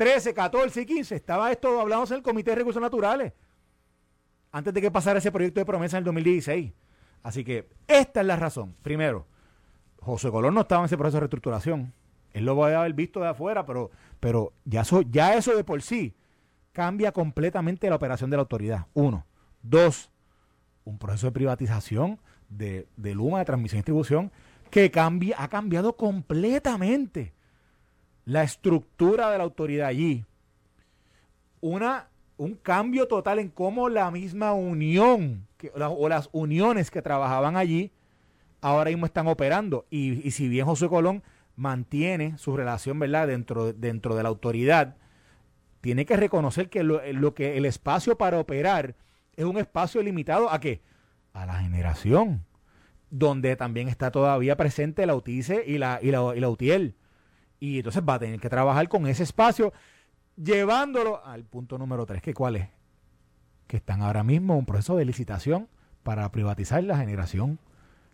2013, 0.00 0.32
14 0.32 0.80
y 0.80 0.86
15 0.86 1.14
estaba 1.14 1.52
esto 1.52 1.78
hablándose 1.78 2.14
en 2.14 2.18
el 2.18 2.22
Comité 2.22 2.52
de 2.52 2.56
Recursos 2.56 2.80
Naturales 2.80 3.34
antes 4.50 4.72
de 4.72 4.80
que 4.80 4.90
pasara 4.90 5.18
ese 5.18 5.30
proyecto 5.30 5.60
de 5.60 5.66
promesa 5.66 5.98
en 5.98 6.00
el 6.00 6.04
2016. 6.06 6.72
Así 7.22 7.44
que 7.44 7.68
esta 7.86 8.22
es 8.22 8.26
la 8.26 8.36
razón. 8.36 8.74
Primero, 8.82 9.26
José 10.00 10.30
Colón 10.30 10.54
no 10.54 10.62
estaba 10.62 10.80
en 10.80 10.86
ese 10.86 10.96
proceso 10.96 11.16
de 11.16 11.20
reestructuración. 11.20 11.92
Él 12.32 12.46
lo 12.46 12.56
va 12.56 12.70
a 12.70 12.80
haber 12.80 12.94
visto 12.94 13.20
de 13.20 13.28
afuera, 13.28 13.66
pero, 13.66 13.90
pero 14.20 14.54
ya, 14.64 14.80
eso, 14.80 15.02
ya 15.02 15.34
eso 15.34 15.54
de 15.54 15.64
por 15.64 15.82
sí 15.82 16.16
cambia 16.72 17.12
completamente 17.12 17.90
la 17.90 17.96
operación 17.96 18.30
de 18.30 18.38
la 18.38 18.42
autoridad. 18.42 18.86
Uno. 18.94 19.26
Dos, 19.62 20.10
un 20.84 20.98
proceso 20.98 21.26
de 21.26 21.32
privatización 21.32 22.18
de, 22.48 22.88
de 22.96 23.14
Luma, 23.14 23.40
de 23.40 23.44
transmisión 23.44 23.78
y 23.78 23.80
distribución, 23.80 24.32
que 24.70 24.90
cambia, 24.90 25.36
ha 25.38 25.48
cambiado 25.48 25.94
completamente 25.96 27.34
la 28.30 28.44
estructura 28.44 29.28
de 29.28 29.38
la 29.38 29.44
autoridad 29.44 29.88
allí. 29.88 30.24
Una, 31.60 32.10
un 32.36 32.54
cambio 32.54 33.08
total 33.08 33.40
en 33.40 33.48
cómo 33.48 33.88
la 33.88 34.08
misma 34.12 34.52
unión 34.52 35.48
o 35.74 36.08
las 36.08 36.28
uniones 36.30 36.92
que 36.92 37.02
trabajaban 37.02 37.56
allí 37.56 37.90
ahora 38.60 38.90
mismo 38.90 39.06
están 39.06 39.26
operando. 39.26 39.84
Y, 39.90 40.24
y 40.24 40.30
si 40.30 40.46
bien 40.46 40.64
José 40.64 40.88
Colón 40.88 41.24
mantiene 41.56 42.38
su 42.38 42.56
relación, 42.56 43.00
¿verdad?, 43.00 43.26
dentro, 43.26 43.72
dentro 43.72 44.14
de 44.14 44.22
la 44.22 44.28
autoridad, 44.28 44.96
tiene 45.80 46.06
que 46.06 46.16
reconocer 46.16 46.70
que 46.70 46.84
lo, 46.84 47.00
lo 47.12 47.34
que 47.34 47.56
el 47.56 47.64
espacio 47.64 48.16
para 48.16 48.38
operar 48.38 48.94
es 49.34 49.44
un 49.44 49.58
espacio 49.58 50.02
limitado 50.02 50.52
a 50.52 50.60
qué? 50.60 50.82
A 51.32 51.46
la 51.46 51.54
generación, 51.54 52.44
donde 53.10 53.56
también 53.56 53.88
está 53.88 54.12
todavía 54.12 54.56
presente 54.56 55.04
la 55.04 55.16
UTICE 55.16 55.64
y 55.66 55.78
la, 55.78 55.98
y 56.00 56.12
la, 56.12 56.32
y 56.36 56.38
la 56.38 56.48
UTIEL. 56.48 56.94
Y 57.60 57.76
entonces 57.78 58.02
va 58.08 58.14
a 58.14 58.18
tener 58.18 58.40
que 58.40 58.48
trabajar 58.48 58.88
con 58.88 59.06
ese 59.06 59.22
espacio, 59.22 59.72
llevándolo 60.36 61.24
al 61.24 61.44
punto 61.44 61.78
número 61.78 62.06
tres, 62.06 62.22
que 62.22 62.34
cuál 62.34 62.56
es? 62.56 62.68
Que 63.66 63.76
están 63.76 64.02
ahora 64.02 64.22
mismo 64.24 64.54
en 64.54 64.60
un 64.60 64.66
proceso 64.66 64.96
de 64.96 65.04
licitación 65.04 65.68
para 66.02 66.30
privatizar 66.32 66.82
la 66.84 66.96
generación. 66.96 67.58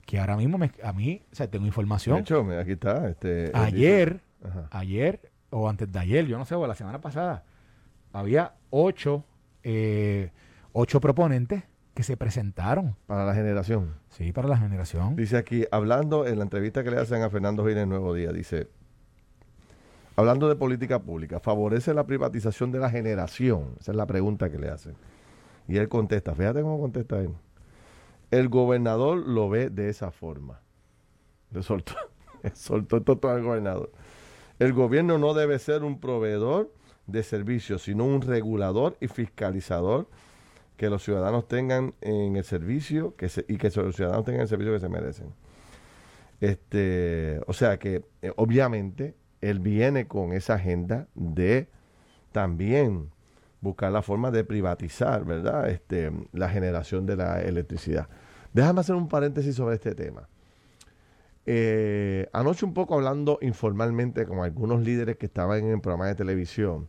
Que 0.04 0.18
ahora 0.20 0.36
mismo 0.36 0.56
me- 0.58 0.70
a 0.84 0.92
mí, 0.92 1.22
o 1.32 1.34
sea, 1.34 1.48
tengo 1.50 1.64
De 1.64 1.68
información. 1.68 2.18
hecho, 2.18 2.44
mira, 2.44 2.60
aquí 2.60 2.72
está. 2.72 3.08
Este, 3.08 3.50
ayer, 3.54 4.20
ayer 4.70 5.32
o 5.50 5.68
antes 5.68 5.90
de 5.90 5.98
ayer, 5.98 6.26
yo 6.26 6.38
no 6.38 6.44
sé, 6.44 6.54
o 6.54 6.66
la 6.66 6.74
semana 6.74 7.00
pasada, 7.00 7.44
había 8.12 8.54
ocho, 8.70 9.24
eh, 9.64 10.30
ocho 10.72 11.00
proponentes 11.00 11.62
que 11.94 12.02
se 12.02 12.16
presentaron, 12.16 12.94
Para 13.06 13.24
la 13.24 13.34
generación. 13.34 13.94
sí, 14.10 14.30
para 14.32 14.46
la 14.48 14.58
generación. 14.58 15.16
Dice 15.16 15.36
aquí, 15.38 15.64
hablando 15.72 16.26
en 16.26 16.36
la 16.38 16.44
entrevista 16.44 16.84
que 16.84 16.90
le 16.90 16.98
hacen 17.00 17.22
a 17.22 17.30
Fernando 17.30 17.64
Gil 17.66 17.78
en 17.78 17.88
Nuevo 17.88 18.12
Día, 18.14 18.30
dice, 18.32 18.68
hablando 20.16 20.48
de 20.48 20.56
política 20.56 21.00
pública, 21.02 21.40
¿favorece 21.40 21.94
la 21.94 22.06
privatización 22.06 22.72
de 22.72 22.78
la 22.80 22.90
generación? 22.90 23.74
Esa 23.80 23.92
es 23.92 23.96
la 23.96 24.06
pregunta 24.06 24.50
que 24.50 24.58
le 24.58 24.68
hacen. 24.70 24.94
Y 25.68 25.76
él 25.76 25.88
contesta, 25.88 26.34
fíjate 26.34 26.62
cómo 26.62 26.80
contesta 26.80 27.18
él. 27.20 27.30
El 28.30 28.48
gobernador 28.48 29.18
lo 29.18 29.48
ve 29.48 29.70
de 29.70 29.88
esa 29.88 30.10
forma. 30.10 30.60
Le 31.52 31.62
soltó, 31.62 31.94
le 32.42 33.00
todo 33.00 33.30
al 33.30 33.42
gobernador. 33.42 33.90
El 34.58 34.72
gobierno 34.72 35.18
no 35.18 35.34
debe 35.34 35.58
ser 35.58 35.84
un 35.84 36.00
proveedor 36.00 36.72
de 37.06 37.22
servicios, 37.22 37.82
sino 37.82 38.04
un 38.04 38.22
regulador 38.22 38.96
y 39.00 39.08
fiscalizador 39.08 40.08
que 40.76 40.90
los 40.90 41.02
ciudadanos 41.04 41.46
tengan 41.48 41.94
en 42.00 42.36
el 42.36 42.44
servicio 42.44 43.14
que 43.16 43.28
se- 43.28 43.44
y 43.48 43.56
que 43.58 43.70
los 43.70 43.96
ciudadanos 43.96 44.24
tengan 44.24 44.42
el 44.42 44.48
servicio 44.48 44.72
que 44.72 44.80
se 44.80 44.88
merecen. 44.88 45.32
Este, 46.40 47.40
o 47.46 47.52
sea 47.52 47.78
que 47.78 48.04
eh, 48.22 48.32
obviamente 48.36 49.14
él 49.40 49.60
viene 49.60 50.06
con 50.06 50.32
esa 50.32 50.54
agenda 50.54 51.08
de 51.14 51.68
también 52.32 53.10
buscar 53.60 53.90
la 53.92 54.02
forma 54.02 54.30
de 54.30 54.44
privatizar, 54.44 55.24
¿verdad? 55.24 55.68
Este, 55.68 56.12
la 56.32 56.48
generación 56.48 57.06
de 57.06 57.16
la 57.16 57.40
electricidad. 57.40 58.08
Déjame 58.52 58.80
hacer 58.80 58.94
un 58.94 59.08
paréntesis 59.08 59.54
sobre 59.54 59.76
este 59.76 59.94
tema. 59.94 60.28
Eh, 61.46 62.28
anoche 62.32 62.66
un 62.66 62.74
poco 62.74 62.94
hablando 62.94 63.38
informalmente 63.40 64.26
con 64.26 64.40
algunos 64.40 64.82
líderes 64.82 65.16
que 65.16 65.26
estaban 65.26 65.60
en 65.60 65.70
el 65.70 65.80
programa 65.80 66.06
de 66.06 66.16
televisión, 66.16 66.88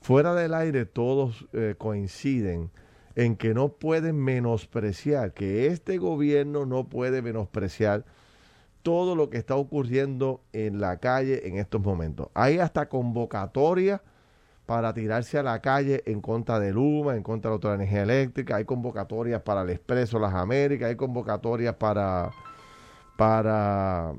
fuera 0.00 0.34
del 0.34 0.54
aire 0.54 0.84
todos 0.84 1.46
eh, 1.52 1.74
coinciden 1.78 2.70
en 3.14 3.36
que 3.36 3.54
no 3.54 3.68
pueden 3.70 4.16
menospreciar, 4.22 5.32
que 5.32 5.66
este 5.66 5.98
gobierno 5.98 6.66
no 6.66 6.88
puede 6.88 7.22
menospreciar 7.22 8.04
todo 8.82 9.14
lo 9.14 9.30
que 9.30 9.38
está 9.38 9.56
ocurriendo 9.56 10.40
en 10.52 10.80
la 10.80 10.98
calle 10.98 11.46
en 11.48 11.56
estos 11.58 11.80
momentos. 11.80 12.28
Hay 12.34 12.58
hasta 12.58 12.88
convocatoria 12.88 14.02
para 14.66 14.94
tirarse 14.94 15.36
a 15.36 15.42
la 15.42 15.60
calle 15.60 16.02
en 16.06 16.20
contra 16.20 16.60
de 16.60 16.72
Luma, 16.72 17.16
en 17.16 17.24
contra 17.24 17.50
de 17.50 17.58
la 17.60 17.70
de 17.70 17.74
Energía 17.74 18.02
Eléctrica, 18.04 18.54
hay 18.56 18.64
convocatorias 18.64 19.42
para 19.42 19.62
el 19.62 19.70
Expreso 19.70 20.20
Las 20.20 20.32
Américas, 20.32 20.88
hay 20.88 20.94
convocatorias 20.94 21.74
para, 21.74 22.30
para 23.16 24.12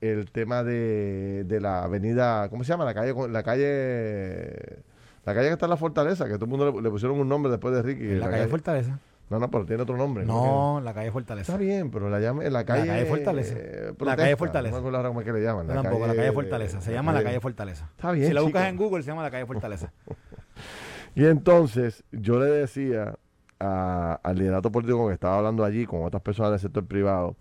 el 0.00 0.30
tema 0.30 0.62
de, 0.62 1.44
de 1.44 1.60
la 1.60 1.82
avenida, 1.82 2.48
¿cómo 2.50 2.62
se 2.62 2.68
llama? 2.68 2.84
La 2.84 2.94
calle, 2.94 3.14
la 3.28 3.42
calle, 3.42 4.84
la 5.24 5.34
calle 5.34 5.48
que 5.48 5.52
está 5.54 5.66
en 5.66 5.70
la 5.70 5.76
fortaleza, 5.76 6.26
que 6.26 6.34
todo 6.34 6.44
el 6.44 6.50
mundo 6.50 6.70
le, 6.70 6.82
le 6.82 6.90
pusieron 6.90 7.18
un 7.18 7.28
nombre 7.28 7.50
después 7.50 7.74
de 7.74 7.82
Ricky. 7.82 8.14
La, 8.14 8.30
calle, 8.30 8.46
Fortaleza. 8.46 9.00
No, 9.28 9.38
no, 9.40 9.50
pero 9.50 9.66
tiene 9.66 9.82
otro 9.82 9.96
nombre. 9.96 10.24
No, 10.24 10.80
la 10.82 10.94
calle 10.94 11.10
Fortaleza. 11.10 11.52
Está 11.52 11.62
bien, 11.62 11.90
pero 11.90 12.08
la 12.08 12.20
llama 12.20 12.44
en 12.44 12.52
la 12.52 12.64
calle. 12.64 12.86
calle 12.86 13.06
Fortaleza. 13.06 13.54
eh, 13.56 13.92
La 13.98 14.16
calle. 14.16 14.36
Fortaleza. 14.36 14.70
No 14.70 14.76
me 14.76 14.78
acuerdo 14.80 14.96
ahora 14.98 15.08
cómo 15.08 15.20
es 15.20 15.26
que 15.26 15.32
le 15.32 15.42
llaman. 15.42 15.66
Yo 15.66 15.74
tampoco, 15.82 16.06
la 16.06 16.14
calle 16.14 16.32
Fortaleza. 16.32 16.80
Se 16.80 16.92
llama 16.92 17.12
la 17.12 17.22
calle 17.24 17.40
Fortaleza. 17.40 17.88
Está 17.96 18.12
bien, 18.12 18.28
Si 18.28 18.32
la 18.34 18.42
buscas 18.42 18.62
chico. 18.62 18.70
en 18.70 18.76
Google, 18.76 19.02
se 19.02 19.08
llama 19.10 19.22
la 19.22 19.30
calle 19.30 19.46
Fortaleza. 19.46 19.92
Y 21.14 21.24
entonces 21.24 22.04
yo 22.12 22.38
le 22.38 22.44
decía 22.44 23.14
al 23.58 24.36
liderato 24.38 24.70
político 24.70 25.08
que 25.08 25.14
estaba 25.14 25.38
hablando 25.38 25.64
allí 25.64 25.86
con 25.86 26.04
otras 26.04 26.22
personas 26.22 26.50
del 26.52 26.60
sector 26.60 26.84
privado, 26.86 27.36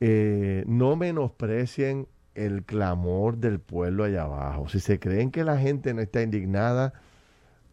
eh, 0.00 0.64
no 0.66 0.96
menosprecien 0.96 2.06
el 2.34 2.64
clamor 2.64 3.38
del 3.38 3.58
pueblo 3.58 4.04
allá 4.04 4.24
abajo. 4.24 4.68
Si 4.68 4.80
se 4.80 4.98
creen 4.98 5.30
que 5.30 5.44
la 5.44 5.56
gente 5.58 5.94
no 5.94 6.02
está 6.02 6.20
indignada, 6.22 6.92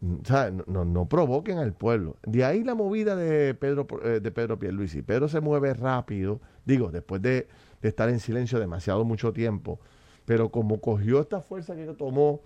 no, 0.00 0.84
no, 0.84 1.08
provoquen 1.08 1.58
al 1.58 1.72
pueblo. 1.72 2.16
De 2.24 2.44
ahí 2.44 2.62
la 2.62 2.74
movida 2.74 3.16
de 3.16 3.54
Pedro, 3.54 3.86
eh, 4.04 4.20
de 4.20 4.30
Pedro 4.30 4.58
Pierluisi. 4.58 5.02
Pedro 5.02 5.28
se 5.28 5.40
mueve 5.40 5.74
rápido, 5.74 6.40
digo, 6.64 6.90
después 6.90 7.20
de, 7.22 7.48
estar 7.82 8.08
en 8.08 8.20
silencio 8.20 8.58
demasiado 8.58 9.04
mucho 9.04 9.32
tiempo, 9.32 9.78
pero 10.24 10.50
como 10.50 10.80
cogió 10.80 11.20
esta 11.20 11.40
fuerza 11.40 11.76
que 11.76 11.84
tomó 11.94 12.40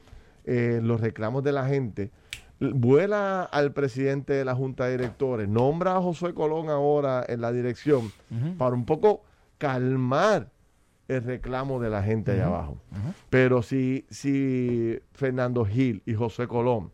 eh, 0.45 0.81
los 0.83 1.01
reclamos 1.01 1.43
de 1.43 1.53
la 1.53 1.67
gente, 1.67 2.11
vuela 2.61 3.43
al 3.43 3.73
presidente 3.73 4.35
de 4.35 4.45
la 4.45 4.55
Junta 4.55 4.87
de 4.87 4.99
Directores, 4.99 5.49
nombra 5.49 5.97
a 5.97 6.03
Josué 6.03 6.35
Colón 6.35 6.69
ahora 6.69 7.25
en 7.27 7.41
la 7.41 7.51
dirección 7.51 8.13
para 8.59 8.75
un 8.75 8.85
poco 8.85 9.23
calmar 9.59 10.51
el 11.09 11.23
reclamo 11.23 11.81
de 11.81 11.91
la 11.91 12.03
gente 12.03 12.33
allá 12.33 12.47
abajo. 12.47 12.79
Pero 13.31 13.63
si, 13.63 14.07
si 14.11 14.99
Fernando 15.13 15.65
Gil 15.65 16.03
y 16.07 16.15
José 16.15 16.47
Colón 16.47 16.93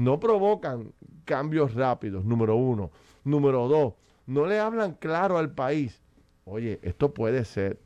no 0.00 0.18
provocan 0.18 0.94
cambios 1.26 1.74
rápidos, 1.74 2.24
número 2.24 2.56
uno. 2.56 2.90
Número 3.22 3.68
dos, 3.68 3.94
no 4.26 4.46
le 4.46 4.58
hablan 4.58 4.94
claro 4.94 5.36
al 5.36 5.50
país. 5.50 6.00
Oye, 6.46 6.80
esto 6.82 7.12
puede 7.12 7.44
ser 7.44 7.78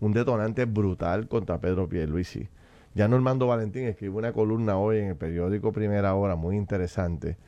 un 0.00 0.12
detonante 0.12 0.66
brutal 0.66 1.28
contra 1.28 1.60
Pedro 1.60 1.88
Pierluisi. 1.88 2.46
Ya 2.94 3.08
Normando 3.08 3.46
Valentín 3.46 3.84
escribió 3.84 4.18
una 4.18 4.34
columna 4.34 4.76
hoy 4.76 4.98
en 4.98 5.06
el 5.06 5.16
periódico 5.16 5.72
Primera 5.72 6.14
Hora 6.14 6.36
muy 6.36 6.56
interesante. 6.56 7.38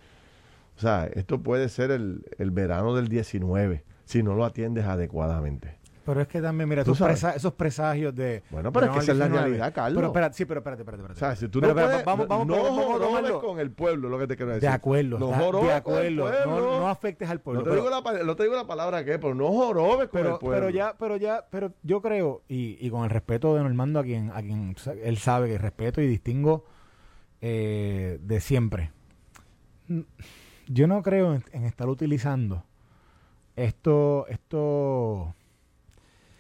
O 0.79 0.81
sea, 0.81 1.05
esto 1.13 1.43
puede 1.43 1.69
ser 1.69 1.91
el, 1.91 2.25
el 2.39 2.51
verano 2.51 2.95
del 2.95 3.09
19 3.09 3.85
si 4.07 4.23
no 4.23 4.35
lo 4.35 4.47
atiendes 4.47 4.87
adecuadamente. 4.87 5.84
Pero 6.05 6.21
es 6.21 6.29
que 6.29 6.41
también, 6.41 6.69
mira, 6.69 6.83
esos 6.83 7.55
presagios 7.55 8.15
de. 8.15 8.43
Bueno, 8.51 8.73
pero 8.73 8.87
es 8.87 8.93
que 8.93 8.99
esa 8.99 9.13
es 9.13 9.19
la 9.19 9.29
realidad, 9.29 9.73
Carlos. 9.75 9.97
Pero 9.97 10.09
espérate, 10.09 10.37
sí, 10.37 10.45
pero 10.45 10.61
espérate, 10.61 10.83
espérate. 10.83 11.03
espérate. 11.03 11.25
O 11.25 11.27
sea, 11.27 11.37
si 11.37 11.49
tú 11.49 11.61
no 11.61 11.73
puedes, 11.73 12.05
vamos, 12.05 12.29
vamos, 12.29 12.47
no 12.47 12.57
jorobes 12.57 13.33
con 13.33 13.59
el 13.59 13.71
pueblo, 13.73 14.09
lo 14.09 14.19
que 14.19 14.27
te 14.27 14.37
quiero 14.37 14.53
decir. 14.53 14.69
De 14.69 14.75
acuerdo, 14.75 15.19
no 15.19 15.63
de 15.63 15.73
acuerdo. 15.73 16.31
No, 16.47 16.81
no, 16.81 16.89
afectes 16.89 17.29
al 17.31 17.41
pueblo. 17.41 17.63
No 17.63 17.71
te, 17.71 17.77
digo 17.77 17.89
la, 17.89 18.25
no 18.25 18.37
te 18.37 18.43
digo 18.43 18.55
la 18.55 18.67
palabra 18.67 19.05
que, 19.05 19.19
pero 19.19 19.35
no 19.35 19.47
jorobes 19.47 20.09
con 20.09 20.21
el 20.21 20.39
pueblo. 20.39 20.51
Pero 20.51 20.71
ya, 20.71 20.95
pero 20.99 21.17
ya, 21.17 21.47
pero 21.51 21.73
yo 21.83 22.03
creo, 22.03 22.43
y, 22.49 22.77
y 22.85 22.91
con 22.91 23.05
el 23.05 23.11
respeto 23.11 23.55
de 23.55 23.63
Normando, 23.63 24.01
a 24.01 24.05
quien, 24.05 24.31
a 24.31 24.43
quien 24.43 24.77
él 25.03 25.19
sabe 25.19 25.49
que 25.49 25.59
respeto 25.59 26.01
y 26.01 26.07
distingo 26.07 26.67
eh, 27.41 28.19
de 28.21 28.41
siempre. 28.41 28.91
Yo 30.67 30.87
no 30.87 31.03
creo 31.03 31.35
en, 31.35 31.45
en 31.53 31.65
estar 31.65 31.89
utilizando 31.89 32.65
esto, 33.57 34.27
esto 34.29 35.35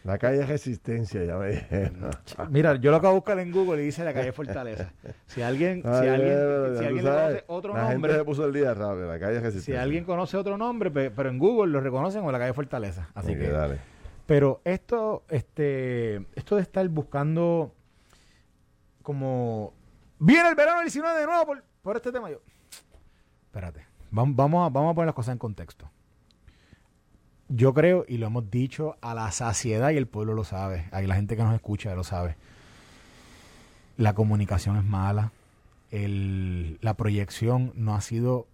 la 0.04 0.18
calle 0.18 0.44
Resistencia, 0.44 1.24
ya 1.24 1.36
me 1.38 1.48
dijeron. 1.48 2.10
Mira, 2.50 2.76
yo 2.76 2.90
lo 2.90 2.98
acabo 2.98 3.14
de 3.14 3.20
buscar 3.20 3.38
en 3.38 3.50
Google 3.50 3.82
y 3.82 3.86
dice 3.86 4.04
la 4.04 4.12
calle 4.12 4.32
Fortaleza. 4.32 4.92
Si 5.26 5.40
alguien, 5.40 5.80
si 5.80 5.88
alguien, 5.88 6.76
si 6.78 6.84
alguien 6.84 7.04
conoce 7.04 7.44
otro 7.46 7.72
la 7.72 7.80
nombre. 7.90 8.12
Gente 8.12 8.18
se 8.18 8.24
puso 8.24 8.44
el 8.44 8.52
día 8.52 8.74
rápido, 8.74 9.08
la 9.08 9.18
calle 9.18 9.40
Resistencia. 9.40 9.74
Si 9.74 9.80
alguien 9.80 10.04
conoce 10.04 10.36
otro 10.36 10.58
nombre, 10.58 10.90
pero 10.90 11.30
en 11.30 11.38
Google 11.38 11.72
lo 11.72 11.80
reconocen 11.80 12.20
como 12.20 12.32
la 12.32 12.38
calle 12.38 12.52
Fortaleza. 12.52 13.08
Así 13.14 13.34
que. 13.34 13.48
Dale. 13.48 13.78
Pero 14.26 14.60
esto, 14.64 15.24
este, 15.30 16.16
esto 16.34 16.56
de 16.56 16.62
estar 16.62 16.86
buscando 16.88 17.74
como. 19.02 19.72
Viene 20.18 20.50
el 20.50 20.54
verano 20.54 20.78
del 20.78 20.86
19 20.86 21.18
de 21.18 21.26
nuevo 21.26 21.46
por, 21.46 21.64
por 21.80 21.96
este 21.96 22.12
tema. 22.12 22.30
Yo, 22.30 22.42
espérate. 23.46 23.86
Vamos, 24.10 24.36
a, 24.38 24.68
vamos 24.68 24.92
a 24.92 24.94
poner 24.94 25.06
las 25.06 25.14
cosas 25.14 25.32
en 25.32 25.38
contexto 25.38 25.90
yo 27.48 27.74
creo, 27.74 28.04
y 28.08 28.18
lo 28.18 28.26
hemos 28.26 28.50
dicho 28.50 28.96
a 29.00 29.14
la 29.14 29.30
saciedad, 29.32 29.90
y 29.90 29.96
el 29.96 30.06
pueblo 30.06 30.34
lo 30.34 30.44
sabe, 30.44 30.88
ahí 30.92 31.06
la 31.06 31.14
gente 31.14 31.36
que 31.36 31.42
nos 31.42 31.54
escucha 31.54 31.94
lo 31.94 32.04
sabe, 32.04 32.36
la 33.96 34.14
comunicación 34.14 34.76
es 34.76 34.84
mala, 34.84 35.32
el, 35.90 36.78
la 36.80 36.94
proyección 36.94 37.72
no 37.76 37.94
ha 37.94 38.00
sido 38.00 38.48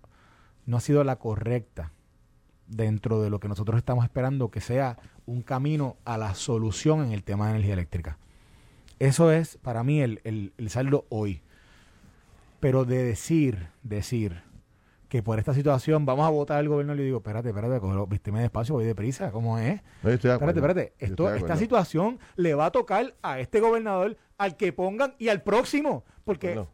no 0.67 0.77
ha 0.77 0.81
sido 0.81 1.03
la 1.05 1.17
correcta 1.17 1.91
dentro 2.69 3.21
de 3.21 3.31
lo 3.31 3.41
que 3.41 3.49
nosotros 3.49 3.79
estamos 3.79 4.05
esperando 4.05 4.51
que 4.51 4.61
sea 4.61 4.99
un 5.27 5.43
camino 5.43 5.97
a 6.05 6.17
la 6.17 6.35
solución 6.35 7.05
en 7.05 7.13
el 7.13 7.25
tema 7.25 7.47
de 7.47 7.53
energía 7.53 7.73
eléctrica. 7.73 8.19
Eso 8.99 9.33
es 9.33 9.57
para 9.57 9.83
mí 9.83 10.01
el, 10.01 10.21
el, 10.25 10.53
el 10.59 10.71
saldo 10.71 11.07
hoy. 11.09 11.43
Pero 12.61 12.85
de 12.85 13.03
decir, 13.03 13.69
decir, 13.83 14.43
que 15.11 15.25
por 15.25 15.41
esta 15.41 15.53
situación 15.53 16.07
vamos 16.07 16.25
a 16.25 16.31
votar 16.31 16.59
al 16.59 16.69
gobierno 16.69 16.95
le 16.95 17.03
digo, 17.03 17.19
espérate, 17.19 17.49
espérate, 17.49 17.85
vísteme 18.09 18.43
despacio, 18.43 18.77
voy 18.77 18.85
deprisa, 18.85 19.33
¿cómo 19.33 19.59
es? 19.59 19.83
espérate, 20.05 20.61
espérate, 20.61 20.93
Esto, 21.01 21.35
esta 21.35 21.57
situación 21.57 22.21
le 22.37 22.55
va 22.55 22.67
a 22.67 22.71
tocar 22.71 23.17
a 23.21 23.41
este 23.41 23.59
gobernador, 23.59 24.17
al 24.39 24.57
que 24.57 24.73
pongan 24.73 25.17
y 25.19 25.29
al 25.29 25.43
próximo, 25.43 26.05
porque 26.25 26.65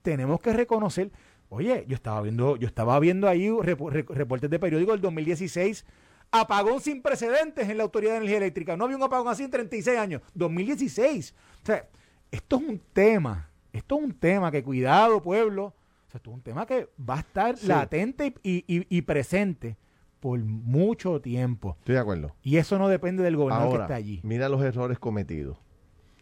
tenemos 0.00 0.40
que 0.40 0.52
reconocer, 0.52 1.10
oye, 1.48 1.84
yo 1.88 1.96
estaba 1.96 2.22
viendo, 2.22 2.56
yo 2.56 2.68
estaba 2.68 3.00
viendo 3.00 3.28
ahí 3.28 3.50
reportes 3.50 4.48
de 4.48 4.58
periódico 4.60 4.92
del 4.92 5.00
2016, 5.00 5.84
apagón 6.30 6.80
sin 6.80 7.02
precedentes 7.02 7.68
en 7.68 7.78
la 7.78 7.82
Autoridad 7.82 8.12
de 8.12 8.18
Energía 8.18 8.38
Eléctrica, 8.38 8.76
no 8.76 8.84
había 8.84 8.96
un 8.96 9.02
apagón 9.02 9.26
así 9.26 9.42
en 9.42 9.50
36 9.50 9.98
años, 9.98 10.22
2016. 10.34 11.34
O 11.64 11.66
sea, 11.66 11.88
esto 12.30 12.56
es 12.58 12.62
un 12.62 12.80
tema, 12.92 13.50
esto 13.72 13.98
es 13.98 14.04
un 14.04 14.12
tema 14.12 14.52
que 14.52 14.62
cuidado, 14.62 15.20
pueblo, 15.20 15.74
esto 16.14 16.30
es 16.30 16.34
un 16.34 16.42
tema 16.42 16.66
que 16.66 16.88
va 16.98 17.16
a 17.16 17.20
estar 17.20 17.62
latente 17.64 18.34
y, 18.42 19.02
presente 19.02 19.76
por 20.20 20.38
mucho 20.38 21.20
tiempo. 21.20 21.76
Estoy 21.80 21.96
de 21.96 22.00
acuerdo. 22.00 22.34
Y 22.42 22.56
eso 22.56 22.78
no 22.78 22.88
depende 22.88 23.22
del 23.22 23.36
gobernador 23.36 23.76
que 23.76 23.82
está 23.82 23.94
allí. 23.94 24.20
Mira 24.22 24.48
los 24.48 24.62
errores 24.62 24.98
cometidos. 24.98 25.58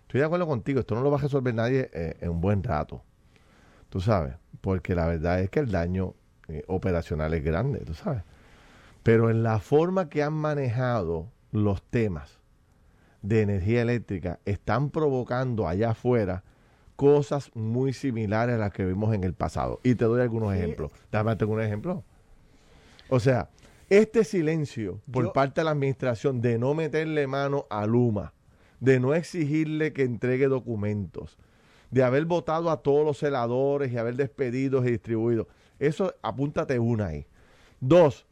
Estoy 0.03 0.21
de 0.21 0.27
acuerdo 0.27 0.47
contigo, 0.47 0.81
esto 0.81 0.95
no 0.95 1.03
lo 1.03 1.11
va 1.11 1.19
a 1.19 1.23
resolver 1.23 1.55
nadie 1.55 1.91
eh, 1.93 2.17
en 2.21 2.31
un 2.31 2.41
buen 2.41 2.63
rato. 2.63 3.03
Tú 3.89 4.01
sabes, 4.01 4.35
porque 4.61 4.95
la 4.95 5.07
verdad 5.07 5.41
es 5.41 5.51
que 5.51 5.61
el 5.61 5.71
daño 5.71 6.15
eh, 6.49 6.65
operacional 6.67 7.35
es 7.35 7.45
grande, 7.45 7.81
tú 7.81 7.95
sabes. 7.95 8.23
Pero 9.03 9.31
en 9.31 9.43
la 9.43 9.59
forma 9.59 10.09
que 10.09 10.23
han 10.23 10.33
manejado 10.33 11.31
los 11.53 11.83
temas 11.83 12.41
de 13.23 13.41
energía 13.41 13.83
eléctrica, 13.83 14.41
están 14.45 14.91
provocando 14.91 15.67
allá 15.67 15.91
afuera 15.91 16.45
cosas 16.97 17.51
muy 17.55 17.93
similares 17.93 18.55
a 18.55 18.59
las 18.59 18.73
que 18.73 18.85
vimos 18.85 19.15
en 19.15 19.25
el 19.25 19.35
pasado. 19.35 19.81
Y 19.83 19.95
te 19.95 20.05
doy 20.05 20.21
algunos 20.21 20.55
ejemplos. 20.55 20.93
Déjame 21.11 21.31
darte 21.31 21.45
un 21.45 21.61
ejemplo. 21.61 22.05
O 23.09 23.21
sea, 23.21 23.49
este 23.91 24.25
silencio 24.25 25.01
por 25.11 25.33
parte 25.33 25.61
de 25.61 25.67
la 25.67 25.73
administración 25.73 26.41
de 26.41 26.59
no 26.59 26.75
meterle 26.75 27.27
mano 27.27 27.67
a 27.69 27.87
Luma, 27.87 28.33
de 28.81 29.01
no 29.01 29.15
exigirle 29.15 29.93
que 29.93 30.03
entregue 30.03 30.49
documentos, 30.49 31.37
de 31.91 32.03
haber 32.03 32.25
votado 32.25 32.71
a 32.71 32.83
todos 32.83 33.05
los 33.05 33.19
celadores 33.19 33.93
y 33.93 33.99
haber 33.99 34.17
despedido 34.17 34.85
y 34.85 34.93
distribuido. 34.93 35.49
Eso 35.79 36.15
apúntate 36.23 36.79
una 36.79 37.09
ahí. 37.09 37.27
Dos, 37.81 38.27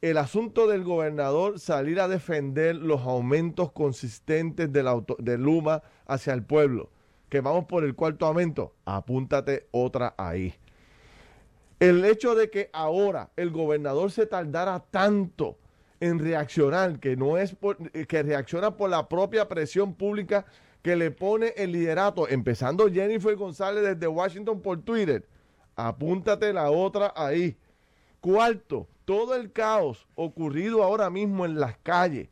el 0.00 0.18
asunto 0.18 0.66
del 0.66 0.84
gobernador 0.84 1.58
salir 1.58 2.00
a 2.00 2.08
defender 2.08 2.76
los 2.76 3.02
aumentos 3.02 3.72
consistentes 3.72 4.72
de, 4.72 4.82
la 4.82 5.02
de 5.18 5.38
Luma 5.38 5.82
hacia 6.06 6.32
el 6.32 6.42
pueblo 6.42 6.90
que 7.28 7.40
vamos 7.40 7.64
por 7.64 7.84
el 7.84 7.94
cuarto 7.94 8.26
aumento, 8.26 8.74
apúntate 8.84 9.68
otra 9.70 10.14
ahí. 10.16 10.54
El 11.78 12.04
hecho 12.04 12.34
de 12.34 12.50
que 12.50 12.70
ahora 12.72 13.30
el 13.36 13.50
gobernador 13.50 14.10
se 14.10 14.26
tardara 14.26 14.80
tanto 14.90 15.58
en 16.00 16.18
reaccionar, 16.18 16.98
que 17.00 17.16
no 17.16 17.36
es 17.36 17.56
que 18.08 18.22
reacciona 18.22 18.76
por 18.76 18.90
la 18.90 19.08
propia 19.08 19.48
presión 19.48 19.94
pública 19.94 20.46
que 20.82 20.96
le 20.96 21.10
pone 21.10 21.52
el 21.56 21.72
liderato, 21.72 22.28
empezando 22.28 22.90
Jennifer 22.90 23.34
González 23.34 23.82
desde 23.82 24.06
Washington 24.06 24.60
por 24.60 24.80
Twitter. 24.82 25.26
Apúntate 25.74 26.52
la 26.52 26.70
otra 26.70 27.12
ahí. 27.16 27.56
Cuarto, 28.20 28.86
todo 29.04 29.34
el 29.34 29.52
caos 29.52 30.06
ocurrido 30.14 30.82
ahora 30.82 31.10
mismo 31.10 31.44
en 31.44 31.58
las 31.60 31.76
calles, 31.78 32.28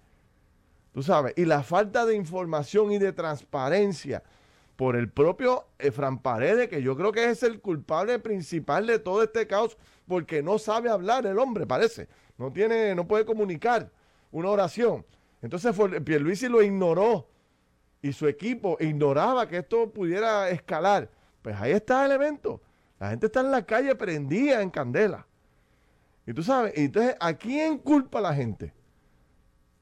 tú 0.92 1.02
sabes, 1.02 1.34
y 1.36 1.44
la 1.44 1.62
falta 1.62 2.06
de 2.06 2.14
información 2.14 2.92
y 2.92 2.98
de 2.98 3.12
transparencia 3.12 4.22
por 4.76 4.96
el 4.96 5.08
propio 5.08 5.66
Efran 5.78 6.18
Paredes, 6.18 6.68
que 6.68 6.82
yo 6.82 6.96
creo 6.96 7.12
que 7.12 7.30
es 7.30 7.42
el 7.42 7.60
culpable 7.60 8.18
principal 8.18 8.86
de 8.86 8.98
todo 8.98 9.22
este 9.22 9.46
caos, 9.46 9.76
porque 10.06 10.42
no 10.42 10.58
sabe 10.58 10.90
hablar 10.90 11.26
el 11.26 11.38
hombre, 11.38 11.66
parece. 11.66 12.08
No 12.36 12.52
tiene, 12.52 12.94
no 12.94 13.06
puede 13.06 13.24
comunicar 13.24 13.90
una 14.32 14.50
oración. 14.50 15.06
Entonces 15.42 15.74
Pierluisi 16.04 16.48
lo 16.48 16.62
ignoró 16.62 17.28
y 18.02 18.12
su 18.12 18.26
equipo 18.26 18.76
ignoraba 18.80 19.48
que 19.48 19.58
esto 19.58 19.90
pudiera 19.90 20.50
escalar. 20.50 21.08
Pues 21.42 21.56
ahí 21.60 21.72
está 21.72 22.04
el 22.06 22.12
evento. 22.12 22.60
La 22.98 23.10
gente 23.10 23.26
está 23.26 23.40
en 23.40 23.50
la 23.50 23.64
calle 23.64 23.94
prendida 23.94 24.62
en 24.62 24.70
candela. 24.70 25.26
Y 26.26 26.32
tú 26.32 26.42
sabes, 26.42 26.72
entonces, 26.76 27.14
¿a 27.20 27.34
quién 27.34 27.78
culpa 27.78 28.20
la 28.20 28.34
gente? 28.34 28.72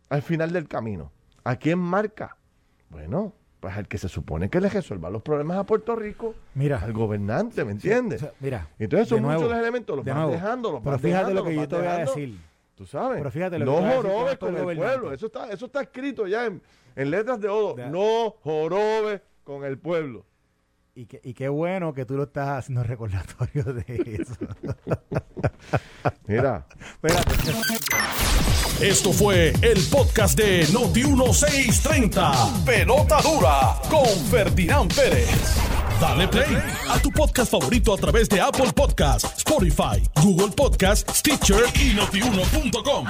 Al 0.09 0.23
final 0.23 0.53
del 0.53 0.69
camino. 0.69 1.13
¿A 1.45 1.57
quién 1.57 1.79
marca? 1.79 2.37
Bueno, 2.91 3.33
pues 3.63 3.77
al 3.77 3.87
que 3.87 3.97
se 3.97 4.09
supone 4.09 4.51
que 4.51 4.61
le 4.61 4.69
resuelva 4.69 5.09
los 5.09 5.23
problemas 5.23 5.57
a 5.57 5.65
Puerto 5.65 5.95
Rico, 5.95 6.35
Mira. 6.55 6.81
al 6.83 6.93
gobernante, 6.93 7.65
¿me 7.65 7.71
entiendes? 7.71 8.21
O 8.21 8.27
sea, 8.27 8.35
mira. 8.41 8.69
Entonces 8.77 9.07
son 9.07 9.19
de 9.19 9.23
nuevo, 9.23 9.41
muchos 9.41 9.53
los 9.53 9.63
elementos, 9.63 9.97
los 9.97 10.05
de 10.05 10.13
nuevo. 10.13 10.33
dejando, 10.33 10.73
los 10.73 10.83
Pero 10.83 10.99
fíjate 10.99 11.31
dejando, 11.31 11.43
lo 11.45 11.49
que 11.49 11.55
yo 11.55 11.69
te 11.69 11.77
voy 11.77 11.87
a 11.87 11.99
decir. 11.99 12.39
Tú 12.75 12.87
sabes. 12.87 13.19
Pero 13.19 13.31
fíjate 13.31 13.61
lo 13.61 13.67
no 13.67 13.93
jorobes 13.93 14.37
con 14.39 14.57
el 14.57 14.77
pueblo. 14.77 15.13
Eso 15.13 15.27
está, 15.27 15.49
eso 15.53 15.67
está 15.67 15.83
escrito 15.83 16.27
ya 16.27 16.47
en, 16.47 16.61
en 16.97 17.11
letras 17.13 17.41
de 17.41 17.49
oro. 17.49 17.77
Ya. 17.77 17.89
No 17.89 18.35
jorobes 18.43 19.21
con 19.45 19.65
el 19.65 19.79
pueblo. 19.79 20.27
Y, 20.95 21.07
que, 21.07 21.21
y 21.25 21.33
qué 21.33 21.49
bueno 21.49 21.95
que 21.95 22.05
tú 22.05 22.15
lo 22.17 22.25
estás 22.25 22.59
haciendo 22.59 22.83
recordatorio 22.83 23.65
de 23.65 24.19
eso. 24.21 24.35
Mira, 26.27 26.67
Espérate. 26.81 27.35
Esto 28.81 29.13
fue 29.13 29.53
el 29.63 29.81
podcast 29.91 30.37
de 30.37 30.67
Noti 30.73 31.05
1630. 31.05 32.65
Pelota 32.67 33.23
dura 33.23 33.81
con 33.89 34.07
Ferdinand 34.31 34.93
Pérez. 34.95 35.57
Dale 36.01 36.27
play 36.29 36.59
a 36.91 36.99
tu 36.99 37.11
podcast 37.11 37.53
favorito 37.53 37.95
a 37.95 37.97
través 37.97 38.29
de 38.29 38.41
Apple 38.41 38.73
Podcasts, 38.75 39.39
Spotify, 39.39 40.03
Google 40.21 40.51
Podcasts, 40.55 41.21
Stitcher 41.21 41.65
y 41.81 41.95
notiuno.com. 41.95 43.07